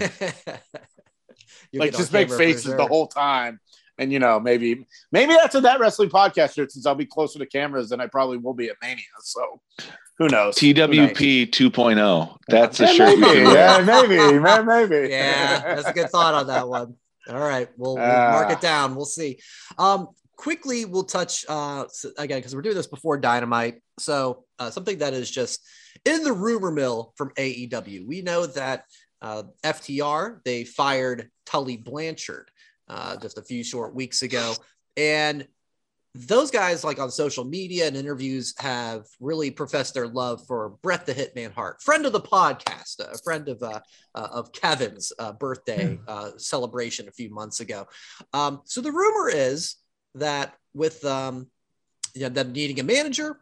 like 1.74 1.94
just 1.94 2.12
make 2.12 2.30
faces 2.30 2.64
sure. 2.64 2.78
the 2.78 2.86
whole 2.86 3.08
time. 3.08 3.60
And 4.00 4.12
you 4.12 4.18
know, 4.20 4.40
maybe 4.40 4.86
maybe 5.12 5.34
that's 5.34 5.54
a 5.56 5.62
that 5.62 5.80
wrestling 5.80 6.10
podcast 6.10 6.56
shirt 6.56 6.72
since 6.72 6.86
I'll 6.86 6.96
be 6.96 7.06
closer 7.06 7.38
to 7.38 7.46
cameras 7.46 7.90
than 7.90 8.00
I 8.02 8.08
probably 8.08 8.38
will 8.38 8.54
be 8.56 8.70
at 8.70 8.78
Mania. 8.82 9.04
So 9.22 9.62
who 10.18 10.28
knows? 10.30 10.56
TWP 10.56 11.50
2.0. 11.52 12.00
oh. 12.00 12.38
That's 12.48 12.80
a 12.80 12.84
Yeah, 12.86 12.92
shirt. 12.94 13.20
maybe, 13.20 13.34
can 13.46 13.54
yeah, 13.54 13.84
maybe, 13.86 14.40
man, 14.40 14.66
maybe. 14.66 15.10
yeah, 15.12 15.76
that's 15.76 15.88
a 15.90 15.94
good 15.94 16.10
thought 16.10 16.34
on 16.34 16.48
that 16.48 16.68
one. 16.68 16.96
All 17.30 17.40
right, 17.40 17.70
we'll, 17.78 17.96
we'll 17.96 18.06
Ah. 18.06 18.32
mark 18.32 18.52
it 18.52 18.62
down. 18.62 18.96
We'll 18.96 19.06
see. 19.06 19.40
Um, 19.78 20.08
quickly, 20.36 20.86
we'll 20.86 21.04
touch 21.04 21.46
uh, 21.50 21.86
again 22.18 22.40
because 22.40 22.56
we're 22.56 22.62
doing 22.64 22.76
this 22.76 22.88
before 22.88 23.18
Dynamite. 23.18 23.82
So 24.00 24.46
uh, 24.58 24.70
something 24.72 24.98
that 25.00 25.14
is 25.14 25.30
just 25.30 25.62
in 26.06 26.24
the 26.24 26.32
rumor 26.34 26.72
mill 26.72 27.14
from 27.18 27.32
AEW. 27.38 28.06
We 28.08 28.22
know 28.22 28.46
that 28.46 28.86
uh, 29.22 29.44
FTR 29.66 30.40
they 30.46 30.64
fired 30.64 31.30
Tully 31.46 31.76
Blanchard 31.78 32.50
uh, 32.90 33.16
just 33.18 33.38
a 33.38 33.42
few 33.42 33.64
short 33.64 33.94
weeks 33.96 34.22
ago, 34.22 34.56
and 34.98 35.48
those 36.16 36.50
guys 36.50 36.84
like 36.84 37.00
on 37.00 37.12
social 37.12 37.46
media 37.46 37.86
and 37.88 37.96
interviews 37.96 38.56
have 38.58 39.06
really 39.20 39.52
professed 39.52 39.94
their 39.94 40.08
love 40.08 40.46
for 40.48 40.70
Bret 40.82 41.06
the 41.06 41.14
Hitman 41.14 41.54
Hart, 41.54 41.82
friend 41.84 42.06
of 42.06 42.14
the 42.14 42.22
podcast, 42.22 43.00
a 43.00 43.18
friend 43.20 43.48
of 43.48 43.62
uh, 43.62 43.80
uh, 44.16 44.28
of 44.32 44.52
Kevin's 44.52 45.14
uh, 45.20 45.34
birthday 45.34 46.00
uh, 46.08 46.32
celebration 46.38 47.08
a 47.08 47.12
few 47.12 47.30
months 47.30 47.60
ago. 47.60 47.88
Um, 48.34 48.62
so 48.66 48.82
the 48.82 48.92
rumor 48.92 49.30
is 49.30 49.76
that 50.16 50.56
with 50.74 51.06
um, 51.06 51.48
you 52.16 52.22
know, 52.22 52.30
them 52.30 52.52
needing 52.54 52.80
a 52.80 52.84
manager, 52.84 53.40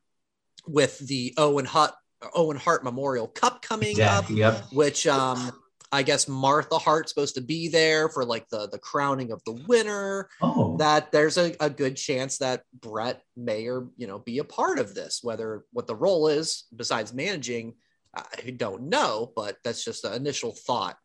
with 0.67 0.99
the 0.99 1.33
Owen 1.37 1.65
Hart 1.65 1.93
Owen 2.35 2.57
Hart 2.57 2.83
Memorial 2.83 3.27
Cup 3.27 3.61
coming 3.61 4.01
up, 4.01 4.29
Yep. 4.29 4.65
which 4.73 5.07
um, 5.07 5.51
I 5.91 6.03
guess 6.03 6.27
Martha 6.27 6.77
Hart's 6.77 7.11
supposed 7.11 7.35
to 7.35 7.41
be 7.41 7.69
there 7.69 8.09
for 8.09 8.25
like 8.25 8.49
the 8.49 8.67
the 8.67 8.79
crowning 8.79 9.31
of 9.31 9.41
the 9.45 9.53
winner 9.67 10.29
Oh, 10.41 10.77
that 10.77 11.11
there's 11.11 11.37
a, 11.37 11.55
a 11.59 11.69
good 11.69 11.95
chance 11.95 12.39
that 12.39 12.63
Bret 12.73 13.21
may 13.35 13.67
or 13.67 13.87
you 13.95 14.07
know 14.07 14.19
be 14.19 14.39
a 14.39 14.43
part 14.43 14.79
of 14.79 14.93
this. 14.93 15.21
Whether 15.23 15.63
what 15.71 15.87
the 15.87 15.95
role 15.95 16.27
is 16.27 16.65
besides 16.75 17.13
managing, 17.13 17.75
I 18.13 18.51
don't 18.51 18.83
know, 18.83 19.31
but 19.35 19.57
that's 19.63 19.83
just 19.83 20.05
an 20.05 20.13
initial 20.13 20.51
thought. 20.51 20.97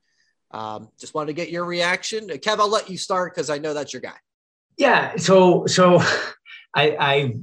Um, 0.50 0.88
just 1.00 1.14
wanted 1.14 1.28
to 1.28 1.32
get 1.34 1.50
your 1.50 1.64
reaction, 1.64 2.28
Kev. 2.28 2.58
I'll 2.58 2.68
let 2.68 2.90
you 2.90 2.98
start 2.98 3.34
because 3.34 3.50
I 3.50 3.58
know 3.58 3.74
that's 3.74 3.92
your 3.92 4.02
guy. 4.02 4.16
Yeah, 4.76 5.16
so 5.16 5.66
so 5.66 5.98
I 6.74 6.96
I 6.98 7.34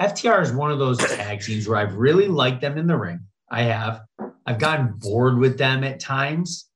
FTR 0.00 0.42
is 0.42 0.52
one 0.52 0.70
of 0.70 0.78
those 0.78 0.98
tag 0.98 1.40
teams 1.40 1.68
where 1.68 1.78
I've 1.78 1.94
really 1.94 2.28
liked 2.28 2.60
them 2.60 2.78
in 2.78 2.86
the 2.86 2.96
ring. 2.96 3.20
I 3.50 3.62
have. 3.62 4.02
I've 4.48 4.58
gotten 4.58 4.94
bored 4.96 5.36
with 5.36 5.58
them 5.58 5.84
at 5.84 6.00
times 6.00 6.70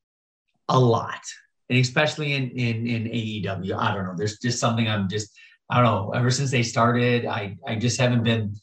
a 0.69 0.79
lot. 0.79 1.23
And 1.71 1.79
especially 1.79 2.35
in 2.35 2.51
in 2.51 2.87
in 2.87 3.05
AEW. 3.05 3.75
I 3.79 3.95
don't 3.95 4.05
know. 4.05 4.15
There's 4.15 4.39
just 4.39 4.61
something 4.61 4.87
I'm 4.87 5.09
just 5.09 5.33
I 5.71 5.77
don't 5.77 5.85
know. 5.87 6.11
Ever 6.15 6.31
since 6.31 6.51
they 6.51 6.63
started, 6.63 7.25
I 7.25 7.57
I 7.67 7.77
just 7.77 7.99
haven't 7.99 8.25
been 8.25 8.55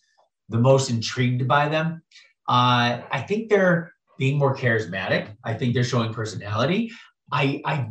the 0.50 0.60
most 0.60 0.92
intrigued 0.92 1.48
by 1.48 1.70
them. 1.70 2.04
Uh, 2.48 3.02
I 3.12 3.26
think 3.28 3.50
they're 3.50 3.94
being 4.20 4.38
more 4.38 4.56
charismatic. 4.56 5.36
I 5.44 5.56
think 5.56 5.74
they're 5.74 5.84
showing 5.84 6.14
personality. 6.14 6.92
I 7.32 7.62
I 7.66 7.90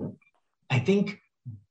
I 0.70 0.78
think 0.78 1.20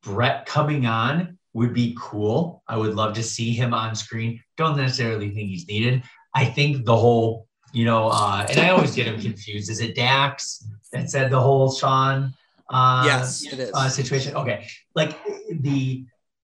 Bret 0.03 0.45
coming 0.45 0.85
on 0.85 1.37
would 1.53 1.73
be 1.73 1.95
cool. 1.97 2.63
I 2.67 2.75
would 2.75 2.95
love 2.95 3.15
to 3.15 3.23
see 3.23 3.53
him 3.53 3.73
on 3.73 3.95
screen. 3.95 4.41
Don't 4.57 4.75
necessarily 4.75 5.29
think 5.29 5.49
he's 5.49 5.67
needed. 5.67 6.03
I 6.35 6.45
think 6.45 6.85
the 6.85 6.95
whole, 6.95 7.46
you 7.77 7.85
know, 7.85 8.07
uh, 8.09 8.45
and 8.49 8.59
I 8.59 8.69
always 8.69 8.95
get 8.95 9.05
him 9.05 9.19
confused. 9.21 9.69
Is 9.69 9.79
it 9.81 9.95
Dax 9.95 10.65
that 10.91 11.11
said 11.11 11.29
the 11.29 11.39
whole 11.39 11.71
Shawn 11.71 12.33
uh, 12.69 13.03
yes, 13.05 13.43
it 13.43 13.59
is. 13.59 13.71
uh, 13.73 13.87
situation? 13.87 14.35
Okay, 14.35 14.67
like 14.95 15.11
the 15.51 16.05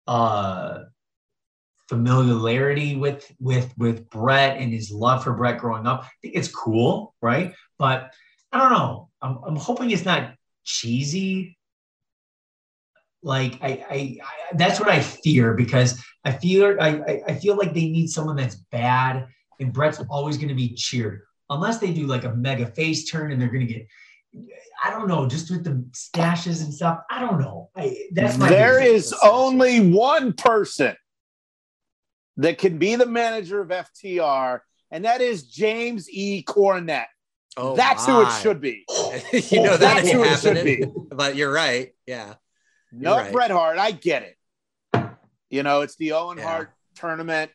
uh, 0.08 0.84
familiarity 1.90 2.96
with 2.96 3.30
with 3.40 3.74
with 3.78 4.10
Bret 4.10 4.58
and 4.62 4.72
his 4.74 4.92
love 4.92 5.24
for 5.24 5.34
Bret 5.34 5.58
growing 5.60 5.86
up. 5.86 6.04
I 6.06 6.10
think 6.22 6.36
it's 6.36 6.52
cool, 6.64 7.14
right? 7.22 7.54
But 7.78 8.14
I 8.54 8.60
don't 8.60 8.72
know. 8.72 9.10
I'm, 9.22 9.40
I'm 9.46 9.56
hoping 9.58 9.92
it's 9.92 10.06
not 10.06 10.34
cheesy. 10.64 11.58
Like 13.22 13.60
I, 13.62 13.72
I, 13.90 14.18
I 14.24 14.56
that's 14.56 14.80
what 14.80 14.88
I 14.88 15.02
fear 15.02 15.54
because 15.54 16.02
I 16.24 16.32
feel 16.32 16.78
I, 16.80 16.90
I- 17.12 17.22
I 17.28 17.34
feel 17.36 17.58
like 17.58 17.74
they 17.74 17.90
need 17.90 18.08
someone 18.08 18.38
that's 18.38 18.56
bad 18.72 19.28
and 19.60 19.74
Bret's 19.74 20.02
always 20.10 20.38
going 20.38 20.50
to 20.50 20.56
be 20.56 20.74
cheered 20.76 21.22
unless 21.50 21.80
they 21.80 21.92
do 21.92 22.06
like 22.08 22.24
a 22.24 22.34
mega 22.36 22.66
face 22.68 23.10
turn 23.10 23.32
and 23.32 23.42
they're 23.42 23.50
going 23.50 23.68
to 23.68 23.74
get. 23.74 23.88
I 24.84 24.92
don't 24.92 25.08
know, 25.08 25.28
just 25.28 25.50
with 25.50 25.64
the 25.64 25.84
stashes 25.92 26.64
and 26.64 26.72
stuff. 26.74 27.00
I 27.10 27.20
don't 27.20 27.40
know. 27.40 27.70
I, 27.76 27.98
that's 28.14 28.38
my 28.38 28.48
There 28.48 28.80
biggest- 28.80 29.14
is 29.14 29.20
only 29.24 29.90
one 29.92 30.34
person 30.34 30.96
that 32.38 32.58
can 32.60 32.78
be 32.78 32.96
the 32.96 33.06
manager 33.08 33.60
of 33.60 33.70
FTR, 33.70 34.60
and 34.92 35.04
that 35.06 35.22
is 35.22 35.44
James 35.44 36.10
E. 36.10 36.44
Cornette. 36.44 37.08
Oh, 37.58 37.76
That's 37.76 38.06
who 38.06 38.22
it 38.22 38.32
should 38.42 38.62
be. 38.62 38.86
you 39.34 39.64
know 39.64 39.76
that 39.76 39.80
That's 39.80 40.08
ain't 40.08 40.16
who 40.16 40.24
it 40.24 40.40
should 40.40 40.56
happening. 40.56 41.08
But 41.12 41.36
you're 41.36 41.52
right. 41.52 41.90
Yeah. 42.06 42.36
No, 42.92 43.18
right. 43.18 43.34
Bret 43.34 43.52
Hart. 43.52 43.78
I 43.80 43.92
get 43.92 44.24
it. 44.24 45.10
You 45.50 45.64
know, 45.64 45.82
it's 45.82 45.96
the 45.98 46.14
Owen 46.14 46.38
Yeah. 46.38 46.46
Hart 46.46 46.70
tournament. 46.96 47.52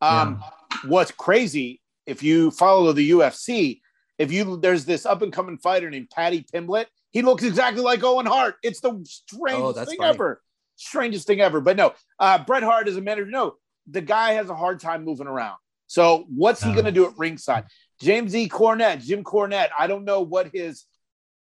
Um, 0.00 0.42
What's 0.86 1.10
crazy 1.12 1.80
if 2.06 2.22
you 2.22 2.50
follow 2.50 2.92
the 2.92 3.10
UFC, 3.10 3.80
if 4.18 4.30
you 4.30 4.56
there's 4.58 4.84
this 4.84 5.06
up 5.06 5.22
and 5.22 5.32
coming 5.32 5.58
fighter 5.58 5.90
named 5.90 6.10
Paddy 6.10 6.44
Pimblett. 6.52 6.86
He 7.12 7.22
looks 7.22 7.44
exactly 7.44 7.82
like 7.82 8.02
Owen 8.02 8.26
Hart. 8.26 8.56
It's 8.62 8.80
the 8.80 9.00
strangest 9.04 9.78
Oh, 9.78 9.84
thing 9.84 9.98
funny. 9.98 10.10
ever. 10.10 10.42
Strangest 10.76 11.26
thing 11.28 11.40
ever. 11.40 11.60
But 11.60 11.76
no, 11.76 11.92
uh, 12.18 12.42
Bret 12.44 12.64
Hart 12.64 12.88
is 12.88 12.96
a 12.96 13.00
manager. 13.00 13.26
No, 13.30 13.54
the 13.88 14.00
guy 14.00 14.32
has 14.32 14.50
a 14.50 14.54
hard 14.54 14.80
time 14.80 15.04
moving 15.04 15.28
around. 15.28 15.56
So 15.86 16.26
what's 16.34 16.62
he 16.62 16.70
Oh. 16.70 16.72
going 16.72 16.86
to 16.86 16.92
do 16.92 17.06
at 17.06 17.16
ringside? 17.16 17.66
James 18.00 18.34
E. 18.34 18.48
Cornette, 18.48 19.00
Jim 19.04 19.22
Cornette. 19.22 19.68
I 19.78 19.86
don't 19.86 20.04
know 20.04 20.22
what 20.22 20.50
his. 20.52 20.84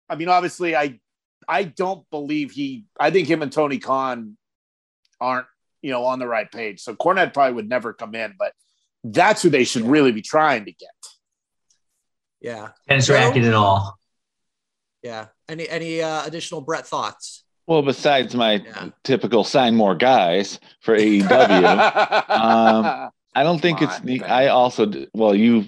I 0.08 0.14
mean, 0.14 0.28
obviously, 0.28 0.76
I 0.76 1.00
I 1.48 1.64
don't 1.64 2.08
believe 2.10 2.52
he. 2.52 2.84
I 3.00 3.10
think 3.10 3.28
him 3.28 3.42
and 3.42 3.52
Tony 3.52 3.78
Khan 3.78 4.36
aren't 5.20 5.46
you 5.82 5.90
know 5.90 6.04
on 6.04 6.20
the 6.20 6.28
right 6.28 6.50
page. 6.50 6.80
So 6.82 6.94
Cornette 6.94 7.34
probably 7.34 7.54
would 7.54 7.68
never 7.68 7.92
come 7.92 8.14
in, 8.14 8.34
but 8.38 8.52
that's 9.04 9.42
who 9.42 9.50
they 9.50 9.64
should 9.64 9.82
really 9.82 10.12
be 10.12 10.22
trying 10.22 10.64
to 10.66 10.72
get. 10.72 10.88
Yeah. 12.40 12.68
tennis 12.88 13.06
Joe? 13.06 13.14
racket 13.14 13.44
and 13.44 13.54
all. 13.54 13.98
Yeah. 15.02 15.26
Any 15.48 15.68
any 15.68 16.02
uh, 16.02 16.24
additional 16.26 16.60
Bret 16.60 16.86
thoughts? 16.86 17.44
Well, 17.66 17.82
besides 17.82 18.34
my 18.34 18.54
Yeah. 18.64 18.88
typical 19.04 19.42
sign 19.44 19.74
more 19.74 19.94
guys 19.94 20.60
for 20.80 20.96
AEW, 20.96 21.26
Um, 22.28 23.10
I 23.34 23.42
don't 23.42 23.60
think 23.60 23.78
Come 23.80 23.88
it's 23.88 24.00
on, 24.00 24.06
the. 24.06 24.18
man. 24.20 24.30
I 24.30 24.46
also 24.48 24.90
well, 25.14 25.34
you 25.34 25.66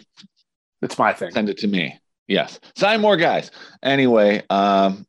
it's 0.82 0.98
my 0.98 1.12
thing. 1.12 1.30
send 1.32 1.48
it 1.48 1.58
to 1.58 1.66
me. 1.68 1.98
Yes, 2.28 2.60
sign 2.76 3.00
more 3.00 3.16
guys. 3.16 3.50
Anyway, 3.82 4.42
um, 4.50 5.06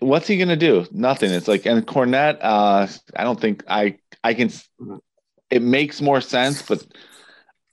what's 0.00 0.26
he 0.26 0.36
gonna 0.38 0.56
do? 0.56 0.86
Nothing. 0.90 1.30
It's 1.32 1.48
like 1.48 1.66
and 1.66 1.86
Cornette. 1.86 2.38
Uh, 2.40 2.86
I 3.16 3.24
don't 3.24 3.40
think 3.40 3.62
I 3.68 3.98
I 4.24 4.34
can. 4.34 4.50
It 5.50 5.62
makes 5.62 6.00
more 6.00 6.20
sense, 6.20 6.62
but 6.62 6.86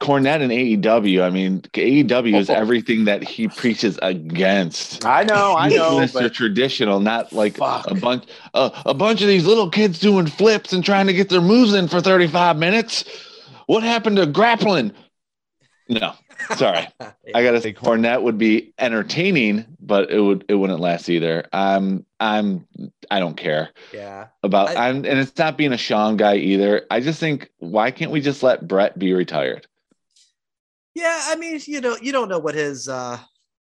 Cornette 0.01 0.41
and 0.41 0.51
AEW. 0.51 1.23
I 1.23 1.29
mean, 1.29 1.61
AEW 1.61 2.37
is 2.37 2.49
everything 2.49 3.05
that 3.05 3.23
he 3.23 3.47
preaches 3.47 3.97
against. 4.01 5.05
I 5.05 5.23
know, 5.23 5.55
I 5.57 5.69
know, 5.69 5.97
Mr. 5.97 6.31
Traditional, 6.31 6.99
not 6.99 7.31
like 7.33 7.57
Fuck. 7.57 7.89
a 7.89 7.95
bunch 7.95 8.25
uh, 8.53 8.69
a 8.85 8.93
bunch 8.93 9.21
of 9.21 9.27
these 9.27 9.45
little 9.45 9.69
kids 9.69 9.99
doing 9.99 10.27
flips 10.27 10.73
and 10.73 10.83
trying 10.83 11.07
to 11.07 11.13
get 11.13 11.29
their 11.29 11.41
moves 11.41 11.73
in 11.73 11.87
for 11.87 12.01
35 12.01 12.57
minutes. 12.57 13.05
What 13.67 13.83
happened 13.83 14.17
to 14.17 14.25
grappling? 14.25 14.93
No, 15.87 16.13
sorry. 16.55 16.87
I 17.35 17.43
gotta 17.43 17.61
say 17.61 17.73
Cornette 17.73 18.21
would 18.23 18.37
be 18.37 18.73
entertaining, 18.79 19.65
but 19.79 20.09
it 20.11 20.19
would 20.19 20.45
it 20.49 20.55
wouldn't 20.55 20.79
last 20.79 21.09
either. 21.09 21.47
I'm 21.53 22.05
I'm 22.19 22.67
I 23.11 23.19
don't 23.19 23.37
care 23.37 23.69
Yeah. 23.93 24.27
about 24.41 24.69
I- 24.69 24.89
I'm 24.89 24.97
and 24.97 25.19
it's 25.19 25.37
not 25.37 25.57
being 25.57 25.73
a 25.73 25.77
Shawn 25.77 26.17
guy 26.17 26.37
either. 26.37 26.85
I 26.89 27.01
just 27.01 27.19
think 27.19 27.51
why 27.59 27.91
can't 27.91 28.11
we 28.11 28.19
just 28.21 28.41
let 28.41 28.67
Bret 28.67 28.97
be 28.97 29.13
retired? 29.13 29.67
Yeah, 30.95 31.19
I 31.25 31.35
mean, 31.35 31.59
you 31.65 31.81
know, 31.81 31.97
you 32.01 32.11
don't 32.11 32.29
know 32.29 32.39
what 32.39 32.55
his 32.55 32.87
uh, 32.87 33.19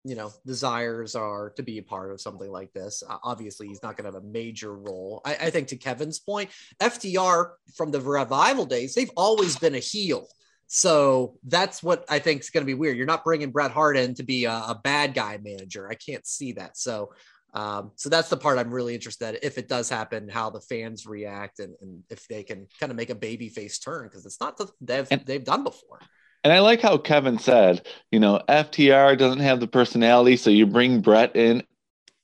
you 0.05 0.15
know, 0.15 0.33
desires 0.47 1.15
are 1.15 1.51
to 1.51 1.63
be 1.63 1.79
a 1.79 1.83
part 1.83 2.11
of 2.11 2.21
something 2.21 2.51
like 2.51 2.73
this. 2.73 3.03
Uh, 3.07 3.19
obviously, 3.23 3.69
he's 3.69 3.83
not 3.83 3.97
going 3.97 4.11
to 4.11 4.17
have 4.17 4.23
a 4.25 4.27
major 4.27 4.75
role. 4.75 5.21
I, 5.25 5.35
I 5.35 5.51
think 5.51 5.69
to 5.69 5.77
Kevin's 5.77 6.19
point, 6.19 6.49
FTR 6.81 7.51
from 7.77 7.91
the 7.91 8.01
revival 8.01 8.65
days, 8.65 8.95
they've 8.95 9.11
always 9.17 9.59
been 9.59 9.75
a 9.75 9.79
heel. 9.81 10.27
So 10.69 11.39
that's 11.45 11.83
what 11.83 12.05
I 12.11 12.19
think 12.19 12.43
is 12.43 12.51
going 12.51 12.63
to 12.63 12.67
be 12.67 12.75
weird. 12.75 12.97
You're 12.97 13.07
not 13.07 13.25
bringing 13.25 13.51
Bret 13.51 13.71
Hart 13.71 13.97
in 13.97 14.15
to 14.15 14.23
be 14.23 14.45
a, 14.45 14.53
a 14.53 14.81
bad 14.85 15.15
guy 15.15 15.39
manager. 15.43 15.89
I 15.91 15.95
can't 15.95 16.27
see 16.27 16.53
that. 16.53 16.77
So, 16.77 17.11
um, 17.55 17.93
so 17.97 18.11
that's 18.11 18.29
the 18.29 18.37
part 18.37 18.59
I'm 18.59 18.71
really 18.71 18.95
interested 18.95 19.31
in. 19.31 19.41
If 19.43 19.57
it 19.57 19.67
does 19.67 19.89
happen, 19.89 20.29
how 20.29 20.51
the 20.51 20.61
fans 20.61 21.07
react 21.07 21.59
and, 21.61 21.75
and 21.81 22.03
if 22.11 22.29
they 22.29 22.43
can 22.43 22.67
kind 22.79 22.93
of 22.93 22.97
make 22.97 23.09
a 23.09 23.15
baby 23.15 23.49
face 23.49 23.79
turn 23.79 24.05
because 24.05 24.27
it's 24.27 24.41
not 24.41 24.59
the 24.59 24.69
they've 24.83 25.09
And- 25.11 25.25
they've 25.25 25.43
done 25.43 25.65
before. 25.65 26.01
And 26.45 26.53
I 26.53 26.61
like 26.61 26.81
how 26.81 26.99
Kevin 26.99 27.39
said, 27.39 27.87
you 28.13 28.21
know, 28.21 28.41
FTR 28.49 29.19
doesn't 29.19 29.41
have 29.41 29.59
the 29.59 29.67
personality, 29.67 30.37
so 30.37 30.51
you 30.51 30.67
bring 30.67 31.01
Bret 31.01 31.35
in 31.35 31.65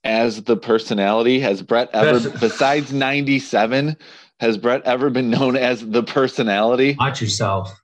as 0.04 0.42
the 0.44 0.56
personality. 0.56 1.40
Has 1.40 1.62
Bret 1.62 1.88
ever, 1.92 2.18
That's- 2.18 2.40
besides 2.40 2.92
97, 2.92 3.96
has 4.38 4.56
Bret 4.58 4.82
ever 4.84 5.10
been 5.10 5.30
known 5.30 5.56
as 5.56 5.84
the 5.84 6.02
personality? 6.02 6.94
Watch 6.98 7.22
yourself. 7.22 7.74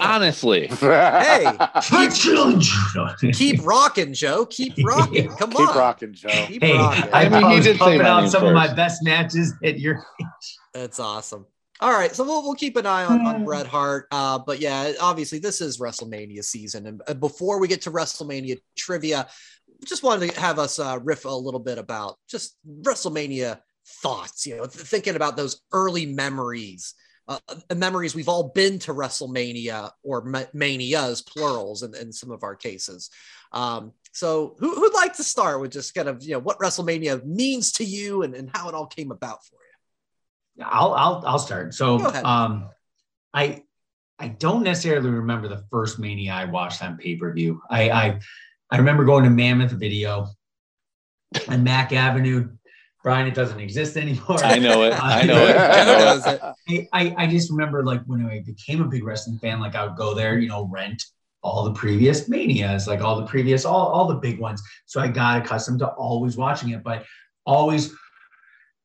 Honestly. 0.00 0.68
Hey, 0.82 1.46
Keep 1.82 3.34
keep 3.34 3.64
rocking, 3.64 4.12
Joe. 4.12 4.46
Keep 4.46 4.74
rocking. 4.84 5.28
Come 5.36 5.50
Keep 5.50 5.60
on. 5.60 5.66
Keep 5.66 5.76
rocking, 5.76 6.12
Joe. 6.12 6.28
Keep 6.46 6.62
Hey, 6.62 6.76
rocking. 6.76 7.12
I, 7.12 7.24
I 7.24 7.28
mean, 7.28 7.50
he 7.50 7.56
was 7.56 7.64
did 7.64 7.74
say 7.74 7.78
pumping 7.78 8.00
out 8.02 8.22
name 8.22 8.30
some 8.30 8.44
of 8.44 8.52
my 8.54 8.72
best 8.74 9.02
matches 9.04 9.54
at 9.64 9.78
your 9.78 10.04
age. 10.20 10.58
That's 10.74 10.98
awesome. 10.98 11.46
All 11.80 11.92
right, 11.92 12.14
so 12.14 12.22
we'll, 12.24 12.42
we'll 12.42 12.54
keep 12.54 12.76
an 12.76 12.86
eye 12.86 13.04
on, 13.04 13.26
on 13.26 13.44
Bret 13.46 13.66
Hart. 13.66 14.06
Uh, 14.12 14.38
but 14.38 14.60
yeah, 14.60 14.92
obviously 15.00 15.38
this 15.38 15.60
is 15.60 15.78
WrestleMania 15.78 16.44
season, 16.44 16.86
and 16.86 17.02
uh, 17.06 17.14
before 17.14 17.58
we 17.58 17.68
get 17.68 17.82
to 17.82 17.90
WrestleMania 17.90 18.60
trivia, 18.76 19.26
just 19.86 20.02
wanted 20.02 20.30
to 20.30 20.40
have 20.40 20.58
us 20.58 20.78
uh, 20.78 20.98
riff 21.02 21.24
a 21.24 21.28
little 21.28 21.60
bit 21.60 21.78
about 21.78 22.18
just 22.28 22.56
WrestleMania 22.82 23.60
thoughts. 24.00 24.46
You 24.46 24.58
know, 24.58 24.66
th- 24.66 24.86
thinking 24.86 25.16
about 25.16 25.36
those 25.36 25.60
early 25.72 26.06
memories, 26.06 26.94
uh, 27.28 27.38
uh, 27.48 27.74
memories 27.74 28.14
we've 28.14 28.28
all 28.28 28.48
been 28.48 28.78
to 28.80 28.92
WrestleMania 28.92 29.90
or 30.02 30.22
ma- 30.22 30.44
manias 30.52 31.22
plurals 31.22 31.82
in, 31.82 31.94
in 31.94 32.12
some 32.12 32.30
of 32.30 32.42
our 32.42 32.56
cases. 32.56 33.10
Um, 33.52 33.92
so 34.12 34.56
who, 34.58 34.74
who'd 34.74 34.94
like 34.94 35.14
to 35.14 35.24
start 35.24 35.60
with 35.60 35.72
just 35.72 35.94
kind 35.94 36.08
of 36.08 36.22
you 36.22 36.32
know 36.32 36.38
what 36.38 36.58
WrestleMania 36.58 37.24
means 37.24 37.72
to 37.72 37.84
you 37.84 38.22
and, 38.22 38.34
and 38.34 38.50
how 38.52 38.68
it 38.68 38.74
all 38.74 38.86
came 38.86 39.10
about 39.10 39.44
for 39.44 39.56
you? 39.56 40.64
I'll 40.64 40.92
I'll 40.92 41.22
I'll 41.26 41.38
start. 41.38 41.74
So 41.74 41.98
um 42.24 42.68
I 43.32 43.62
I 44.18 44.28
don't 44.28 44.62
necessarily 44.62 45.10
remember 45.10 45.48
the 45.48 45.64
first 45.70 45.98
mania 45.98 46.32
I 46.32 46.44
watched 46.44 46.82
on 46.82 46.96
pay-per-view. 46.96 47.62
I 47.70 47.90
I 47.90 48.20
I 48.70 48.76
remember 48.78 49.04
going 49.04 49.24
to 49.24 49.30
Mammoth 49.30 49.72
Video 49.72 50.28
on 51.48 51.64
Mac 51.64 51.92
Avenue. 51.92 52.50
Brian, 53.02 53.26
it 53.26 53.34
doesn't 53.34 53.58
exist 53.58 53.96
anymore. 53.96 54.42
I 54.44 54.58
know 54.58 54.84
it. 54.84 54.92
I 54.92 55.22
know 55.24 55.46
it. 55.46 55.56
I 55.56 55.84
know 55.84 55.94
it. 55.94 56.04
knows 56.04 56.26
it. 56.26 56.40
I, 56.68 56.88
I, 56.92 57.14
I 57.24 57.26
just 57.26 57.50
remember 57.50 57.84
like 57.84 58.02
when 58.04 58.24
I 58.24 58.42
became 58.46 58.80
a 58.80 58.86
big 58.86 59.04
wrestling 59.04 59.38
fan, 59.38 59.60
like 59.60 59.74
I 59.74 59.84
would 59.84 59.96
go 59.96 60.14
there, 60.14 60.38
you 60.38 60.48
know, 60.48 60.68
rent 60.70 61.02
all 61.42 61.64
the 61.64 61.72
previous 61.72 62.28
manias, 62.28 62.86
like 62.86 63.00
all 63.00 63.16
the 63.16 63.26
previous, 63.26 63.64
all, 63.64 63.88
all 63.88 64.06
the 64.06 64.14
big 64.14 64.38
ones. 64.38 64.62
So 64.86 65.00
I 65.00 65.08
got 65.08 65.42
accustomed 65.42 65.80
to 65.80 65.88
always 65.88 66.36
watching 66.36 66.70
it, 66.70 66.84
but 66.84 67.04
always 67.44 67.92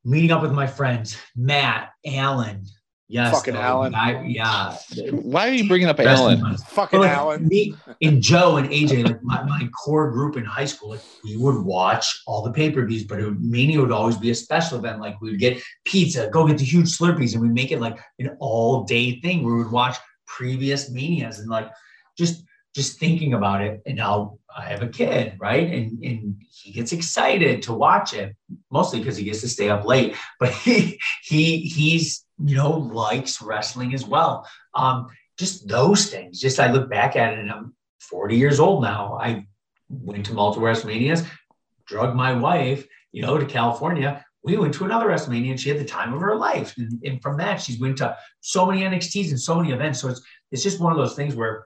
meeting 0.04 0.32
up 0.32 0.42
with 0.42 0.52
my 0.52 0.66
friends, 0.66 1.18
Matt, 1.36 1.92
Alan. 2.06 2.66
Yes. 3.10 3.34
Fucking 3.34 3.54
the 3.54 3.62
Alan. 3.62 3.94
guy- 3.94 4.26
yeah. 4.28 4.76
Why 5.12 5.48
are 5.48 5.54
you 5.54 5.68
bringing 5.68 5.88
up 5.88 5.98
Wrestling 5.98 6.40
Alan? 6.40 6.58
Fucking 6.58 7.00
But, 7.00 7.06
like, 7.08 7.18
Alan. 7.18 7.48
Me 7.48 7.74
and 8.02 8.22
Joe 8.22 8.58
and 8.58 8.70
AJ, 8.70 9.06
like 9.06 9.24
my, 9.24 9.44
my 9.44 9.68
core 9.70 10.12
group 10.12 10.36
in 10.36 10.44
high 10.44 10.66
school, 10.66 10.90
like 10.90 11.00
we 11.24 11.38
would 11.38 11.64
watch 11.64 12.22
all 12.28 12.44
the 12.44 12.52
pay-per-views, 12.52 13.06
but 13.06 13.20
it 13.20 13.26
would, 13.26 13.42
Mania 13.42 13.80
would 13.80 13.94
always 13.94 14.18
be 14.18 14.32
a 14.32 14.36
special 14.36 14.78
event. 14.78 15.00
Like 15.00 15.22
we 15.22 15.32
would 15.32 15.40
get 15.40 15.62
pizza, 15.86 16.30
go 16.30 16.46
get 16.46 16.58
the 16.58 16.66
huge 16.66 16.98
Slurpees, 16.98 17.34
and 17.34 17.42
we 17.42 17.48
make 17.48 17.72
it 17.72 17.80
like 17.80 17.98
an 18.20 18.36
all-day 18.40 19.22
thing. 19.22 19.44
We 19.44 19.54
would 19.56 19.72
watch 19.72 19.96
previous 20.26 20.92
Manias 20.92 21.40
and 21.40 21.50
like 21.50 21.72
just 22.18 22.44
just 22.76 23.00
thinking 23.00 23.34
about 23.34 23.62
it, 23.62 23.82
and 23.86 23.96
now 23.96 24.38
I 24.56 24.66
have 24.66 24.84
a 24.84 24.88
kid, 24.88 25.38
right? 25.40 25.72
And 25.72 26.04
and 26.04 26.36
he 26.52 26.74
gets 26.74 26.92
excited 26.92 27.62
to 27.64 27.74
watch 27.74 28.14
it, 28.14 28.36
mostly 28.70 29.00
because 29.00 29.16
he 29.16 29.24
gets 29.24 29.42
to 29.42 29.50
stay 29.50 29.70
up 29.70 29.86
late. 29.86 30.16
But 30.42 30.52
he 30.66 31.00
he 31.24 31.60
he's 31.62 32.26
you 32.44 32.56
know 32.56 32.72
likes 32.72 33.42
wrestling 33.42 33.94
as 33.94 34.06
well. 34.06 34.48
Um, 34.74 35.08
just 35.38 35.68
those 35.68 36.10
things. 36.10 36.40
Just 36.40 36.60
I 36.60 36.72
look 36.72 36.90
back 36.90 37.16
at 37.16 37.34
it, 37.34 37.40
and 37.40 37.52
I'm 37.52 37.76
40 38.02 38.36
years 38.36 38.60
old 38.60 38.84
now. 38.84 39.18
I 39.20 39.46
went 39.90 40.26
to 40.28 40.34
multiple 40.34 40.68
WrestleManias, 40.68 41.28
drug 41.86 42.16
my 42.16 42.34
wife, 42.34 42.86
you 43.12 43.22
know, 43.22 43.38
to 43.38 43.46
California. 43.46 44.24
We 44.44 44.58
went 44.58 44.74
to 44.76 44.86
another 44.86 45.08
WrestleMania, 45.08 45.52
and 45.52 45.60
she 45.60 45.70
had 45.70 45.80
the 45.80 45.86
time 45.86 46.14
of 46.14 46.22
her 46.22 46.36
life. 46.36 46.74
And, 46.78 47.02
and 47.04 47.22
from 47.22 47.38
that, 47.38 47.62
she's 47.62 47.80
went 47.80 47.98
to 47.98 48.18
so 48.40 48.66
many 48.66 48.82
NXTs 48.82 49.30
and 49.30 49.40
so 49.40 49.56
many 49.56 49.74
events. 49.74 50.00
So 50.00 50.10
it's 50.10 50.22
it's 50.52 50.64
just 50.64 50.80
one 50.80 50.92
of 50.92 50.98
those 50.98 51.16
things 51.16 51.36
where 51.36 51.66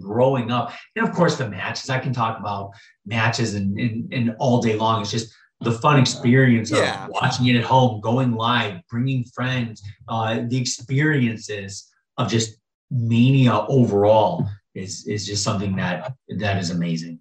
growing 0.00 0.50
up. 0.50 0.72
And 0.94 1.06
of 1.06 1.14
course, 1.14 1.36
the 1.36 1.48
matches. 1.48 1.90
I 1.90 1.98
can 1.98 2.12
talk 2.12 2.38
about 2.38 2.72
matches 3.04 3.54
and, 3.54 3.78
and, 3.78 4.12
and 4.12 4.36
all 4.38 4.60
day 4.60 4.76
long. 4.76 5.02
It's 5.02 5.10
just 5.10 5.34
the 5.60 5.72
fun 5.72 5.98
experience 5.98 6.70
of 6.70 6.78
Yeah. 6.78 7.06
watching 7.10 7.46
it 7.46 7.56
at 7.56 7.64
home, 7.64 8.00
going 8.00 8.32
live, 8.34 8.80
bringing 8.90 9.24
friends, 9.24 9.82
uh, 10.08 10.40
the 10.48 10.56
experiences 10.58 11.90
of 12.18 12.28
just 12.28 12.56
mania 12.90 13.64
overall 13.68 14.46
is 14.74 15.06
is 15.06 15.26
just 15.26 15.42
something 15.42 15.74
that 15.76 16.12
that 16.38 16.58
is 16.58 16.70
amazing. 16.70 17.18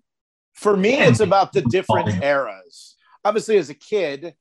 For 0.53 0.75
me, 0.77 0.93
it's 0.99 1.19
about 1.21 1.53
the 1.53 1.61
different 1.69 2.23
eras. 2.23 2.95
Obviously, 3.23 3.57
as 3.57 3.69
a 3.69 3.73
kid, 3.73 4.35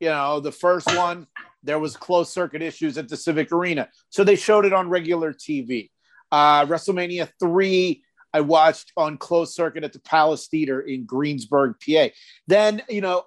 you 0.00 0.08
know, 0.08 0.40
the 0.40 0.52
first 0.52 0.86
one, 0.94 1.26
there 1.62 1.78
was 1.78 1.96
closed 1.96 2.30
circuit 2.32 2.62
issues 2.62 2.96
at 2.96 3.08
the 3.08 3.16
Civic 3.16 3.50
Arena. 3.52 3.88
So 4.10 4.24
they 4.24 4.36
showed 4.36 4.64
it 4.64 4.72
on 4.72 4.88
regular 4.88 5.32
TV. 5.32 5.90
Uh, 6.30 6.64
WrestleMania 6.66 7.28
3, 7.40 8.02
I 8.32 8.40
watched 8.42 8.92
on 8.96 9.16
closed 9.16 9.54
circuit 9.54 9.82
at 9.84 9.92
the 9.92 10.00
Palace 10.00 10.46
Theater 10.46 10.80
in 10.82 11.04
Greensburg, 11.04 11.74
PA. 11.84 12.08
Then, 12.46 12.82
you 12.88 13.00
know, 13.00 13.24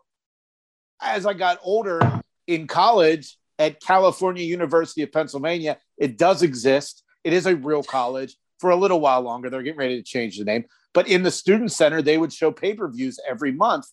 as 1.01 1.25
I 1.25 1.33
got 1.33 1.59
older 1.63 2.21
in 2.47 2.67
college 2.67 3.37
at 3.59 3.81
California 3.81 4.43
University 4.43 5.01
of 5.03 5.11
Pennsylvania, 5.11 5.77
it 5.97 6.17
does 6.17 6.43
exist. 6.43 7.03
It 7.23 7.33
is 7.33 7.45
a 7.45 7.55
real 7.55 7.83
college 7.83 8.35
for 8.59 8.69
a 8.69 8.75
little 8.75 8.99
while 8.99 9.21
longer. 9.21 9.49
They're 9.49 9.61
getting 9.63 9.79
ready 9.79 9.97
to 9.97 10.03
change 10.03 10.37
the 10.37 10.45
name. 10.45 10.65
But 10.93 11.07
in 11.07 11.23
the 11.23 11.31
student 11.31 11.71
center, 11.71 12.01
they 12.01 12.17
would 12.17 12.33
show 12.33 12.51
pay 12.51 12.73
per 12.73 12.87
views 12.89 13.19
every 13.27 13.51
month. 13.51 13.85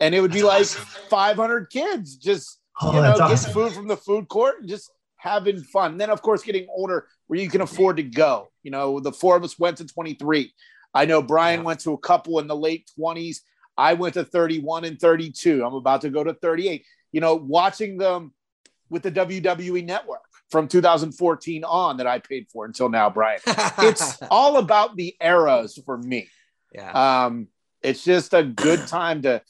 And 0.00 0.14
it 0.14 0.20
would 0.20 0.32
be 0.32 0.42
like 0.42 0.66
500 0.66 1.70
kids 1.70 2.16
just, 2.16 2.60
Oh, 2.82 2.92
you 2.92 3.00
know, 3.00 3.16
that's 3.16 3.20
getting 3.20 3.32
awesome. 3.34 3.52
food 3.52 3.72
from 3.72 3.86
the 3.88 3.96
food 3.96 4.28
court 4.28 4.60
and 4.60 4.68
just 4.68 4.90
having 5.16 5.62
fun. 5.62 5.92
And 5.92 6.00
then, 6.00 6.10
of 6.10 6.22
course, 6.22 6.42
getting 6.42 6.66
older 6.74 7.06
where 7.28 7.38
you 7.38 7.48
can 7.48 7.60
afford 7.60 7.96
to 7.98 8.02
go. 8.02 8.48
You 8.64 8.72
know, 8.72 8.98
the 8.98 9.12
four 9.12 9.36
of 9.36 9.44
us 9.44 9.58
went 9.58 9.78
to 9.78 9.86
23. 9.86 10.52
I 10.92 11.04
know 11.06 11.22
Brian 11.22 11.60
Yeah. 11.60 11.66
went 11.66 11.80
to 11.80 11.92
a 11.92 11.98
couple 11.98 12.38
in 12.40 12.46
the 12.48 12.56
late 12.56 12.90
20s. 12.98 13.38
I 13.76 13.94
went 13.94 14.14
to 14.14 14.24
31 14.24 14.84
and 14.84 14.98
32. 15.00 15.64
I'm 15.64 15.74
about 15.74 16.02
to 16.02 16.10
go 16.10 16.22
to 16.24 16.34
38. 16.34 16.84
You 17.12 17.20
know, 17.20 17.34
watching 17.34 17.96
them 17.98 18.32
with 18.90 19.02
the 19.02 19.10
WWE 19.12 19.84
network 19.84 20.20
from 20.50 20.68
2014 20.68 21.64
on 21.64 21.96
that 21.96 22.06
I 22.06 22.18
paid 22.18 22.46
for 22.52 22.64
until 22.66 22.88
now, 22.88 23.10
Brian. 23.10 23.40
It's 23.78 24.18
all 24.30 24.58
about 24.58 24.96
the 24.96 25.16
eras 25.20 25.78
for 25.84 25.96
me. 25.98 26.28
yeah. 26.72 27.24
Um, 27.26 27.48
it's 27.82 28.02
just 28.04 28.32
a 28.34 28.42
good 28.42 28.86
time 28.86 29.22
to 29.22 29.42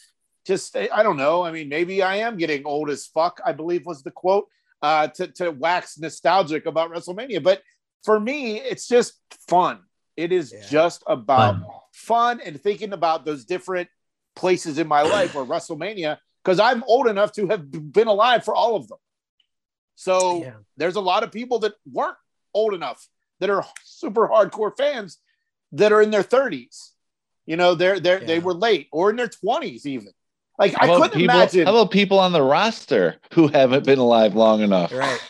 just 0.47 0.77
I 0.77 1.03
don't 1.03 1.17
know. 1.17 1.43
I 1.43 1.53
mean, 1.53 1.69
maybe 1.69 2.03
I 2.03 2.17
am 2.17 2.37
getting 2.37 2.65
old 2.67 2.91
as 2.91 3.07
fuck, 3.07 3.41
I 3.45 3.53
believe 3.53 3.87
was 3.87 4.03
the 4.03 4.11
quote, 4.11 4.49
uh, 4.83 5.09
to, 5.09 5.29
to 5.29 5.51
wax 5.51 5.99
nostalgic 5.99 6.67
about 6.67 6.91
WrestleMania. 6.91 7.43
But 7.43 7.63
for 8.05 8.19
me, 8.21 8.59
it's 8.59 8.87
just 8.89 9.15
fun. 9.49 9.81
It 10.17 10.33
is 10.33 10.53
Yeah. 10.53 10.67
just 10.69 11.03
about 11.07 11.55
Fun. 11.57 11.67
fun 11.93 12.41
and 12.45 12.61
thinking 12.61 12.93
about 12.93 13.25
those 13.25 13.45
different 13.45 13.89
places 14.37 14.79
in 14.79 14.89
my 14.89 15.03
life 15.03 15.35
where 15.35 15.45
WrestleMania, 15.45 16.19
because 16.43 16.59
I'm 16.61 16.83
old 16.85 17.07
enough 17.07 17.33
to 17.33 17.49
have 17.49 17.71
been 17.93 18.09
alive 18.09 18.45
for 18.45 18.55
all 18.55 18.77
of 18.77 18.89
them. 18.89 18.99
So 19.95 20.43
Yeah. 20.43 20.55
there's 20.77 20.97
a 20.97 21.01
lot 21.01 21.23
of 21.23 21.33
people 21.33 21.61
that 21.61 21.75
weren't 21.91 22.17
old 22.53 22.75
enough 22.75 23.09
that 23.41 23.51
are 23.51 23.65
super 23.85 24.29
hardcore 24.29 24.77
fans 24.77 25.19
that 25.73 25.93
are 25.93 26.03
in 26.03 26.11
their 26.11 26.23
30s. 26.25 26.91
You 27.47 27.57
know, 27.57 27.75
they're 27.75 28.01
they're 28.01 28.21
they 28.21 28.39
were 28.39 28.55
late 28.55 28.89
or 28.91 29.11
in 29.11 29.17
their 29.17 29.29
20s 29.29 29.85
even. 29.87 30.09
Like 30.59 30.73
How 30.73 30.79
I 30.83 30.85
about 30.87 31.03
couldn't 31.03 31.21
people, 31.21 31.35
imagine. 31.35 31.67
How 31.67 31.77
about 31.77 31.91
people 31.91 32.19
on 32.19 32.33
the 32.33 32.43
roster 32.43 33.17
who 33.35 33.49
haven't 33.49 33.85
been 33.85 33.99
alive 33.99 34.35
long 34.35 34.61
enough? 34.63 34.93
Right. 34.93 35.21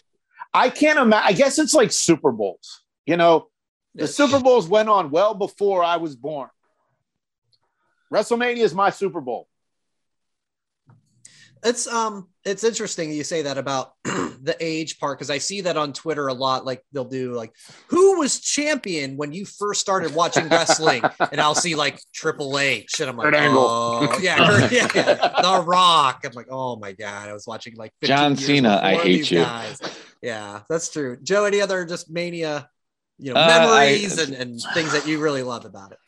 I 0.53 0.71
can't 0.71 0.99
imagine. 0.99 1.27
I 1.29 1.33
guess 1.33 1.59
it's 1.59 1.75
like 1.75 1.91
Super 1.93 2.31
Bowls. 2.31 2.83
You 3.07 3.17
know, 3.17 3.49
the 3.95 4.07
Super 4.07 4.39
Bowls 4.39 4.69
went 4.69 4.89
on 4.89 5.11
well 5.11 5.35
before 5.35 5.83
I 5.83 5.97
was 5.97 6.15
born. 6.15 6.49
WrestleMania 8.15 8.59
is 8.59 8.75
my 8.75 8.91
Super 8.91 9.21
Bowl. 9.21 9.49
It's 11.65 11.87
um 11.87 12.29
it's 12.45 12.63
interesting 12.63 13.11
you 13.11 13.25
say 13.25 13.43
that 13.43 13.57
about 13.57 13.95
the 14.05 14.55
age 14.61 15.01
part 15.01 15.19
because 15.19 15.31
I 15.31 15.39
see 15.39 15.63
that 15.63 15.79
on 15.79 15.95
Twitter 15.95 16.29
a 16.29 16.35
lot. 16.35 16.67
Like 16.67 16.85
they'll 16.93 17.07
do 17.07 17.33
like 17.33 17.55
who 17.89 18.19
was 18.19 18.39
champion 18.39 19.17
when 19.17 19.33
you 19.33 19.47
first 19.47 19.81
started 19.81 20.15
watching 20.15 20.47
wrestling, 20.51 21.03
and 21.33 21.41
I'll 21.41 21.55
see 21.55 21.75
like 21.75 21.99
Triple 22.13 22.59
H, 22.59 23.01
and 23.01 23.09
I'm 23.09 23.17
like, 23.17 23.25
Kurt 23.25 23.35
Angle. 23.35 23.65
oh 23.67 24.19
yeah, 24.21 24.37
Kurt- 24.47 24.73
yeah, 24.73 24.89
yeah, 24.95 25.15
The 25.41 25.65
Rock. 25.67 26.21
I'm 26.27 26.33
like, 26.35 26.49
oh 26.51 26.77
my 26.77 26.93
god, 26.93 27.31
I 27.31 27.33
was 27.33 27.47
watching 27.47 27.75
like 27.77 27.93
John 28.03 28.33
years 28.33 28.45
Cena, 28.47 28.79
I 28.83 28.97
hate 28.97 29.31
you. 29.31 29.39
Guys. 29.39 29.81
Yeah, 30.21 30.61
that's 30.69 30.91
true. 30.91 31.17
Joe, 31.23 31.47
any 31.47 31.63
other 31.63 31.87
just 31.87 32.11
mania, 32.11 32.69
you 33.19 33.33
know, 33.33 33.41
Uh, 33.41 33.45
I- 33.45 33.59
memories 33.87 34.19
and, 34.19 34.35
and 34.35 34.61
things 34.75 34.93
that 34.93 35.09
you 35.09 35.19
really 35.19 35.43
love 35.43 35.65
about 35.65 35.93
it? 35.93 35.99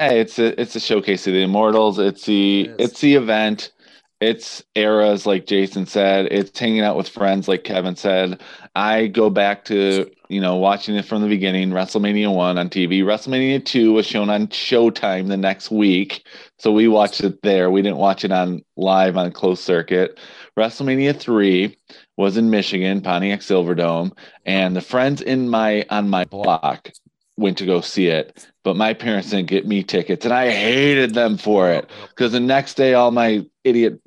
Hey, 0.00 0.18
it's 0.18 0.38
a 0.38 0.58
it's 0.58 0.74
a 0.74 0.80
showcase 0.80 1.26
of 1.26 1.34
the 1.34 1.42
immortals. 1.42 1.98
It's 1.98 2.24
the 2.24 2.70
It 2.78 2.78
it's 2.78 3.00
the 3.02 3.16
event. 3.16 3.70
It's 4.18 4.64
eras 4.74 5.26
like 5.26 5.46
Jason 5.46 5.84
said. 5.84 6.28
It's 6.30 6.58
hanging 6.58 6.80
out 6.80 6.96
with 6.96 7.06
friends 7.06 7.48
like 7.48 7.64
Kevin 7.64 7.96
said. 7.96 8.40
I 8.74 9.08
go 9.08 9.28
back 9.28 9.62
to 9.66 10.10
you 10.30 10.40
know 10.40 10.56
watching 10.56 10.96
it 10.96 11.04
from 11.04 11.20
the 11.20 11.28
beginning. 11.28 11.68
WrestleMania 11.68 12.34
one 12.34 12.56
on 12.56 12.70
TV. 12.70 13.02
WrestleMania 13.02 13.62
two 13.62 13.92
was 13.92 14.06
shown 14.06 14.30
on 14.30 14.46
Showtime 14.46 15.28
the 15.28 15.36
next 15.36 15.70
week, 15.70 16.26
so 16.58 16.72
we 16.72 16.88
watched 16.88 17.22
it 17.22 17.42
there. 17.42 17.70
We 17.70 17.82
didn't 17.82 17.98
watch 17.98 18.24
it 18.24 18.32
on 18.32 18.64
live 18.78 19.18
on 19.18 19.32
closed 19.32 19.62
circuit. 19.62 20.18
WrestleMania 20.58 21.14
three 21.14 21.76
was 22.16 22.38
in 22.38 22.48
Michigan, 22.48 23.02
Pontiac 23.02 23.40
Silverdome, 23.40 24.16
and 24.46 24.74
the 24.74 24.80
friends 24.80 25.20
in 25.20 25.50
my 25.50 25.84
on 25.90 26.08
my 26.08 26.24
block 26.24 26.90
went 27.40 27.58
to 27.58 27.66
go 27.66 27.80
see 27.80 28.06
it, 28.06 28.46
but 28.62 28.76
my 28.76 28.94
parents 28.94 29.30
didn't 29.30 29.48
get 29.48 29.66
me 29.66 29.82
tickets, 29.82 30.24
and 30.24 30.34
I 30.34 30.50
hated 30.50 31.14
them 31.14 31.36
for 31.36 31.70
it 31.70 31.90
because 32.10 32.32
the 32.32 32.40
next 32.40 32.74
day, 32.74 32.94
all 32.94 33.10
my 33.10 33.44
idiot 33.64 34.00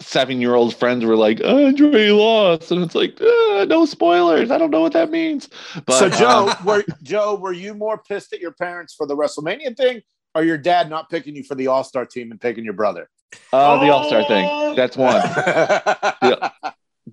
seven-year-old 0.00 0.76
friends 0.76 1.04
were 1.04 1.16
like, 1.16 1.42
"Andre 1.44 2.10
lost," 2.10 2.70
and 2.70 2.82
it's 2.84 2.94
like, 2.94 3.20
uh, 3.20 3.64
"No 3.64 3.84
spoilers. 3.84 4.50
I 4.50 4.58
don't 4.58 4.70
know 4.70 4.80
what 4.80 4.92
that 4.92 5.10
means." 5.10 5.48
But 5.86 5.98
so 5.98 6.08
Joe, 6.08 6.48
um, 6.48 6.56
were 6.64 6.84
Joe, 7.02 7.34
were 7.36 7.52
you 7.52 7.74
more 7.74 7.98
pissed 7.98 8.32
at 8.32 8.40
your 8.40 8.52
parents 8.52 8.94
for 8.94 9.06
the 9.06 9.16
WrestleMania 9.16 9.76
thing, 9.76 10.02
or 10.34 10.44
your 10.44 10.58
dad 10.58 10.88
not 10.90 11.10
picking 11.10 11.34
you 11.34 11.42
for 11.42 11.54
the 11.54 11.66
All 11.66 11.84
Star 11.84 12.06
team 12.06 12.30
and 12.30 12.40
picking 12.40 12.64
your 12.64 12.74
brother? 12.74 13.08
uh, 13.52 13.78
the 13.84 13.90
All 13.90 14.04
Star 14.04 14.24
thing. 14.24 14.76
That's 14.76 14.96
one. 14.96 15.20
The 16.20 16.52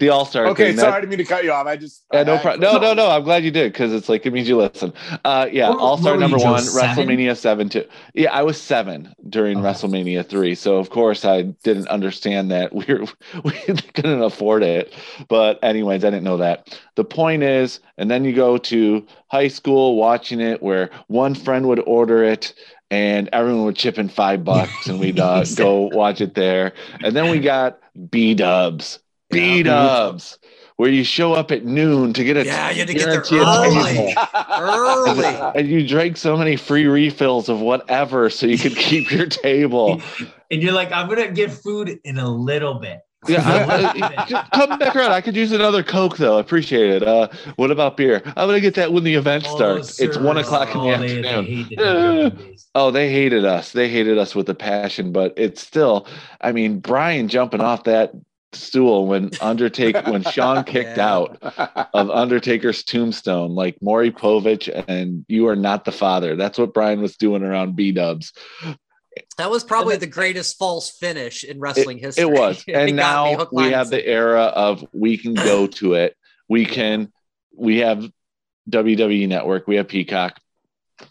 All 0.09 0.25
Star. 0.25 0.45
okay, 0.47 0.67
thing. 0.71 0.77
sorry, 0.77 0.93
I 0.93 0.99
didn't 0.99 1.09
mean 1.09 1.19
to 1.19 1.25
cut 1.25 1.43
you 1.43 1.51
off. 1.51 1.67
I 1.67 1.75
just 1.77 2.03
Yeah, 2.13 2.23
no 2.23 2.35
I- 2.35 2.37
problem. 2.41 2.61
No, 2.61 2.77
no, 2.77 2.93
no. 2.93 3.09
I'm 3.09 3.23
glad 3.23 3.43
you 3.43 3.51
did 3.51 3.71
because 3.71 3.93
it's 3.93 4.09
like 4.09 4.25
it 4.25 4.33
means 4.33 4.47
you 4.49 4.57
listen. 4.57 4.93
Uh, 5.23 5.47
yeah, 5.51 5.69
What- 5.69 5.79
All 5.79 5.97
Star 5.97 6.17
number 6.17 6.37
one, 6.37 6.61
seven? 6.61 7.07
WrestleMania 7.07 7.35
seven. 7.37 7.69
Two. 7.69 7.85
Yeah, 8.13 8.31
I 8.33 8.43
was 8.43 8.61
seven 8.61 9.13
during 9.29 9.57
Okay. 9.59 9.67
WrestleMania 9.67 10.27
three, 10.27 10.55
so 10.55 10.77
of 10.77 10.89
course 10.89 11.25
I 11.25 11.43
didn't 11.43 11.87
understand 11.87 12.51
that 12.51 12.73
we 12.75 12.85
were 12.87 13.05
we 13.43 13.51
couldn't 13.93 14.21
afford 14.21 14.63
it. 14.63 14.93
But 15.29 15.59
anyways, 15.63 16.03
I 16.03 16.09
didn't 16.09 16.23
know 16.25 16.37
that. 16.37 16.79
The 16.95 17.03
point 17.05 17.43
is, 17.43 17.79
and 17.97 18.09
then 18.11 18.25
you 18.25 18.33
go 18.33 18.57
to 18.57 19.05
high 19.27 19.47
school 19.49 19.95
watching 19.95 20.39
it, 20.39 20.61
where 20.61 20.89
one 21.07 21.35
friend 21.35 21.67
would 21.67 21.79
order 21.85 22.23
it. 22.23 22.53
And 22.91 23.29
everyone 23.33 23.65
would 23.65 23.75
chip 23.75 23.97
in 23.97 24.09
five 24.09 24.43
bucks, 24.43 24.85
and 24.87 24.99
we'd 24.99 25.19
uh, 25.19 25.43
go 25.55 25.89
watch 25.91 26.21
it 26.21 26.35
there. 26.35 26.73
And 27.03 27.15
then 27.15 27.31
we 27.31 27.39
got 27.39 27.79
B 28.11 28.35
Dubs, 28.35 28.99
B 29.35 29.63
Dubs, 29.63 30.39
where 30.77 30.89
you 30.89 31.03
show 31.03 31.33
up 31.33 31.51
at 31.51 31.63
noon 31.65 32.13
to 32.13 32.23
get 32.23 32.37
a 32.37 32.45
Yeah, 32.45 32.69
you 32.71 32.79
had 32.79 32.87
to 32.87 32.93
get 32.93 33.05
there 33.05 33.39
early. 33.41 33.93
table. 33.95 34.13
Early. 34.57 35.25
And 35.55 35.67
you 35.67 35.87
drank 35.87 36.17
so 36.17 36.35
many 36.37 36.55
free 36.55 36.85
refills 36.85 37.49
of 37.49 37.59
whatever 37.61 38.29
so 38.29 38.45
you 38.47 38.57
could 38.57 38.75
keep 38.75 39.11
your 39.11 39.25
table. 39.27 40.01
and 40.51 40.61
you're 40.61 40.73
like, 40.73 40.91
I'm 40.91 41.07
gonna 41.07 41.31
get 41.31 41.51
food 41.51 41.99
in 42.03 42.17
a 42.17 42.29
little 42.29 42.75
bit. 42.75 42.99
Yeah, 43.27 43.41
I- 43.43 44.17
I- 44.19 44.25
just 44.27 44.51
come 44.51 44.77
back 44.77 44.95
around. 44.95 45.11
I 45.11 45.19
could 45.21 45.35
use 45.35 45.51
another 45.51 45.81
Coke 45.81 46.17
though. 46.17 46.37
I 46.37 46.41
appreciate 46.41 46.89
it. 46.91 47.03
Uh, 47.03 47.27
what 47.55 47.71
about 47.71 47.97
beer? 47.97 48.21
I'm 48.25 48.47
gonna 48.47 48.59
get 48.59 48.75
that 48.75 48.93
when 48.93 49.03
the 49.03 49.15
event 49.15 49.45
Oh, 49.47 49.55
starts. 49.55 49.99
it's 49.99 50.15
one 50.17 50.35
sir. 50.35 50.41
o'clock 50.43 50.75
in 50.75 50.81
the 50.81 50.93
Oh, 50.93 50.97
they- 50.99 51.21
they 51.21 51.27
afternoon. 51.27 51.45
hate 51.45 51.69
the 51.69 51.75
drinking 51.75 52.45
days. 52.51 52.67
Oh, 52.75 52.91
they 52.91 53.09
hated 53.11 53.43
us. 53.45 53.71
They 53.71 53.89
hated 53.89 54.17
us 54.19 54.35
with 54.35 54.47
a 54.49 54.53
passion, 54.53 55.11
but 55.11 55.33
it's 55.37 55.61
still, 55.61 56.05
I 56.41 56.51
mean, 56.51 56.79
Brian 56.79 57.27
jumping 57.27 57.61
off 57.61 57.85
that 57.85 58.11
stool 58.53 59.07
when 59.07 59.31
Undertaker 59.41 60.09
when 60.11 60.23
Shawn 60.31 60.63
kicked 60.63 60.97
Yeah. 60.97 61.13
out 61.13 61.37
of 61.93 62.09
Undertaker's 62.09 62.83
tombstone, 62.83 63.51
like 63.55 63.77
Maury 63.81 64.11
Povich 64.11 64.69
and 64.87 65.25
you 65.27 65.47
are 65.47 65.55
not 65.55 65.85
the 65.85 65.91
father. 65.91 66.35
That's 66.35 66.57
what 66.57 66.73
Brian 66.73 67.01
was 67.01 67.17
doing 67.17 67.43
around 67.43 67.75
B 67.75 67.91
Dubs. 67.91 68.31
That 69.37 69.49
was 69.49 69.63
probably 69.63 69.95
the 69.97 70.07
greatest 70.07 70.57
false 70.57 70.89
finish 70.89 71.43
in 71.43 71.59
wrestling 71.59 71.97
history. 71.99 72.23
It 72.25 72.31
was. 72.31 72.63
And 72.67 72.75
got 72.75 72.85
me 72.85 72.91
now 72.93 73.35
hook, 73.35 73.51
we 73.51 73.71
have 73.71 73.89
the 73.89 74.05
era 74.05 74.43
of 74.43 74.85
we 74.93 75.17
can 75.17 75.33
go 75.33 75.67
to 75.79 75.93
it. 75.95 76.15
We 76.49 76.65
can 76.65 77.11
we 77.57 77.77
have 77.79 78.05
WWE 78.69 79.27
network, 79.27 79.67
we 79.67 79.75
have 79.77 79.87
Peacock. 79.87 80.39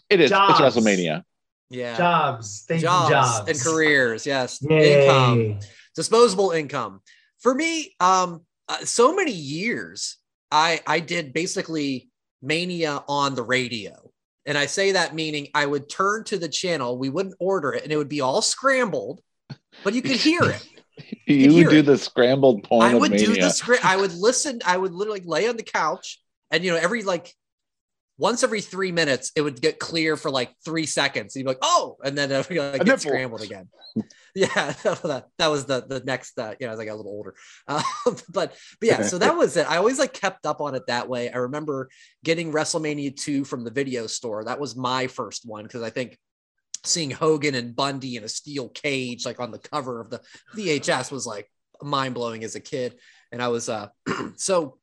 It 0.09 0.19
is 0.19 0.29
Jobs. 0.31 0.59
it's 0.59 0.77
WrestleMania. 0.77 1.23
yeah. 1.69 1.95
Jobs. 1.97 2.65
Thank 2.67 2.81
jobs, 2.81 3.09
you, 3.09 3.15
jobs. 3.15 3.49
and 3.49 3.61
careers. 3.61 4.25
Yes, 4.25 4.59
Yay. 4.67 5.05
income, 5.05 5.59
disposable 5.95 6.51
income. 6.51 7.01
For 7.45 7.53
me, 7.53 7.95
um, 7.99 8.41
uh, 8.67 8.79
so 8.85 9.13
many 9.15 9.31
years 9.31 10.17
I 10.49 10.81
I 10.87 10.99
did 10.99 11.31
basically 11.31 12.09
mania 12.41 13.03
on 13.07 13.35
the 13.35 13.43
radio, 13.43 14.09
and 14.47 14.57
I 14.57 14.65
say 14.65 14.93
that 14.93 15.13
meaning 15.13 15.49
I 15.53 15.67
would 15.67 15.87
turn 15.87 16.23
to 16.23 16.39
the 16.39 16.49
channel, 16.49 16.97
we 16.97 17.11
wouldn't 17.11 17.35
order 17.39 17.71
it, 17.73 17.83
and 17.83 17.91
it 17.91 17.97
would 17.97 18.09
be 18.09 18.21
all 18.21 18.41
scrambled, 18.41 19.21
but 19.83 19.93
you 19.93 20.01
could 20.01 20.15
hear 20.15 20.41
it. 20.41 20.67
You 21.27 21.51
hear 21.51 21.69
do 21.69 21.79
it. 21.79 21.85
the 21.85 21.97
scrambled 21.97 22.63
porn 22.63 22.87
I 22.87 22.93
of 22.93 23.01
would 23.01 23.11
do 23.11 23.35
the 23.35 23.49
script. 23.49 23.85
I 23.85 23.97
would 23.97 24.13
listen. 24.13 24.61
I 24.65 24.77
would 24.77 24.93
literally 24.93 25.21
lay 25.23 25.47
on 25.47 25.57
the 25.57 25.61
couch, 25.61 26.19
and 26.49 26.63
you 26.63 26.71
know, 26.71 26.77
every 26.77 27.03
like 27.03 27.31
once 28.17 28.43
every 28.43 28.61
three 28.61 28.91
minutes, 28.91 29.31
it 29.35 29.41
would 29.41 29.61
get 29.61 29.79
clear 29.79 30.15
for 30.15 30.31
like 30.31 30.53
three 30.63 30.85
seconds. 30.85 31.35
And 31.35 31.41
you'd 31.41 31.45
be 31.45 31.49
like, 31.49 31.57
"Oh," 31.61 31.97
and 32.03 32.17
then 32.17 32.31
it 32.31 32.49
would 32.49 32.57
like, 32.57 32.85
get 32.85 33.01
scrambled 33.01 33.41
again. 33.41 33.69
Yeah, 34.37 34.47
that, 34.83 35.27
that 35.37 35.47
was 35.47 35.65
the 35.65 35.85
the 35.87 36.01
next. 36.01 36.37
Uh, 36.37 36.53
you 36.59 36.67
know, 36.67 36.73
as 36.73 36.79
I 36.81 36.83
got 36.83 36.95
a 36.95 36.97
little 36.97 37.13
older, 37.13 37.33
uh, 37.69 37.81
but 38.05 38.21
but 38.33 38.53
yeah. 38.81 39.01
So 39.03 39.17
that 39.19 39.37
was 39.37 39.55
it. 39.55 39.69
I 39.69 39.77
always 39.77 39.97
like 39.97 40.11
kept 40.11 40.45
up 40.45 40.59
on 40.59 40.75
it 40.75 40.83
that 40.87 41.07
way. 41.07 41.31
I 41.31 41.37
remember 41.37 41.87
getting 42.21 42.51
WrestleMania 42.51 43.15
two 43.15 43.45
from 43.45 43.63
the 43.63 43.71
video 43.71 44.05
store. 44.07 44.43
That 44.43 44.59
was 44.59 44.75
my 44.75 45.07
first 45.07 45.45
one 45.45 45.63
because 45.63 45.83
I 45.83 45.89
think 45.89 46.17
seeing 46.83 47.11
Hogan 47.11 47.55
and 47.55 47.73
Bundy 47.73 48.17
in 48.17 48.25
a 48.25 48.29
steel 48.29 48.67
cage, 48.67 49.25
like 49.25 49.39
on 49.39 49.51
the 49.51 49.59
cover 49.59 50.01
of 50.01 50.09
the 50.09 50.19
VHS, 50.53 51.13
was 51.13 51.25
like 51.25 51.49
mind 51.81 52.13
blowing 52.13 52.43
as 52.43 52.55
a 52.55 52.59
kid. 52.59 52.95
And 53.31 53.41
I 53.41 53.47
was 53.47 53.69
uh 53.69 53.87
so 54.35 54.79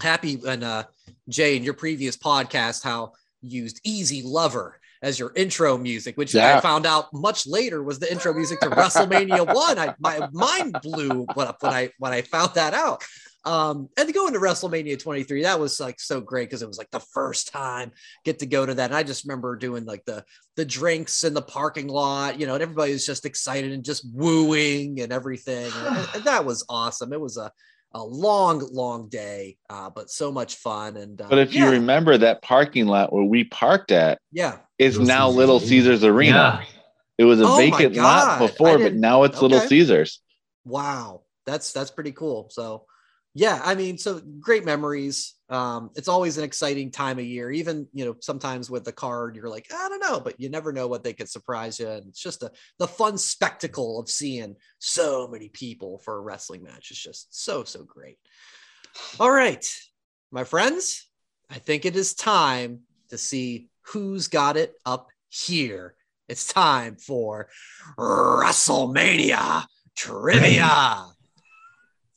happy 0.00 0.40
and 0.46 0.64
uh 0.64 0.84
Jay 1.28 1.56
in 1.56 1.62
your 1.62 1.74
previous 1.74 2.16
podcast 2.16 2.82
how 2.84 3.12
you 3.40 3.62
used 3.62 3.80
Easy 3.84 4.22
Lover 4.22 4.78
as 5.02 5.18
your 5.18 5.32
intro 5.36 5.76
music, 5.76 6.16
which 6.16 6.34
I 6.34 6.60
found 6.60 6.86
out 6.86 7.12
much 7.12 7.46
later 7.46 7.82
was 7.82 7.98
the 7.98 8.10
intro 8.10 8.32
music 8.32 8.60
to 8.60 8.70
WrestleMania 8.70 9.46
one. 9.54 9.78
I 9.78 9.94
my 9.98 10.28
mind 10.32 10.78
blew 10.82 11.26
when, 11.34 11.48
when 11.60 11.72
I 11.72 11.90
when 11.98 12.12
I 12.12 12.22
found 12.22 12.54
that 12.54 12.74
out. 12.74 13.04
Um, 13.46 13.90
and 13.98 14.08
to 14.08 14.14
go 14.14 14.26
into 14.26 14.38
WrestleMania 14.38 14.98
23, 14.98 15.42
that 15.42 15.60
was 15.60 15.78
like 15.78 16.00
so 16.00 16.22
great 16.22 16.48
because 16.48 16.62
it 16.62 16.68
was 16.68 16.78
like 16.78 16.90
the 16.90 17.00
first 17.00 17.52
time 17.52 17.92
get 18.24 18.38
to 18.38 18.46
go 18.46 18.64
to 18.64 18.72
that. 18.72 18.86
And 18.86 18.96
I 18.96 19.02
just 19.02 19.24
remember 19.24 19.56
doing 19.56 19.84
like 19.84 20.02
the 20.06 20.24
the 20.56 20.64
drinks 20.64 21.24
in 21.24 21.34
the 21.34 21.42
parking 21.42 21.88
lot, 21.88 22.40
you 22.40 22.46
know, 22.46 22.54
and 22.54 22.62
everybody 22.62 22.92
was 22.92 23.04
just 23.04 23.26
excited 23.26 23.72
and 23.72 23.84
just 23.84 24.06
wooing 24.10 25.00
and 25.00 25.12
everything. 25.12 25.70
And, 25.76 26.08
and 26.14 26.24
that 26.24 26.46
was 26.46 26.64
awesome. 26.70 27.12
It 27.12 27.20
was 27.20 27.36
a, 27.36 27.52
a 27.94 28.02
long, 28.02 28.58
long 28.72 29.08
day, 29.08 29.56
uh, 29.70 29.88
but 29.88 30.10
so 30.10 30.32
much 30.32 30.56
fun. 30.56 30.96
And 30.96 31.20
uh, 31.20 31.28
But 31.28 31.38
if 31.38 31.54
you 31.54 31.70
remember 31.70 32.18
that 32.18 32.42
parking 32.42 32.86
lot 32.86 33.12
where 33.12 33.24
we 33.24 33.44
parked 33.44 33.92
at 33.92 34.18
yeah, 34.32 34.58
is 34.78 34.98
now 34.98 35.28
Caesars 35.28 35.36
Little 35.36 35.60
Caesars 35.60 36.04
Arena. 36.04 36.60
Yeah. 36.60 36.66
It 37.16 37.24
was 37.24 37.40
a 37.40 37.46
Oh 37.46 37.56
vacant 37.56 37.94
lot 37.94 38.40
before, 38.40 38.78
but 38.78 38.94
now 38.94 39.22
it's 39.22 39.40
Little. 39.40 39.60
Caesars. 39.60 40.20
wow, 40.64 41.22
that's 41.46 41.72
that's 41.72 41.92
pretty 41.92 42.10
cool. 42.12 42.48
So 42.50 42.86
yeah, 43.36 43.60
I 43.64 43.74
mean, 43.74 43.98
so 43.98 44.20
great 44.38 44.64
memories. 44.64 45.34
Um, 45.48 45.90
it's 45.96 46.06
always 46.06 46.38
an 46.38 46.44
exciting 46.44 46.92
time 46.92 47.18
of 47.18 47.24
year. 47.24 47.50
Even 47.50 47.88
you 47.92 48.04
know, 48.04 48.14
sometimes 48.20 48.70
with 48.70 48.84
the 48.84 48.92
card, 48.92 49.34
you're 49.34 49.48
like, 49.48 49.66
I 49.74 49.88
don't 49.88 50.00
know, 50.00 50.20
but 50.20 50.38
you 50.38 50.48
never 50.48 50.72
know 50.72 50.86
what 50.86 51.02
they 51.02 51.12
could 51.12 51.28
surprise 51.28 51.80
you. 51.80 51.88
And 51.88 52.06
it's 52.06 52.20
just 52.20 52.44
a 52.44 52.52
the 52.78 52.86
fun 52.86 53.18
spectacle 53.18 53.98
of 53.98 54.08
seeing 54.08 54.54
so 54.78 55.26
many 55.26 55.48
people 55.48 55.98
for 55.98 56.16
a 56.16 56.20
wrestling 56.20 56.62
match. 56.62 56.92
It's 56.92 57.02
just 57.02 57.42
so 57.42 57.64
so 57.64 57.82
great. 57.82 58.18
All 59.18 59.30
right, 59.30 59.66
my 60.30 60.44
friends, 60.44 61.08
I 61.50 61.58
think 61.58 61.84
it 61.84 61.96
is 61.96 62.14
time 62.14 62.82
to 63.08 63.18
see 63.18 63.68
who's 63.82 64.28
got 64.28 64.56
it 64.56 64.74
up 64.86 65.08
here. 65.28 65.96
It's 66.28 66.46
time 66.46 66.96
for 66.96 67.48
WrestleMania 67.98 69.64
trivia. 69.96 71.06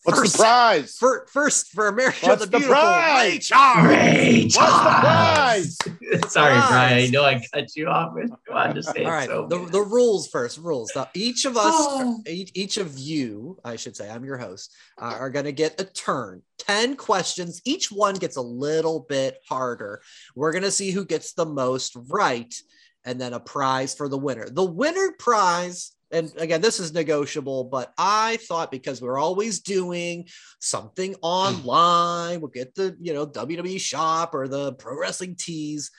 What's 0.08 0.20
First- 0.22 0.34
the 0.38 0.38
prize? 0.44 0.96
For, 0.98 1.28
first, 1.34 1.68
for 1.74 1.88
America 1.90 2.28
What's 2.28 2.40
the 2.40 2.46
the 2.46 2.58
Beautiful, 2.60 2.76
prize? 2.76 3.34
Ray 3.34 3.40
Charles. 3.40 3.88
Ray 3.90 4.42
What's 4.44 4.56
the 4.56 4.62
prize? 4.62 5.78
Sorry, 6.32 6.54
Prize. 6.54 6.70
Brian. 6.70 7.04
I 7.04 7.08
know 7.08 7.26
I 7.26 7.46
cut 7.54 7.76
you 7.76 7.88
off. 7.90 8.14
but 8.16 8.30
Come 8.46 8.56
on, 8.56 8.74
just 8.74 8.94
say 8.94 9.04
All 9.04 9.12
it 9.12 9.14
right, 9.14 9.28
so 9.28 9.48
the, 9.48 9.66
the 9.66 9.82
rules 9.82 10.30
first. 10.30 10.60
Rules. 10.60 10.94
Now, 10.96 11.10
each 11.14 11.44
of 11.44 11.58
us, 11.58 11.74
Oh. 11.76 12.22
each, 12.26 12.52
each 12.54 12.78
of 12.78 12.98
you, 12.98 13.60
I 13.66 13.76
should 13.76 13.98
say, 13.98 14.10
I'm 14.10 14.24
your 14.24 14.38
host, 14.38 14.74
uh, 14.98 15.14
are 15.20 15.30
going 15.30 15.44
to 15.44 15.52
get 15.52 15.82
a 15.82 15.84
turn. 15.84 16.42
Ten 16.58 16.96
questions. 16.96 17.62
Each 17.66 17.92
one 17.92 18.16
gets 18.16 18.38
a 18.38 18.42
little 18.42 19.02
bit 19.10 19.40
harder. 19.50 20.02
We're 20.38 20.54
going 20.54 20.64
to 20.64 20.72
see 20.72 20.92
who 20.92 21.04
gets 21.04 21.34
the 21.34 21.46
most 21.46 21.98
right, 22.08 22.56
and 23.04 23.20
then 23.20 23.34
a 23.34 23.42
prize 23.42 23.94
for 23.94 24.08
the 24.08 24.18
winner. 24.18 24.48
The 24.50 24.64
winner 24.64 25.12
prize. 25.20 25.92
And 26.12 26.32
again, 26.38 26.62
this 26.62 26.80
is 26.80 26.94
negotiable, 26.94 27.66
but 27.66 27.94
I 27.98 28.38
thought 28.48 28.72
because 28.72 29.02
we're 29.02 29.20
always 29.20 29.60
doing 29.60 30.28
something 30.60 31.14
hmm. 31.14 31.20
online, 31.22 32.42
we'll 32.42 32.50
get 32.50 32.76
the 32.76 32.96
you 33.00 33.14
know 33.14 33.28
WWE 33.28 33.80
shop 33.80 34.34
or 34.34 34.48
the 34.48 34.74
pro 34.74 35.00
wrestling 35.00 35.36
tees 35.38 35.92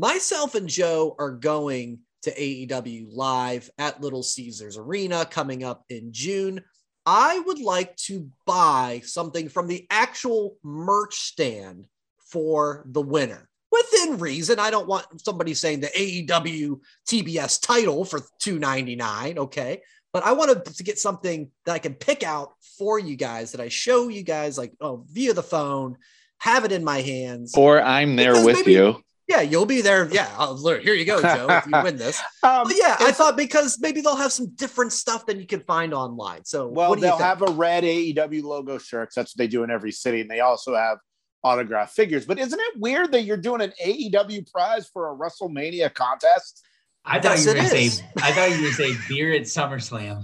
myself 0.00 0.54
and 0.54 0.68
Joe 0.68 1.14
are 1.18 1.32
going 1.32 2.00
to 2.22 2.34
AEW 2.34 3.08
live 3.10 3.70
at 3.78 4.00
Little 4.00 4.22
Caesars 4.22 4.78
Arena 4.78 5.24
coming 5.24 5.62
up 5.62 5.84
in 5.90 6.12
June. 6.12 6.62
I 7.04 7.38
would 7.40 7.60
like 7.60 7.96
to 7.96 8.30
buy 8.46 9.02
something 9.04 9.48
from 9.48 9.66
the 9.68 9.86
actual 9.90 10.56
merch 10.62 11.16
stand 11.16 11.86
for 12.30 12.84
the 12.86 13.02
winner. 13.02 13.49
Within 13.72 14.18
reason, 14.18 14.58
I 14.58 14.70
don't 14.70 14.88
want 14.88 15.06
somebody 15.24 15.54
saying 15.54 15.80
the 15.80 15.86
AEW 15.88 16.80
TBS 17.08 17.60
title 17.64 18.04
for 18.04 18.20
$2.99, 18.42 19.38
okay? 19.38 19.82
But 20.12 20.24
I 20.24 20.32
wanted 20.32 20.64
to 20.64 20.82
get 20.82 20.98
something 20.98 21.50
that 21.66 21.72
I 21.72 21.78
can 21.78 21.94
pick 21.94 22.22
out 22.24 22.52
for 22.78 22.98
you 22.98 23.14
guys 23.14 23.52
that 23.52 23.60
I 23.60 23.68
show 23.68 24.08
you 24.08 24.24
guys 24.24 24.58
like 24.58 24.72
oh 24.80 25.04
via 25.12 25.34
the 25.34 25.42
phone, 25.42 25.96
have 26.38 26.64
it 26.64 26.72
in 26.72 26.82
my 26.82 27.00
hands. 27.00 27.54
Or 27.56 27.80
I'm 27.80 28.16
there 28.16 28.32
Because 28.32 28.44
with 28.46 28.56
maybe- 28.56 28.72
you. 28.72 29.02
Yeah, 29.28 29.42
you'll 29.42 29.64
be 29.66 29.80
there. 29.80 30.08
Yeah, 30.10 30.28
I'll, 30.36 30.56
here 30.56 30.92
you 30.94 31.04
go, 31.04 31.22
Joe. 31.22 31.46
If 31.48 31.64
you 31.66 31.72
win 31.84 31.96
this, 31.96 32.20
Um, 32.42 32.64
but 32.66 32.74
yeah, 32.76 32.96
I 32.98 33.12
thought 33.12 33.36
because 33.36 33.78
maybe 33.80 34.00
they'll 34.00 34.16
have 34.16 34.32
some 34.32 34.48
different 34.56 34.92
stuff 34.92 35.24
than 35.24 35.38
you 35.38 35.46
can 35.46 35.60
find 35.60 35.94
online. 35.94 36.44
So, 36.44 36.66
Well, 36.66 36.90
what 36.90 36.96
do 36.96 37.02
they'll 37.02 37.12
think? 37.12 37.22
have 37.22 37.42
a 37.42 37.52
red 37.52 37.84
AEW 37.84 38.42
logo 38.42 38.78
shirts. 38.78 39.14
That's 39.14 39.30
what 39.32 39.38
they 39.38 39.46
do 39.46 39.62
in 39.62 39.70
every 39.70 39.92
city, 39.92 40.20
and 40.20 40.28
they 40.28 40.40
also 40.40 40.74
have 40.74 40.98
autograph 41.42 41.92
figures. 41.92 42.26
But 42.26 42.38
isn't 42.38 42.58
it 42.60 42.80
weird 42.80 43.12
that 43.12 43.22
you're 43.22 43.36
doing 43.36 43.60
an 43.62 43.72
AEW 43.84 44.50
prize 44.50 44.88
for 44.88 45.10
a 45.12 45.16
WrestleMania 45.16 45.92
contest? 45.94 46.62
I 47.04 47.18
thought 47.18 47.38
Yes, 47.38 47.44
you 47.46 47.50
were 47.52 47.56
it 47.56 47.58
gonna 47.58 47.68
say. 47.90 48.04
I 48.22 48.32
thought 48.32 48.50
you 48.50 48.56
were 48.56 48.62
gonna 48.62 48.72
say 48.74 48.94
beer 49.08 49.32
at 49.32 49.42
SummerSlam. 49.42 50.22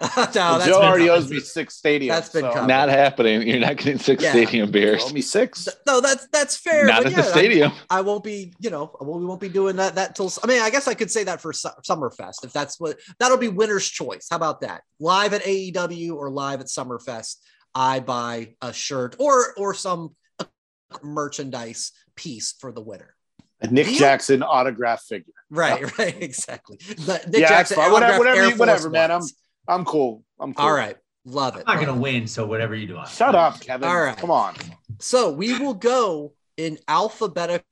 no, 0.02 0.08
Well, 0.14 0.58
that's 0.58 0.66
Joe 0.66 0.80
already 0.82 1.08
owes 1.10 1.28
me 1.28 1.40
six 1.40 1.80
stadiums. 1.80 2.08
That's 2.08 2.28
been 2.28 2.42
so- 2.42 2.52
covered. 2.52 2.68
Not 2.68 2.88
happening. 2.88 3.48
You're 3.48 3.58
not 3.58 3.78
getting 3.78 3.98
six 3.98 4.22
Yeah. 4.22 4.30
stadium 4.30 4.70
beers. 4.70 5.02
Owe 5.04 5.10
me 5.12 5.22
six. 5.22 5.66
no, 5.86 6.00
that's 6.00 6.28
that's 6.28 6.56
fair. 6.56 6.84
Not 6.86 6.98
but 7.02 7.06
at 7.06 7.12
yeah, 7.12 7.22
the 7.22 7.28
I- 7.28 7.32
stadium. 7.32 7.72
I, 7.90 8.02
won't 8.02 8.22
be, 8.22 8.52
you 8.60 8.70
know, 8.70 8.94
we 9.00 9.24
won't 9.24 9.40
be 9.40 9.48
doing 9.48 9.76
that 9.76 9.94
that 9.96 10.14
till. 10.14 10.30
I 10.44 10.46
mean, 10.46 10.60
I 10.62 10.70
guess 10.70 10.86
I 10.86 10.94
could 10.94 11.10
say 11.10 11.24
that 11.24 11.40
for 11.40 11.52
Su- 11.52 11.70
Summerfest 11.88 12.44
if 12.44 12.52
that's 12.52 12.78
what 12.78 12.98
that'll 13.18 13.38
be 13.38 13.48
winner's 13.48 13.88
choice. 13.88 14.28
How 14.30 14.36
about 14.36 14.60
that? 14.60 14.82
Live 15.00 15.32
at 15.32 15.42
AEW 15.42 16.14
or 16.14 16.30
live 16.30 16.60
at 16.60 16.66
Summerfest, 16.66 17.36
I 17.74 17.98
buy 18.00 18.54
a 18.62 18.72
shirt 18.72 19.16
or 19.18 19.54
or 19.56 19.74
some 19.74 20.14
merchandise 21.02 21.92
piece 22.16 22.52
for 22.52 22.72
the 22.72 22.80
winner. 22.80 23.14
A 23.60 23.66
Nick 23.66 23.86
Deal? 23.86 23.98
Jackson 23.98 24.42
autograph 24.42 25.02
figure. 25.02 25.32
Right, 25.50 25.98
right, 25.98 26.22
exactly. 26.22 26.76
The 26.78 27.20
Nick 27.28 27.40
Yeah, 27.40 27.48
Jackson 27.48 27.76
that's 27.76 27.86
fine. 27.86 27.92
Whatever- 27.92 28.18
whatever 28.18 28.36
Air 28.38 28.44
you- 28.44 28.50
Force 28.50 28.58
whatever, 28.58 28.90
man. 28.90 29.10
Ones. 29.10 29.34
I'm 29.66 29.84
cool. 29.84 30.22
I'm 30.40 30.54
cool. 30.54 30.66
All 30.66 30.72
right, 30.72 30.96
love 31.24 31.56
it. 31.56 31.64
I'm 31.66 31.76
not 31.78 31.86
gonna 31.86 31.98
win, 32.00 32.26
so 32.26 32.46
whatever 32.46 32.74
you 32.74 32.86
do. 32.86 32.96
I'm 32.98 33.06
Shut 33.06 33.34
fine. 33.34 33.34
up, 33.34 33.60
Kevin. 33.60 33.88
All 33.88 34.00
right. 34.00 34.16
Come 34.16 34.30
on. 34.30 34.54
So 35.00 35.30
we 35.32 35.58
will 35.58 35.74
go 35.74 36.32
in 36.56 36.78
alphabetical 36.88 37.64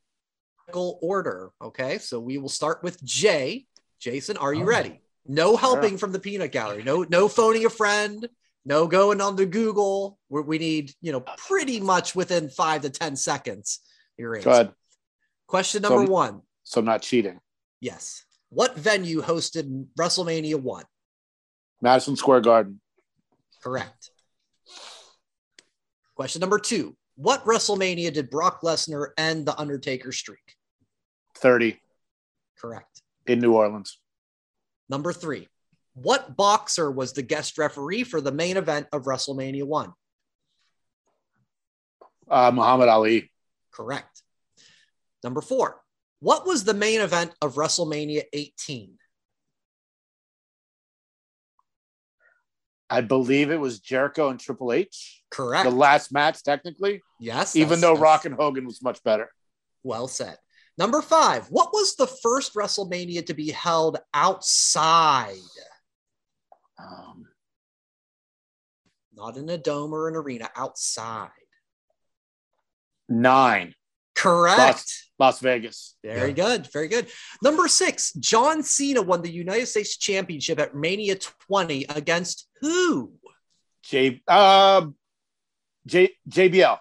order. 1.03 1.51
Okay. 1.62 1.99
So 1.99 2.19
we 2.21 2.39
will 2.39 2.49
start 2.49 2.83
with 2.83 3.03
Jay. 3.05 3.67
Jason, 3.99 4.37
are 4.37 4.53
you 4.53 4.62
Oh. 4.62 4.67
ready? 4.67 5.01
No 5.27 5.57
helping 5.57 5.99
from 5.99 6.12
the 6.12 6.19
peanut 6.21 6.53
gallery. 6.53 6.83
No, 6.85 7.03
no 7.09 7.29
phoning 7.29 7.64
a 7.64 7.71
friend. 7.71 8.29
No 8.69 8.89
going 8.89 9.21
on 9.21 9.37
to 9.37 9.47
Google. 9.47 10.19
we 10.29 10.43
we 10.43 10.59
need, 10.59 10.93
you 11.01 11.12
know, 11.12 11.21
pretty 11.21 11.79
much 11.81 12.14
within 12.17 12.51
five 12.51 12.83
to 12.83 12.91
10 12.91 13.14
seconds. 13.17 13.81
Your 14.19 14.35
answer. 14.35 14.45
Go 14.45 14.51
ahead. 14.53 14.73
Question 15.47 15.83
So- 15.85 15.89
number 15.89 16.11
one. 16.11 16.43
So 16.64 16.81
I'm 16.81 16.85
not 16.85 17.01
cheating. 17.03 17.39
Yes. 17.81 18.25
What 18.49 18.77
venue 18.77 19.23
hosted 19.23 19.87
WrestleMania 19.99 20.57
1? 20.61 20.85
Madison 21.81 22.17
Square 22.17 22.41
Garden. 22.41 22.81
Correct. 23.62 24.11
Question 26.17 26.41
number 26.41 26.59
two 26.59 26.97
What 27.14 27.45
WrestleMania 27.45 28.12
did 28.12 28.31
Brock 28.31 28.62
Lesnar 28.62 29.11
end 29.17 29.47
The 29.47 29.59
Undertaker 29.59 30.11
streak? 30.11 30.57
30 31.37 31.79
Correct. 32.59 33.03
in 33.27 33.39
New 33.41 33.53
Orleans. 33.55 33.99
Number 34.89 35.12
three 35.12 35.49
What 35.97 36.36
boxer 36.36 36.90
was 36.90 37.14
the 37.14 37.22
guest 37.22 37.57
referee 37.57 38.05
for 38.05 38.20
the 38.20 38.30
main 38.30 38.59
event 38.59 38.86
of 38.92 39.05
WrestleMania 39.05 39.64
1? 39.64 39.92
Uh, 42.30 42.51
Muhammad 42.53 42.90
Ali. 42.90 43.32
Correct. 43.72 44.22
Number 45.24 45.40
four 45.40 45.80
What 46.20 46.47
was 46.47 46.64
the 46.64 46.74
main 46.74 47.01
event 47.01 47.32
of 47.40 47.55
WrestleMania 47.55 48.24
18? 48.30 48.99
I 52.90 53.01
believe 53.01 53.51
it 53.51 53.59
was 53.59 53.80
Jericho 53.80 54.28
and 54.28 54.38
Triple 54.38 54.74
H. 54.74 55.22
Correct. 55.30 55.64
The 55.64 55.74
last 55.74 56.12
match, 56.12 56.42
technically, 56.42 57.03
yes. 57.18 57.57
even 57.57 57.80
though 57.80 57.97
Rock 57.97 58.26
and 58.26 58.34
Hogan 58.34 58.66
was 58.66 58.82
much 58.82 59.03
better. 59.03 59.30
Well 59.82 60.09
said. 60.09 60.36
Number 60.76 61.01
five, 61.01 61.47
what 61.47 61.72
was 61.72 61.97
the 61.97 62.07
first 62.07 62.55
WrestleMania 62.55 63.24
to 63.26 63.34
be 63.34 63.51
held 63.51 63.99
outside? 64.12 65.34
Um, 66.79 67.27
Not 69.14 69.37
in 69.37 69.49
a 69.49 69.57
dome 69.59 69.93
or 69.95 70.09
an 70.09 70.16
arena, 70.16 70.51
outside. 70.57 71.31
nine, 73.09 73.74
Correct. 74.14 74.85
Las 75.18 75.41
Vegas. 75.41 75.97
Very 76.03 76.33
good. 76.33 76.66
Very 76.72 76.89
good. 76.89 77.07
Number 77.43 77.68
six, 77.68 78.12
John 78.14 78.62
Cena 78.62 79.01
won 79.03 79.22
the 79.22 79.31
United 79.31 79.66
States 79.66 79.97
Championship 79.97 80.59
at 80.59 80.74
Mania 80.74 81.16
20 81.49 81.87
against 81.89 82.47
who? 82.61 83.12
J, 83.83 84.20
um, 84.29 84.95
J, 85.87 86.11
JBL. 86.29 86.79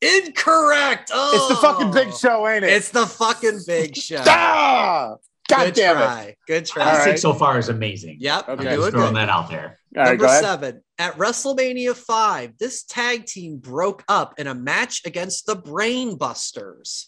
Incorrect. 0.00 1.10
Oh, 1.12 1.32
It's 1.34 1.48
the 1.48 1.66
fucking 1.66 1.90
big 1.92 2.14
show, 2.14 2.46
ain't 2.48 2.64
it? 2.64 2.72
It's 2.72 2.90
the 2.90 3.06
fucking 3.06 3.60
big 3.66 3.96
show. 4.06 4.22
ah! 4.26 5.16
God 5.48 5.66
good 5.66 5.74
damn 5.74 6.26
it. 6.28 6.38
Good 6.46 6.66
try. 6.66 6.98
All 6.98 7.04
Six 7.04 7.20
so 7.20 7.34
far 7.34 7.58
is 7.58 7.68
amazing. 7.68 8.16
Yep. 8.20 8.48
Okay. 8.48 8.62
You're 8.64 8.76
Just 8.76 8.90
throwing 8.92 9.08
good. 9.08 9.16
that 9.16 9.28
out 9.28 9.50
there. 9.50 9.78
All 9.96 10.02
right, 10.02 10.08
Number 10.10 10.24
go 10.24 10.30
ahead. 10.30 10.42
seven, 10.42 10.82
at 10.98 11.14
WrestleMania 11.18 11.94
5, 11.94 12.58
this 12.58 12.82
tag 12.84 13.26
team 13.26 13.58
broke 13.58 14.02
up 14.08 14.34
in 14.38 14.46
a 14.46 14.54
match 14.54 15.02
against 15.04 15.46
the 15.46 15.54
Brainbusters. 15.54 17.06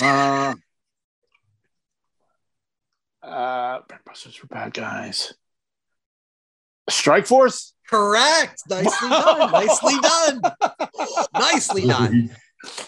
Uh, 0.00 0.54
uh, 3.22 3.80
Busters 4.06 4.40
were 4.42 4.48
bad 4.48 4.74
guys. 4.74 5.34
Strike 6.88 7.26
Force? 7.26 7.74
Correct. 7.88 8.62
Nicely 8.68 9.08
done. 9.08 9.50
Nicely 9.52 9.94
done. 10.00 10.40
Nicely 11.34 11.86
done. 11.86 12.30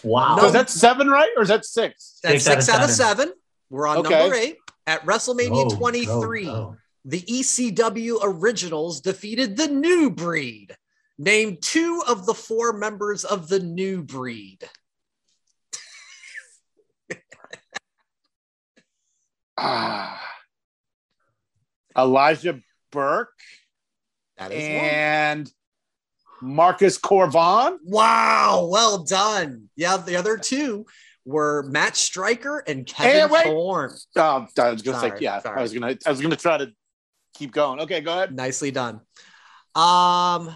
Wow. 0.03 0.37
So 0.39 0.45
is 0.47 0.53
that 0.53 0.69
seven, 0.69 1.07
right? 1.07 1.29
Or 1.35 1.41
is 1.43 1.49
that 1.49 1.65
six? 1.65 2.19
That's 2.23 2.43
Six 2.43 2.45
six 2.45 2.69
out 2.69 2.75
out 2.79 2.83
of 2.83 2.89
of 2.89 2.95
seven. 2.95 3.33
We're 3.69 3.87
on 3.87 3.97
Okay. 3.97 4.19
number 4.19 4.35
eight. 4.35 4.57
At 4.85 5.05
WrestleMania 5.05 5.69
Go, 5.69 5.77
23, 5.77 6.45
go, 6.45 6.51
go. 6.51 6.77
the 7.05 7.21
ECW 7.21 8.19
Originals 8.21 8.99
defeated 9.01 9.55
the 9.55 9.67
New 9.67 10.09
Breed. 10.09 10.75
Name 11.17 11.57
two 11.61 12.03
of 12.07 12.25
the 12.25 12.33
four 12.33 12.73
members 12.73 13.23
of 13.23 13.47
the 13.47 13.59
New 13.59 14.03
Breed. 14.03 14.67
Ah. 19.57 20.19
Elijah 21.97 22.59
Burke 22.91 23.39
That 24.37 24.51
is 24.51 24.67
one. 24.69 25.53
And 26.43 26.55
Marcus 26.55 26.97
Cor 26.97 27.27
Von. 27.29 27.79
Wow, 27.83 28.67
well 28.71 29.03
done. 29.03 29.69
Yeah, 29.75 29.97
the 29.97 30.15
other 30.15 30.37
two 30.37 30.85
were 31.25 31.63
Matt 31.69 31.95
Striker 31.95 32.63
and 32.67 32.85
Kevin 32.85 33.11
Hey, 33.11 33.25
wait. 33.33 33.43
Thorne. 33.45 33.91
Oh, 34.17 34.47
I 34.57 34.69
was 34.71 34.81
gonna 34.81 34.99
Sorry, 34.99 35.09
say, 35.11 35.17
yeah. 35.21 35.39
sorry. 35.41 35.59
I 35.59 35.61
was 35.61 35.73
gonna, 35.73 35.97
I 36.05 36.09
was 36.09 36.21
gonna 36.21 36.35
try 36.35 36.57
to 36.57 36.71
keep 37.33 37.51
going. 37.53 37.79
Okay, 37.81 38.01
go 38.01 38.11
ahead. 38.13 38.35
Nicely 38.35 38.71
done. 38.71 38.95
Um, 39.75 40.53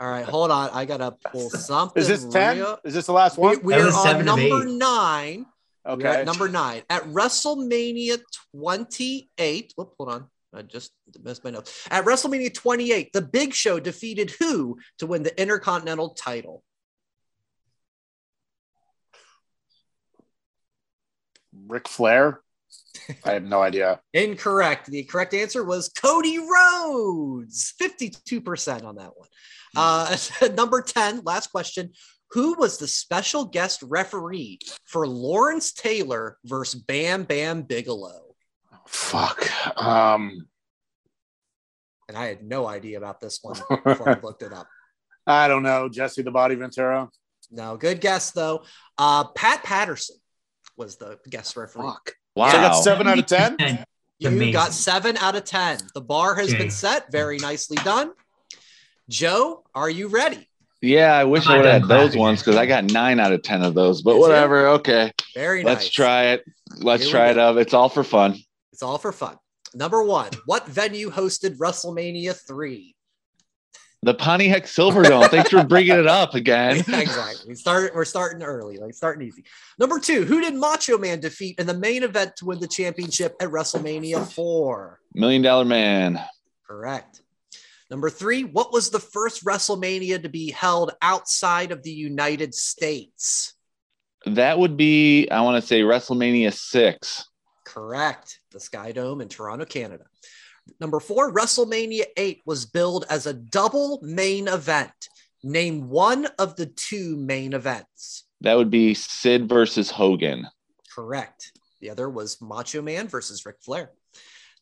right, 0.00 0.24
hold 0.24 0.50
on. 0.50 0.70
I 0.72 0.84
gotta 0.84 1.12
pull 1.32 1.50
something. 1.50 2.00
Is 2.00 2.08
this 2.08 2.24
ten? 2.26 2.58
real- 2.58 2.78
Is 2.84 2.94
this 2.94 3.06
the 3.06 3.12
last 3.12 3.38
one? 3.38 3.58
we 3.62 3.74
That 3.74 3.80
are 3.82 4.16
on 4.18 4.24
number 4.24 4.66
eight. 4.66 4.74
nine. 4.76 5.46
We're 5.86 5.92
Okay. 5.92 6.08
at 6.08 6.26
number 6.26 6.48
nine 6.48 6.82
at 6.90 7.04
WrestleMania 7.04 8.18
28. 8.56 9.72
Whoop, 9.76 9.94
hold 9.96 10.10
on. 10.10 10.26
I 10.56 10.62
just 10.62 10.92
missed 11.22 11.44
my 11.44 11.50
notes. 11.50 11.86
At 11.90 12.04
WrestleMania 12.04 12.52
28, 12.54 13.12
the 13.12 13.22
Big 13.22 13.54
Show 13.54 13.78
defeated 13.78 14.30
who 14.38 14.78
to 14.98 15.06
win 15.06 15.22
the 15.22 15.38
Intercontinental 15.40 16.10
title? 16.10 16.62
Ric 21.66 21.88
Flair. 21.88 22.40
I 23.24 23.34
have 23.34 23.44
no 23.44 23.62
idea. 23.62 24.00
Incorrect. 24.14 24.86
The 24.86 25.04
correct 25.04 25.34
answer 25.34 25.64
was 25.64 25.90
Cody 25.90 26.38
Rhodes. 26.38 27.74
52% 27.80 28.84
on 28.84 28.96
that 28.96 29.16
one. 29.16 29.28
Uh, 29.76 30.16
number 30.54 30.82
10, 30.82 31.22
last 31.24 31.48
question. 31.48 31.92
Who 32.32 32.54
was 32.54 32.78
the 32.78 32.88
special 32.88 33.44
guest 33.44 33.82
referee 33.82 34.58
for 34.84 35.06
Lawrence 35.06 35.72
Taylor 35.72 36.38
versus 36.44 36.80
Bam 36.80 37.22
Bam 37.22 37.62
Bigelow? 37.62 38.25
Fuck. 38.86 39.50
Um, 39.80 40.46
And 42.08 42.16
I 42.16 42.26
had 42.26 42.42
no 42.44 42.66
idea 42.66 42.98
about 42.98 43.20
this 43.20 43.40
one 43.42 43.56
before 43.84 44.08
I 44.10 44.20
looked 44.20 44.42
it 44.42 44.52
up. 44.52 44.68
I 45.26 45.48
don't 45.48 45.62
know. 45.64 45.88
Jesse 45.88 46.22
the 46.22 46.30
Body 46.30 46.54
Ventura. 46.54 47.08
No, 47.50 47.76
good 47.76 48.00
guess 48.00 48.30
though. 48.30 48.62
Uh, 48.98 49.24
Pat 49.24 49.62
Patterson 49.64 50.16
was 50.76 50.96
the 50.96 51.18
guest 51.28 51.56
referee. 51.56 51.82
Fuck. 51.86 52.12
Wow. 52.36 52.50
So 52.50 52.58
I 52.58 52.62
got 52.62 52.74
seven 52.84 53.08
out 53.08 53.18
of 53.18 53.26
ten. 53.26 53.56
You 54.18 54.28
Amazing. 54.28 54.52
got 54.52 54.72
seven 54.72 55.16
out 55.18 55.36
of 55.36 55.44
10. 55.44 55.78
The 55.94 56.00
bar 56.00 56.34
has 56.36 56.48
Okay. 56.48 56.56
been 56.58 56.70
set. 56.70 57.12
Very 57.12 57.36
nicely 57.38 57.76
done. 57.84 58.12
Joe, 59.10 59.62
are 59.74 59.90
you 59.90 60.08
ready? 60.08 60.48
Yeah, 60.80 61.12
I 61.14 61.24
wish 61.24 61.46
I 61.46 61.52
I'm 61.52 61.56
would 61.58 61.66
have 61.66 61.82
had 61.82 61.88
those 61.88 62.00
clapping. 62.12 62.20
ones 62.20 62.40
because 62.40 62.56
I 62.56 62.64
got 62.66 62.84
nine 62.84 63.20
out 63.20 63.32
of 63.32 63.42
ten 63.42 63.62
of 63.62 63.74
those. 63.74 64.00
But 64.02 64.12
Did 64.12 64.16
you? 64.16 64.22
whatever. 64.22 64.68
Okay, 64.68 65.12
Very 65.34 65.64
let's 65.64 65.84
nice. 65.84 65.90
try 65.90 66.24
it. 66.28 66.44
Let's 66.78 67.02
Here 67.04 67.10
try 67.12 67.30
it 67.30 67.34
go. 67.34 67.50
up. 67.50 67.56
It's 67.58 67.74
all 67.74 67.88
for 67.90 68.02
fun. 68.04 68.38
It's 68.76 68.82
all 68.82 68.98
for 68.98 69.10
fun. 69.10 69.38
Number 69.72 70.02
one, 70.02 70.28
what 70.44 70.66
venue 70.66 71.10
hosted 71.10 71.56
WrestleMania 71.56 72.36
3? 72.36 72.94
The 74.02 74.12
Pontiac 74.12 74.64
Silverdome. 74.64 75.30
Thanks 75.30 75.48
for 75.48 75.64
bringing 75.64 75.98
it 75.98 76.06
up 76.06 76.34
again. 76.34 76.76
exactly. 76.80 77.48
We 77.48 77.54
start, 77.54 77.94
we're 77.94 78.04
starting 78.04 78.42
early, 78.42 78.76
like 78.76 78.92
starting 78.92 79.26
easy. 79.26 79.44
Number 79.78 79.98
two, 79.98 80.26
who 80.26 80.42
did 80.42 80.54
Macho 80.54 80.98
Man 80.98 81.20
defeat 81.20 81.58
in 81.58 81.66
the 81.66 81.72
main 81.72 82.02
event 82.02 82.36
to 82.36 82.44
win 82.44 82.58
the 82.58 82.68
championship 82.68 83.34
at 83.40 83.48
WrestleMania 83.48 84.30
4? 84.30 85.00
Million 85.14 85.40
Dollar 85.40 85.64
Man. 85.64 86.20
Correct. 86.66 87.22
Number 87.90 88.10
three, 88.10 88.44
what 88.44 88.74
was 88.74 88.90
the 88.90 89.00
first 89.00 89.42
WrestleMania 89.42 90.22
to 90.22 90.28
be 90.28 90.50
held 90.50 90.92
outside 91.00 91.72
of 91.72 91.82
the 91.82 91.92
United 91.92 92.54
States? 92.54 93.54
That 94.26 94.58
would 94.58 94.76
be, 94.76 95.30
I 95.30 95.40
want 95.40 95.62
to 95.62 95.66
say 95.66 95.80
WrestleMania 95.80 96.52
six. 96.52 97.24
Correct. 97.76 98.40
The 98.56 98.60
Sky 98.60 98.90
Dome 98.90 99.20
in 99.20 99.28
Toronto, 99.28 99.66
Canada. 99.66 100.04
Number 100.80 100.98
four, 100.98 101.30
WrestleMania 101.30 102.04
8 102.16 102.40
was 102.46 102.64
billed 102.64 103.04
as 103.10 103.26
a 103.26 103.34
double 103.34 104.00
main 104.00 104.48
event. 104.48 105.10
Name 105.44 105.90
one 105.90 106.26
of 106.38 106.56
the 106.56 106.64
two 106.64 107.18
main 107.18 107.52
events. 107.52 108.24
That 108.40 108.54
would 108.54 108.70
be 108.70 108.94
Sid 108.94 109.46
versus 109.46 109.90
Hogan. 109.90 110.46
Correct. 110.90 111.52
The 111.82 111.90
other 111.90 112.08
was 112.08 112.40
Macho 112.40 112.80
Man 112.80 113.08
versus 113.08 113.44
Ric 113.44 113.56
Flair. 113.60 113.90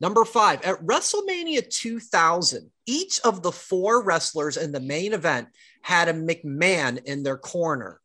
Number 0.00 0.24
five, 0.24 0.60
at 0.62 0.84
WrestleMania 0.84 1.70
2000, 1.70 2.68
each 2.86 3.20
of 3.20 3.44
the 3.44 3.52
four 3.52 4.02
wrestlers 4.02 4.56
in 4.56 4.72
the 4.72 4.80
main 4.80 5.12
event 5.12 5.50
had 5.82 6.08
a 6.08 6.12
McMahon 6.12 7.00
in 7.04 7.22
their 7.22 7.38
corner. 7.38 8.00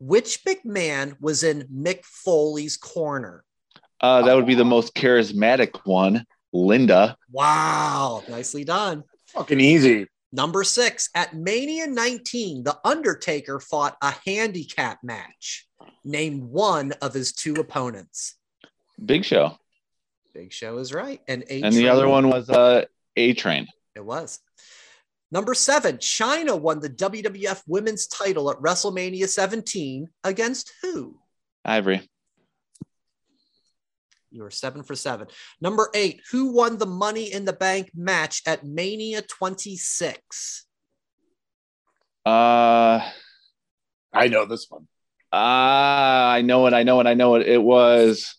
Which 0.00 0.42
McMahon 0.44 1.20
was 1.20 1.44
in 1.44 1.68
Mick 1.70 2.02
Foley's 2.02 2.78
corner? 2.78 3.44
Uh, 4.00 4.22
that 4.22 4.34
would 4.34 4.46
be 4.46 4.54
the 4.54 4.64
most 4.64 4.94
charismatic 4.94 5.80
one, 5.84 6.24
Linda. 6.52 7.16
Wow, 7.30 8.22
nicely 8.28 8.64
done. 8.64 9.04
Fucking 9.28 9.60
easy. 9.60 10.06
Number 10.32 10.64
six, 10.64 11.10
at 11.14 11.34
Mania 11.34 11.86
19, 11.86 12.64
The 12.64 12.76
Undertaker 12.84 13.60
fought 13.60 13.96
a 14.02 14.14
handicap 14.26 14.98
match. 15.04 15.66
Name 16.04 16.50
one 16.50 16.92
of 17.00 17.14
his 17.14 17.32
two 17.32 17.54
opponents. 17.54 18.34
Big 19.04 19.24
Show. 19.24 19.56
Big 20.32 20.52
Show 20.52 20.78
is 20.78 20.92
right. 20.92 21.20
And, 21.28 21.44
A. 21.48 21.62
And 21.62 21.74
the 21.74 21.88
other 21.88 22.08
one 22.08 22.28
was 22.28 22.50
uh, 22.50 22.84
A 23.16 23.34
Train. 23.34 23.68
It 23.94 24.04
was. 24.04 24.40
Number 25.30 25.54
seven, 25.54 25.98
Chyna 25.98 26.60
won 26.60 26.80
the 26.80 26.90
WWF 26.90 27.62
Women's 27.66 28.06
title 28.06 28.50
at 28.50 28.58
WrestleMania 28.58 29.28
17 29.28 30.08
against 30.22 30.72
who? 30.82 31.18
Ivory. 31.64 32.08
You 34.34 34.44
are 34.44 34.50
seven 34.50 34.82
for 34.82 34.96
seven. 34.96 35.28
Number 35.60 35.90
eight, 35.94 36.20
who 36.32 36.52
won 36.52 36.76
the 36.76 36.86
Money 36.86 37.32
in 37.32 37.44
the 37.44 37.52
Bank 37.52 37.92
match 37.94 38.42
at 38.46 38.64
Mania 38.66 39.22
26? 39.22 40.66
Uh, 42.26 43.08
I 44.12 44.28
know 44.28 44.44
this 44.44 44.66
one. 44.68 44.88
ah, 45.32 46.32
I 46.32 46.42
know 46.42 46.66
it. 46.66 46.74
I 46.74 46.82
know 46.82 46.98
it. 46.98 47.06
I 47.06 47.14
know 47.14 47.36
it. 47.36 47.46
It 47.46 47.62
was 47.62 48.34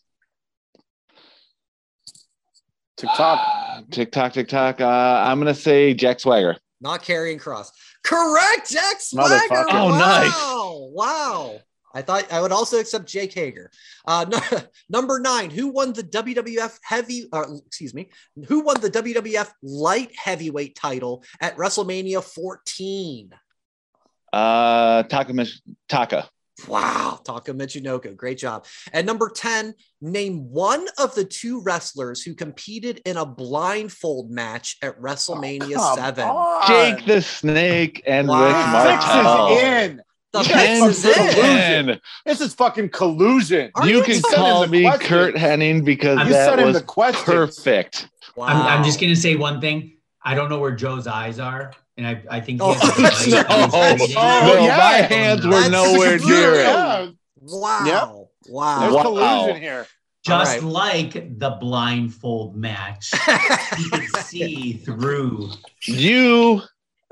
TikTok. 2.97 3.87
TikTok, 3.91 4.33
TikTok. 4.33 4.81
Uh, 4.81 5.23
I'm 5.25 5.39
gonna 5.39 5.53
say 5.53 5.93
Jack 5.93 6.19
Swagger. 6.19 6.57
Not 6.81 7.03
carrying 7.03 7.39
cross. 7.39 7.71
Correct, 8.03 8.69
Jack 8.69 8.99
Swagger. 8.99 9.39
Oh, 9.49 9.89
wow. 9.91 9.97
nice. 9.97 10.33
Wow. 10.93 11.59
I 11.95 12.01
thought 12.01 12.31
I 12.31 12.41
would 12.41 12.51
also 12.51 12.77
accept 12.79 13.07
Jake 13.07 13.33
Hager. 13.33 13.71
Uh, 14.05 14.25
no- 14.29 14.59
number 14.89 15.17
nine, 15.19 15.49
who 15.49 15.69
won 15.69 15.93
the 15.93 16.03
WWF 16.03 16.77
heavy, 16.83 17.27
uh, 17.31 17.45
excuse 17.65 17.93
me, 17.93 18.09
who 18.47 18.59
won 18.59 18.79
the 18.81 18.91
WWF 18.91 19.49
light 19.63 20.11
heavyweight 20.15 20.75
title 20.75 21.23
at 21.39 21.55
WrestleMania 21.55 22.21
14? 22.21 23.31
Uh, 24.33 25.03
Taka 25.03 25.33
Mish- 25.33 25.61
Taka. 25.87 26.29
Wow, 26.69 27.19
Taka 27.25 27.53
Michinoku, 27.53 28.15
great 28.15 28.37
job. 28.37 28.65
And 28.93 29.05
number 29.05 29.29
10, 29.29 29.73
name 30.01 30.49
one 30.51 30.87
of 30.97 31.13
the 31.13 31.25
two 31.25 31.61
wrestlers 31.61 32.21
who 32.23 32.33
competed 32.33 33.01
in 33.05 33.17
a 33.17 33.25
blindfold 33.25 34.31
match 34.31 34.77
at 34.81 34.99
WrestleMania 35.01 35.75
Come 35.75 35.97
7. 35.97 36.23
on. 36.25 36.67
Jake 36.67 37.05
the 37.05 37.21
Snake 37.21 38.03
and 38.07 38.27
Wow. 38.29 38.85
Rick 38.85 39.01
Six 39.01 39.15
is 39.15 39.63
in. 39.63 40.01
The 40.43 40.49
You 40.49 40.55
Ten 40.55 40.83
fix 40.87 40.97
is 40.97 41.03
guys 41.05 41.13
to 41.15 41.19
are 41.21 41.27
in. 41.27 41.33
collusion. 41.85 42.01
This 42.25 42.41
is 42.41 42.53
fucking 42.53 42.89
collusion. 42.89 43.71
Are 43.75 43.87
You 43.87 43.97
you 43.97 44.03
can 44.03 44.15
excited? 44.17 44.35
call 44.37 44.63
in 44.63 44.69
me 44.71 44.81
question? 44.83 45.07
Curt 45.07 45.35
Hennig 45.35 45.85
because 45.85 46.19
You 46.27 46.33
that 46.33 46.49
sent 46.49 46.59
in 46.61 46.67
was 46.67 46.77
the 46.79 46.83
questions. 46.85 47.25
perfect. 47.25 48.09
Wow. 48.35 48.47
I'm, 48.47 48.61
I'm 48.79 48.83
just 48.83 48.99
gonna 48.99 49.15
say 49.15 49.35
one 49.35 49.61
thing. 49.61 49.97
I 50.21 50.35
don't 50.35 50.49
know 50.49 50.59
where 50.59 50.71
Joe's 50.75 51.07
eyes 51.07 51.39
are, 51.39 51.71
and 51.97 52.05
I, 52.07 52.21
I 52.29 52.39
think 52.41 52.59
he 52.61 52.67
Oh, 52.67 52.73
has 52.73 53.27
a 53.27 53.29
no. 53.31 53.35
light 53.37 53.45
oh, 53.49 53.69
oh, 53.71 54.07
oh, 54.17 54.53
no, 54.55 54.65
yeah. 54.65 54.77
my 54.77 55.15
hands 55.15 55.45
were 55.45 55.51
That's 55.51 55.69
nowhere 55.71 56.17
true. 56.17 56.27
near 56.27 56.53
it. 56.55 57.15
Wow. 57.37 57.85
Yep. 57.85 58.27
Wow. 58.49 58.79
there's 58.79 58.93
Wow. 58.93 59.01
collusion 59.03 59.61
here. 59.61 59.87
Just 60.25 60.63
All 60.63 60.69
like 60.71 61.13
the 61.37 61.51
blindfold 61.61 62.55
match, 62.55 63.11
you 63.77 63.89
can 63.91 64.07
see 64.23 64.73
through. 64.73 65.51
You 65.83 66.63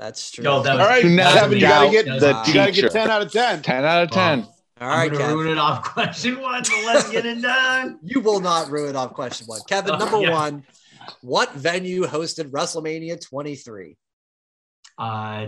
That's 0.04 0.30
true. 0.30 0.44
Yo, 0.44 0.62
that 0.62 0.76
was- 0.76 0.86
right, 0.86 1.02
Do 1.02 1.16
Kevin, 1.16 1.52
you 1.58 1.60
gotta 1.66 1.90
get 1.90 2.04
the 2.04 2.42
you 2.46 2.52
gotta 2.52 2.72
get 2.72 2.92
ten 2.92 3.10
out 3.10 3.22
of 3.22 3.32
ten. 3.32 3.62
ten 3.62 3.84
out 3.86 4.02
of 4.02 4.10
ten. 4.10 4.46
All 4.80 4.88
right, 4.88 5.10
I'm 5.10 5.16
gonna 5.16 5.34
ruin 5.34 5.48
it 5.52 5.56
off 5.58 5.82
question 5.82 6.38
one, 6.42 6.60
but 6.62 6.84
let's 6.84 7.08
get 7.08 7.24
it 7.24 7.40
done. 7.40 7.98
You 8.02 8.20
will 8.20 8.40
not 8.40 8.70
ruin 8.70 8.96
off 8.96 9.14
question 9.14 9.46
one. 9.46 9.60
Kevin, 9.66 9.94
Oh, 9.94 9.98
number 9.98 10.20
yeah. 10.20 10.32
one. 10.32 10.64
What 11.22 11.54
venue 11.54 12.02
hosted 12.04 12.50
WrestleMania 12.50 13.18
23? 13.26 13.96
Uh, 14.98 15.46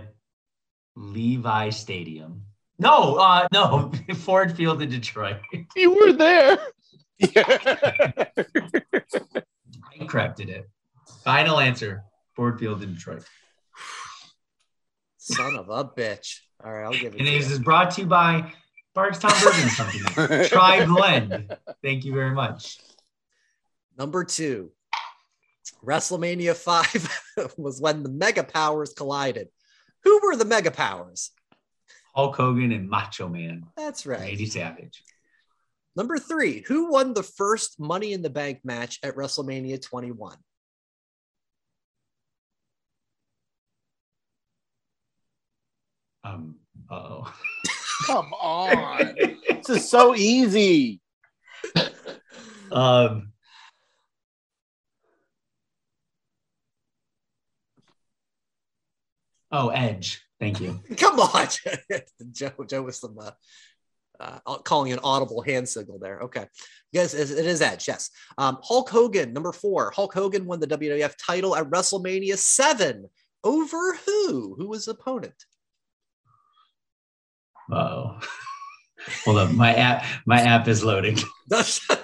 Levi 0.97 1.69
Stadium. 1.69 2.43
No, 2.79 3.17
uh, 3.17 3.47
no, 3.53 3.93
Ford 4.15 4.57
Field 4.57 4.81
in 4.81 4.89
Detroit. 4.89 5.37
You 5.77 5.91
were 5.95 6.13
there. 6.15 6.59
I 7.37 8.27
corrected 10.09 10.49
it. 10.49 10.69
Final 11.25 11.61
answer: 11.61 12.05
Ford 12.35 12.59
Field 12.59 12.83
in 12.83 12.95
Detroit. 12.95 13.25
Son 15.27 15.57
of 15.57 15.69
a 15.69 15.85
bitch. 15.85 16.39
All 16.65 16.73
right, 16.73 16.85
I'll 16.85 16.93
give 16.93 17.15
it 17.15 17.19
And 17.19 17.27
this 17.27 17.51
is 17.51 17.59
brought 17.59 17.91
to 17.93 18.03
you 18.03 18.07
by 18.07 18.53
Bardstown 18.95 19.33
Bourbon 19.43 19.69
Company. 20.15 20.49
Try 20.49 20.87
Blend. 20.87 21.57
Thank 21.83 22.05
you 22.05 22.15
very 22.15 22.31
much. 22.31 22.79
Number 23.99 24.23
two. 24.25 24.71
WrestleMania 25.85 26.55
5 26.55 27.55
was 27.59 27.81
when 27.81 28.03
the 28.05 28.09
Mega 28.09 28.45
Powers 28.45 28.93
collided. 28.93 29.49
Who 30.05 30.21
were 30.23 30.37
the 30.37 30.45
Mega 30.45 30.71
Powers? 30.71 31.33
Hulk 32.15 32.37
Hogan 32.37 32.71
and 32.71 32.89
Macho 32.89 33.29
Man. 33.29 33.67
That's 33.77 34.07
right. 34.07 34.21
Randy 34.21 34.47
Savage. 34.47 35.03
Number 35.97 36.19
three. 36.19 36.65
Who 36.69 36.91
won 36.93 37.15
the 37.15 37.25
first 37.25 37.81
Money 37.81 38.13
in 38.13 38.23
the 38.23 38.31
Bank 38.31 38.61
match 38.65 39.01
at 39.03 39.17
WrestleMania 39.17 39.83
21? 39.83 40.37
Um. 46.27 46.57
Oh. 46.91 47.33
Come 48.07 48.33
on, 48.35 49.15
this 49.49 49.69
is 49.69 49.89
so 49.89 50.15
easy. 50.15 51.01
um. 52.73 53.33
Oh, 59.53 59.69
Edge. 59.69 60.23
Thank 60.41 60.61
you. 60.61 60.81
Come 60.97 61.21
on. 61.21 61.47
Joe, 62.33 62.51
Joe 62.69 62.83
with 62.83 62.97
some 62.97 63.17
uh, 63.19 63.31
uh, 64.19 64.59
calling 64.59 64.93
an 64.93 64.99
audible 65.05 65.41
hand 65.41 65.69
signal 65.69 65.99
there. 65.99 66.21
Okay. 66.21 66.47
Yes, 66.93 67.15
it 67.15 67.31
is 67.31 67.63
Edge. 67.63 67.87
Yes. 67.87 68.11
Um, 68.37 68.59
Hulk 68.63 68.91
Hogan, 68.91 69.33
number 69.33 69.53
four. 69.53 69.93
Hulk 69.93 70.13
Hogan 70.13 70.45
won 70.45 70.61
the 70.61 70.67
WWF 70.67 71.15
title 71.25 71.55
at 71.57 71.71
WrestleMania 71.71 72.37
7. 72.37 73.07
Over 73.45 73.95
who? 74.05 74.57
Who 74.59 74.69
was 74.69 74.87
the 74.87 74.93
opponent? 74.93 75.35
Oh. 77.71 78.19
Hold 79.25 79.39
up. 79.39 79.53
My 79.53 79.75
app. 79.75 80.05
My 80.27 80.41
app 80.41 80.69
is 80.69 80.85
loading. 80.85 81.19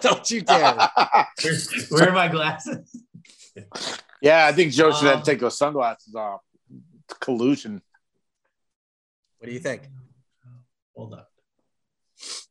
Don't 0.00 0.30
you 0.30 0.42
dare. 0.42 0.74
Where, 0.74 1.56
where 1.90 2.08
are 2.10 2.12
my 2.12 2.28
glasses? 2.28 2.96
yeah, 4.20 4.46
I 4.46 4.52
think 4.52 4.72
Joe 4.72 4.92
should 4.92 5.06
have 5.08 5.16
Um, 5.18 5.22
to 5.22 5.30
take 5.30 5.40
those 5.40 5.58
sunglasses 5.58 6.14
off. 6.14 6.40
It's 7.04 7.14
collusion. 7.18 7.82
What 9.38 9.48
do 9.48 9.52
you 9.52 9.60
think? 9.60 9.82
Hold 10.96 11.14
up. 11.14 11.28
I'm 11.28 12.20
screwed. 12.20 12.50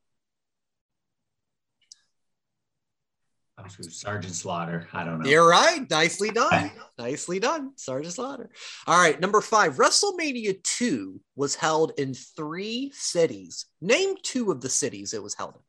Sergeant 3.70 4.34
Slaughter. 4.34 4.88
I 4.94 5.04
don't 5.04 5.20
know. 5.20 5.30
You're 5.30 5.48
right. 5.48 5.88
Nicely 5.90 6.30
done. 6.34 6.72
Nicely 6.98 7.40
done. 7.40 7.72
Sergeant 7.76 8.14
Slaughter. 8.16 8.50
All 8.88 8.98
right. 9.00 9.20
Number 9.20 9.42
five. 9.42 9.76
WrestleMania 9.76 10.62
2 10.64 11.20
was 11.36 11.56
held 11.56 11.94
in 11.98 12.14
three 12.14 12.92
cities. 12.94 13.66
Name 13.82 14.16
two 14.24 14.52
of 14.52 14.62
the 14.62 14.70
cities 14.70 15.14
it 15.14 15.22
was 15.24 15.34
held 15.36 15.56
in. 15.56 15.62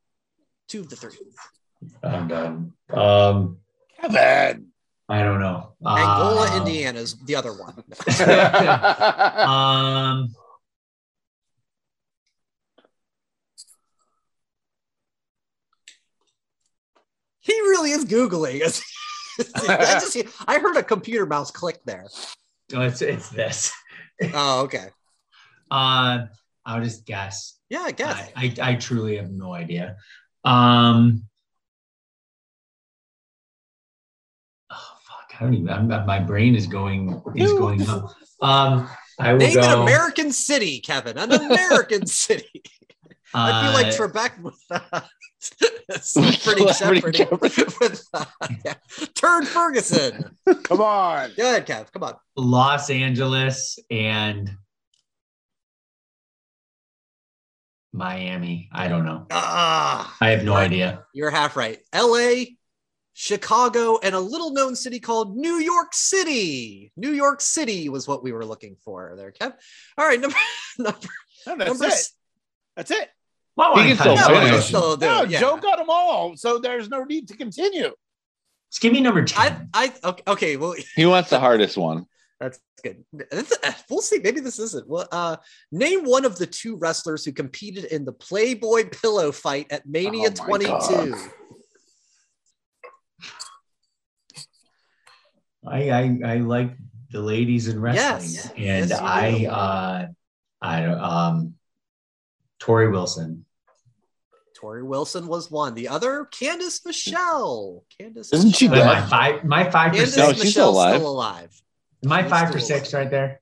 Two 0.67 0.81
of 0.81 0.89
the 0.89 0.95
three. 0.95 1.17
I'm 2.03 2.27
done. 2.27 2.73
Um, 2.91 3.57
Kevin. 3.99 4.67
I 5.09 5.21
don't 5.21 5.41
know. 5.41 5.73
Angola, 5.85 6.47
Um, 6.49 6.57
Indiana 6.61 6.99
is 6.99 7.15
the 7.25 7.35
other 7.35 7.51
one. 7.53 7.83
Um, 9.43 10.33
He 17.43 17.53
really 17.53 17.91
is 17.91 18.05
Googling. 18.05 18.61
I, 19.67 19.77
just, 19.99 20.17
I 20.47 20.59
heard 20.59 20.77
a 20.77 20.83
computer 20.83 21.25
mouse 21.25 21.51
click 21.51 21.79
there. 21.85 22.07
no, 22.71 22.81
it's 22.81 23.01
it's 23.01 23.29
this. 23.29 23.71
Oh, 24.33 24.61
okay. 24.61 24.87
Uh, 25.71 26.27
I'll 26.65 26.81
just 26.81 27.05
guess. 27.05 27.57
Yeah, 27.67 27.81
I 27.81 27.91
guess. 27.91 28.31
I, 28.35 28.53
I 28.61 28.69
I 28.69 28.75
truly 28.75 29.17
have 29.17 29.31
no 29.31 29.53
idea. 29.53 29.97
Um. 30.45 31.23
Oh 34.69 34.97
fuck! 35.01 35.35
I 35.35 35.43
don't 35.43 35.55
even. 35.55 35.69
I'm, 35.69 35.87
my 36.05 36.19
brain 36.19 36.55
is 36.55 36.67
going 36.67 37.21
is 37.35 37.51
going 37.53 37.81
up. 37.89 38.13
Um. 38.39 38.87
I 39.19 39.33
will 39.33 39.39
Name 39.39 39.55
go. 39.55 39.61
an 39.61 39.81
American 39.81 40.31
city, 40.31 40.79
Kevin. 40.79 41.17
An 41.17 41.31
American 41.33 42.05
city. 42.05 42.63
I 43.33 43.63
feel 43.63 43.73
like 43.73 43.87
uh, 43.87 43.97
Trebek 44.29 44.41
with 44.41 44.67
that. 44.69 45.05
Celebrity 46.01 46.71
Celebrity 46.73 47.17
Shepherd 47.17 47.41
with 47.41 48.07
uh, 48.13 48.25
yeah. 48.65 48.73
Turd 49.15 49.47
Ferguson. 49.47 50.37
Come 50.63 50.81
on. 50.81 51.31
Go 51.35 51.43
ahead, 51.43 51.67
Kev. 51.67 51.91
Come 51.91 52.03
on. 52.03 52.13
Los 52.37 52.89
Angeles 52.89 53.77
and 53.91 54.51
Miami. 57.91 58.69
I 58.71 58.87
don't 58.87 59.05
know. 59.05 59.25
Ah, 59.31 60.15
I 60.21 60.29
have 60.29 60.43
no 60.43 60.53
idea. 60.53 61.05
you're 61.13 61.29
half 61.29 61.55
right. 61.55 61.79
L.A., 61.91 62.57
Chicago, 63.15 63.99
and 64.01 64.15
a 64.15 64.19
little-known 64.19 64.75
city 64.75 64.99
called 64.99 65.37
New 65.37 65.55
York 65.59 65.93
City. 65.93 66.91
New 66.97 67.11
York 67.11 67.41
City 67.41 67.87
was 67.89 68.07
what 68.07 68.23
we 68.23 68.31
were 68.31 68.43
looking 68.45 68.75
for 68.83 69.13
there, 69.15 69.31
Kev. 69.31 69.53
All 69.97 70.07
right, 70.07 70.19
number 70.19 70.35
number 70.79 70.99
No, 71.45 71.55
that's 71.57 71.69
number 71.69 71.85
it. 71.85 71.91
s- 71.91 72.13
That's 72.75 72.89
it. 72.91 73.09
Well, 73.55 73.75
He 73.77 73.89
can 73.89 73.97
still 73.97 74.15
No, 74.15 74.27
know 74.27 74.33
we 74.33 74.45
finish. 74.47 74.59
it. 74.59 74.63
still 74.63 74.97
do 74.97 75.05
No, 75.05 75.23
it, 75.23 75.29
yeah. 75.29 75.39
Joe 75.39 75.57
got 75.57 75.77
them 75.77 75.87
all, 75.89 76.35
so 76.35 76.57
there's 76.59 76.89
no 76.89 77.03
need 77.03 77.27
to 77.27 77.37
continue. 77.37 77.91
Just 78.71 78.81
give 78.81 78.91
me 78.93 79.01
number 79.01 79.23
10. 79.23 79.69
I, 79.73 79.85
I, 80.03 80.07
okay, 80.09 80.23
okay, 80.27 80.57
well, 80.57 80.73
He 80.95 81.05
wants 81.05 81.29
the 81.29 81.39
hardest 81.39 81.77
one. 81.77 82.05
That's 82.39 82.59
good. 82.83 83.05
That's- 83.13 83.53
uh, 83.63 83.71
we'll 83.89 84.01
see. 84.01 84.19
Maybe 84.19 84.39
this 84.39 84.57
isn't. 84.59 84.87
Well, 84.89 85.07
uh, 85.11 85.37
name 85.71 86.03
one 86.03 86.25
of 86.25 86.37
the 86.37 86.47
two 86.47 86.75
wrestlers 86.77 87.23
who 87.23 87.31
competed 87.31 87.85
in 87.85 88.03
the 88.05 88.11
Playboy 88.11 88.89
pillow 88.89 89.31
fight 89.31 89.67
at 89.71 89.87
Mania 89.87 90.29
Oh 90.29 90.45
22. 90.45 90.67
God. 90.67 91.15
I, 95.65 95.89
I 95.91 96.19
I 96.25 96.35
like 96.37 96.75
the 97.11 97.21
ladies 97.21 97.67
in 97.69 97.79
wrestling, 97.79 98.31
Yes. 98.31 98.49
and 98.57 98.89
Yes, 98.89 98.91
I 98.99 99.45
uh 99.45 100.07
I 100.61 100.85
um 100.85 101.53
Torrie 102.63 102.89
Wilson. 102.91 103.45
Torrie 104.59 104.85
Wilson 104.85 105.27
was 105.27 105.51
one. 105.51 105.73
The 105.73 105.89
other, 105.89 106.25
Candice 106.31 106.85
Michelle. 106.85 107.83
Candice 107.99 108.33
Isn't 108.33 108.55
she 108.55 108.67
Michelle. 108.69 108.85
But 108.85 108.93
dead? 108.93 109.01
my 109.01 109.07
five 109.09 109.43
my 109.43 109.69
five 109.69 109.91
Candice 109.91 109.99
percent 110.15 110.27
No, 110.29 110.33
she's 110.41 110.51
still 110.51 110.69
alive. 110.69 110.95
still 110.95 111.09
alive. 111.09 111.61
my 112.05 112.21
she's 112.21 112.29
five 112.31 112.47
still 112.47 112.59
for 112.61 112.65
six 112.65 112.93
alive. 112.93 113.03
right 113.05 113.11
there. 113.11 113.41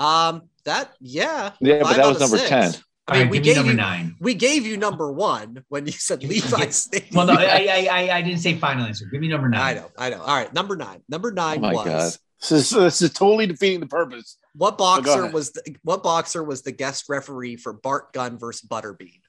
Um, 0.00 0.42
that 0.64 0.92
yeah. 1.00 1.52
Yeah, 1.60 1.82
but 1.82 1.96
that 1.96 2.06
was 2.06 2.20
number 2.20 2.38
six. 2.38 2.48
10. 2.50 2.74
I 3.10 3.12
mean, 3.14 3.22
right, 3.22 3.30
we 3.30 3.38
give 3.40 3.44
me 3.44 3.54
gave 3.54 3.56
number 3.56 3.70
you 3.70 3.76
nine. 3.76 4.16
we 4.20 4.34
gave 4.34 4.66
you 4.66 4.76
number 4.76 5.10
one 5.12 5.64
when 5.68 5.86
you 5.86 5.92
said 5.92 6.22
Levi 6.24 6.66
State. 6.70 7.06
Well, 7.14 7.26
no, 7.26 7.34
I, 7.34 7.66
I 7.70 7.88
I 7.90 8.16
I 8.18 8.22
didn't 8.22 8.40
say 8.40 8.54
final 8.58 8.84
answer. 8.84 9.06
Give 9.06 9.20
me 9.20 9.28
number 9.28 9.48
nine. 9.48 9.60
I 9.62 9.80
know, 9.80 9.90
I 9.96 10.10
know. 10.10 10.20
All 10.20 10.36
right, 10.36 10.52
number 10.52 10.76
nine. 10.76 11.00
Number 11.08 11.30
nine 11.32 11.58
Oh 11.58 11.60
my 11.62 11.72
was 11.72 11.84
God. 11.84 12.12
This 12.40 12.52
is, 12.52 12.70
this 12.70 13.02
is 13.02 13.12
totally 13.12 13.46
defeating 13.46 13.80
the 13.80 13.86
purpose. 13.86 14.36
What 14.58 14.76
boxer 14.76 15.22
ahead. 15.22 15.32
was 15.32 15.52
the, 15.52 15.76
what 15.82 16.02
boxer 16.02 16.42
was 16.44 16.62
the 16.62 16.72
guest 16.72 17.06
referee 17.08 17.56
for 17.56 17.72
Bart 17.72 18.12
Gunn 18.12 18.36
versus 18.38 18.68
Butterbean? 18.68 19.20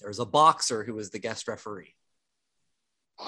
There's 0.00 0.18
a 0.18 0.26
boxer 0.26 0.82
who 0.84 0.94
was 0.94 1.10
the 1.10 1.18
guest 1.18 1.48
referee. 1.48 1.94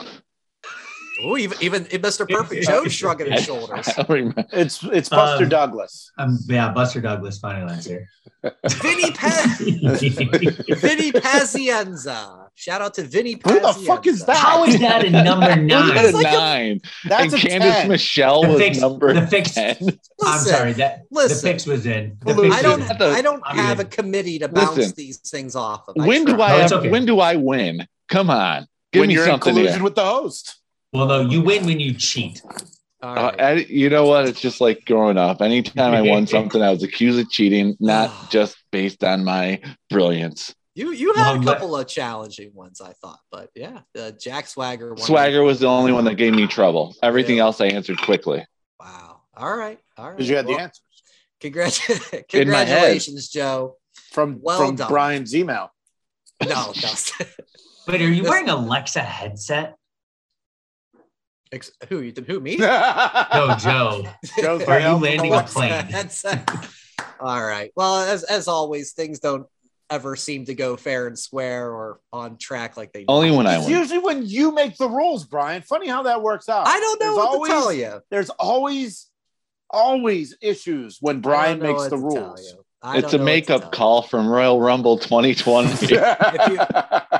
Oh, 1.23 1.37
even 1.37 1.57
even 1.61 1.85
Mr. 1.85 2.29
Perfect 2.29 2.67
Joe 2.67 2.87
shrugging 2.89 3.31
his 3.31 3.45
shoulders. 3.45 3.87
I 3.97 4.03
don't 4.03 4.09
remember. 4.11 4.45
It's 4.53 4.83
it's 4.83 5.09
Buster 5.09 5.45
Um, 5.45 5.49
Douglas. 5.49 6.11
Um, 6.19 6.37
yeah, 6.49 6.73
Buster 6.73 7.01
Douglas. 7.01 7.39
Final 7.39 7.71
answer. 7.71 8.09
Vinny 8.43 9.13
Pa- 9.13 9.55
Vinny 9.61 11.13
Pazienza. 11.13 12.44
Shout 12.57 12.81
out 12.81 12.95
to 12.95 13.03
Vinny 13.03 13.33
Who 13.45 13.61
the 13.61 13.73
fuck 13.87 14.07
is 14.07 14.25
that? 14.27 14.37
How 14.37 14.65
is 14.65 14.79
that 14.81 15.05
a 15.05 15.11
number 15.25 15.57
nine? 15.57 15.97
a 15.97 16.11
like 16.13 16.27
a- 16.27 16.31
nine. 16.33 16.81
That's 17.05 17.35
and 17.35 17.45
a 17.45 17.47
Candice 17.49 17.73
10. 17.81 17.89
Michelle 17.89 18.43
The 18.43 18.49
was 18.49 18.59
fix- 18.59 18.79
number 18.79 19.13
the 19.13 19.27
fix- 19.27 19.55
10. 19.55 19.77
I'm 20.23 20.39
sorry 20.41 20.73
that 20.75 21.03
listen. 21.11 21.37
the 21.37 21.53
fix 21.53 21.67
was 21.67 21.85
in. 21.85 22.17
The 22.25 22.35
fix 22.35 22.55
I 22.55 22.63
don't. 22.63 22.81
in. 22.83 23.03
I 23.03 23.23
don't 23.23 23.43
I'm 23.45 23.57
have 23.57 23.81
a 23.81 23.85
committee 23.85 24.39
to 24.39 24.49
bounce 24.49 24.77
Listen. 24.77 24.95
these 24.97 25.19
things 25.19 25.57
off 25.57 25.89
of. 25.89 25.97
When 25.97 26.25
do. 26.25 26.41
I 26.41 26.53
No, 26.53 26.59
have, 26.59 26.73
okay. 26.75 26.91
when 26.91 27.05
do 27.07 27.19
I 27.21 27.35
win? 27.37 27.87
Come 28.09 28.31
on. 28.31 28.67
Give 28.93 29.01
when 29.01 29.09
me 29.09 29.15
you're 29.15 29.25
in 29.25 29.31
something 29.31 29.55
collusion 29.55 29.83
with 29.83 29.97
the 29.97 30.05
host. 30.05 30.55
Well, 30.93 31.07
no, 31.07 31.21
you 31.23 31.43
win 31.43 31.67
when 31.67 31.81
you 31.81 31.93
cheat. 31.95 32.41
All 33.03 33.17
Uh. 33.19 33.33
I- 33.37 33.53
you 33.69 33.91
know 33.91 34.07
what? 34.07 34.27
It's 34.29 34.41
just 34.41 34.61
like 34.61 34.85
growing 34.87 35.19
up. 35.19 35.43
Anytime 35.43 35.93
I 35.93 36.03
won 36.03 36.27
something, 36.29 36.63
I 36.63 36.71
was 36.71 36.85
accused 36.85 37.19
of 37.19 37.29
cheating, 37.31 37.77
not 37.81 38.13
just 38.31 38.57
based 38.71 39.03
on 39.03 39.25
my 39.25 39.61
brilliance. 39.91 40.55
You 40.75 40.91
you 40.91 41.13
had 41.15 41.23
Well, 41.23 41.35
a 41.37 41.39
let- 41.39 41.59
couple 41.59 41.77
of 41.77 41.87
challenging 41.87 42.53
ones, 42.55 42.81
I 42.81 42.93
thought, 42.95 43.21
but 43.31 43.51
yeah, 43.55 43.81
uh, 43.99 44.11
Jack 44.13 44.47
Swagger. 44.49 44.89
One 44.95 44.99
Swagger 44.99 45.43
was 45.45 45.61
the 45.61 45.67
only 45.69 45.93
one 45.93 46.05
that 46.07 46.17
gave 46.17 46.35
me 46.35 46.47
trouble. 46.49 46.97
Everything 47.03 47.37
Yeah. 47.37 47.45
else 47.45 47.61
I 47.61 47.67
answered 47.67 48.01
quickly. 48.03 48.45
Wow. 48.81 49.21
All 49.37 49.57
right. 49.57 49.79
All 49.97 50.07
right. 50.09 50.17
Because 50.17 50.29
you 50.29 50.37
had 50.37 50.47
Well, 50.47 50.57
the 50.57 50.63
answers 50.65 50.81
Congrat- 51.41 51.89
In 52.35 52.49
my 52.51 52.59
head. 52.59 52.67
congratulations, 52.67 53.29
Joe. 53.29 53.77
from 54.13 54.41
Well 54.43 54.59
from 54.59 54.77
done. 54.77 54.89
Brian's 54.89 55.35
email. 55.35 55.71
No, 56.43 56.73
Dustin. 56.81 57.27
But 57.87 58.01
are 58.01 58.11
you 58.11 58.25
wearing 58.25 58.49
Alexa 58.49 59.01
headset? 59.01 59.77
Ex- 61.53 61.71
who 61.89 62.01
you? 62.01 62.13
Who 62.27 62.41
me? 62.41 62.57
No, 62.59 63.57
Joe. 63.61 64.05
Joe's 64.41 64.63
Are 64.65 64.79
you 64.79 64.87
help. 64.87 65.03
landing 65.03 65.33
a 65.35 65.43
plane? 65.45 65.71
headset. 65.71 66.49
All 67.21 67.45
right. 67.45 67.71
Well, 67.77 67.97
as 68.01 68.25
as 68.25 68.49
always, 68.49 68.93
things 68.93 69.21
don't 69.21 69.47
ever 69.91 70.17
seem 70.17 70.45
to 70.47 70.55
go 70.55 70.77
fair 70.77 71.07
and 71.07 71.19
square 71.19 71.71
or 71.71 72.01
on 72.13 72.37
track 72.39 72.77
like 72.77 72.93
they. 72.93 73.05
Only 73.09 73.31
when 73.31 73.47
I 73.47 73.59
win. 73.59 73.69
usually 73.69 73.99
when 73.99 74.25
you 74.27 74.53
make 74.55 74.77
the 74.77 74.89
rules, 74.89 75.25
Brian. 75.25 75.63
Funny 75.63 75.89
how 75.89 76.05
that 76.05 76.23
works 76.23 76.49
out. 76.49 76.67
I 76.67 76.81
don't 76.81 77.01
know 77.01 77.07
There's 77.07 77.17
what 77.17 77.29
always, 77.29 77.51
to 77.51 77.55
tell 77.57 77.73
you. 77.73 78.01
There's 78.11 78.31
always, 78.31 79.07
always 79.71 80.37
issues 80.41 80.99
when 81.01 81.21
Brian 81.21 81.63
I 81.63 81.67
don't 81.67 81.73
know 81.77 81.79
makes 81.79 81.91
the 81.91 81.99
rules. 81.99 82.41
It's 82.41 82.53
a 82.53 82.57
know 82.57 82.63
what 82.83 83.11
to 83.11 83.17
tell 83.17 83.25
makeup 83.25 83.73
call 83.73 84.03
from 84.03 84.27
Royal 84.29 84.61
Rumble 84.61 84.99
2020. 84.99 85.97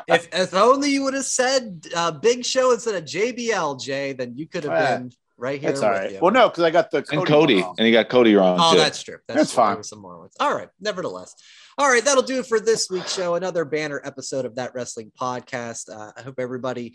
If, 0.07 0.23
you, 0.23 0.29
if 0.39 0.55
only 0.55 0.91
you 0.91 1.03
would 1.05 1.15
have 1.15 1.25
said 1.25 1.87
uh, 1.97 2.11
Big 2.11 2.45
Show 2.45 2.73
instead 2.73 2.95
of 2.95 3.05
JBL, 3.05 3.81
Jay, 3.81 4.13
then 4.13 4.37
you 4.37 4.47
could 4.47 4.65
have 4.65 4.73
Yeah. 4.75 4.97
been 4.99 5.13
right 5.39 5.59
here. 5.59 5.71
That's 5.71 5.83
all 5.83 5.91
with 5.93 5.99
right. 6.01 6.13
you. 6.13 6.19
Well, 6.21 6.31
no, 6.31 6.51
because 6.51 6.63
I 6.63 6.71
got 6.71 6.91
the 6.91 7.03
Cody 7.03 7.17
and 7.17 7.27
Cody. 7.27 7.63
wrong. 7.63 7.75
And 7.79 7.87
he 7.87 7.93
got 7.93 8.11
Cody 8.11 8.35
wrong. 8.35 8.59
Oh, 8.61 8.73
too. 8.73 8.79
that's 8.79 9.03
true. 9.03 9.17
That's, 9.27 9.39
That's 9.39 9.53
true. 9.55 9.63
Fine. 9.63 9.83
Some 9.85 10.01
more 10.01 10.19
ones. 10.19 10.35
All 10.39 10.55
right. 10.55 10.69
Nevertheless. 10.81 11.35
All 11.77 11.89
right. 11.89 12.05
That'll 12.05 12.23
do 12.23 12.39
it 12.39 12.47
for 12.47 12.61
this 12.61 12.89
week's 12.89 13.15
show. 13.15 13.35
Another 13.35 13.65
banner 13.65 14.01
episode 14.05 14.45
of 14.45 14.55
that 14.57 14.75
wrestling 14.75 15.11
podcast. 15.21 15.91
Uh, 15.91 16.13
I 16.17 16.23
hope 16.23 16.37
everybody 16.39 16.95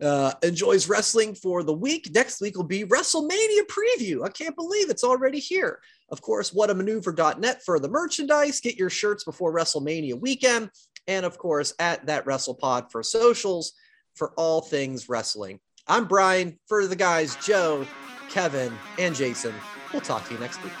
uh, 0.00 0.32
enjoys 0.42 0.88
wrestling 0.88 1.34
for 1.34 1.62
the 1.62 1.72
week. 1.72 2.10
Next 2.14 2.40
week 2.40 2.56
will 2.56 2.64
be 2.64 2.84
WrestleMania 2.84 3.62
preview. 3.68 4.24
I 4.24 4.30
can't 4.30 4.56
believe 4.56 4.90
it's 4.90 5.04
already 5.04 5.38
here. 5.38 5.80
Of 6.08 6.22
course, 6.22 6.50
whatamaneuver.net 6.50 7.62
for 7.64 7.78
the 7.78 7.88
merchandise. 7.88 8.60
Get 8.60 8.76
your 8.76 8.90
shirts 8.90 9.24
before 9.24 9.54
WrestleMania 9.54 10.20
weekend. 10.20 10.70
And 11.06 11.26
of 11.26 11.38
course, 11.38 11.74
at 11.78 12.06
that 12.06 12.24
WrestlePod 12.24 12.90
for 12.90 13.02
socials 13.02 13.72
for 14.14 14.32
all 14.36 14.60
things 14.60 15.08
wrestling. 15.08 15.58
I'm 15.88 16.06
Brian. 16.06 16.58
For 16.68 16.86
the 16.86 16.96
guys, 16.96 17.36
Joe, 17.44 17.86
Kevin, 18.28 18.72
and 18.98 19.14
Jason, 19.14 19.54
we'll 19.92 20.02
talk 20.02 20.26
to 20.28 20.34
you 20.34 20.40
next 20.40 20.62
week. 20.62 20.72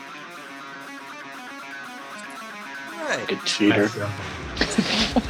All 3.02 3.08
right. 3.08 3.30
You 3.30 3.38
cheater. 3.44 3.90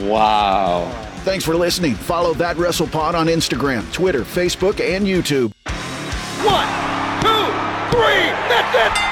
Wow. 0.00 0.90
Thanks 1.18 1.44
for 1.44 1.54
listening. 1.54 1.94
Follow 1.94 2.34
That 2.34 2.56
WrestlePod 2.56 3.14
on 3.14 3.26
Instagram, 3.28 3.90
Twitter, 3.92 4.22
Facebook, 4.22 4.80
and 4.80 5.06
YouTube. 5.06 5.52
One, 6.44 6.66
two, 7.22 7.96
three, 7.96 8.32
that's 8.48 9.06
it! 9.08 9.11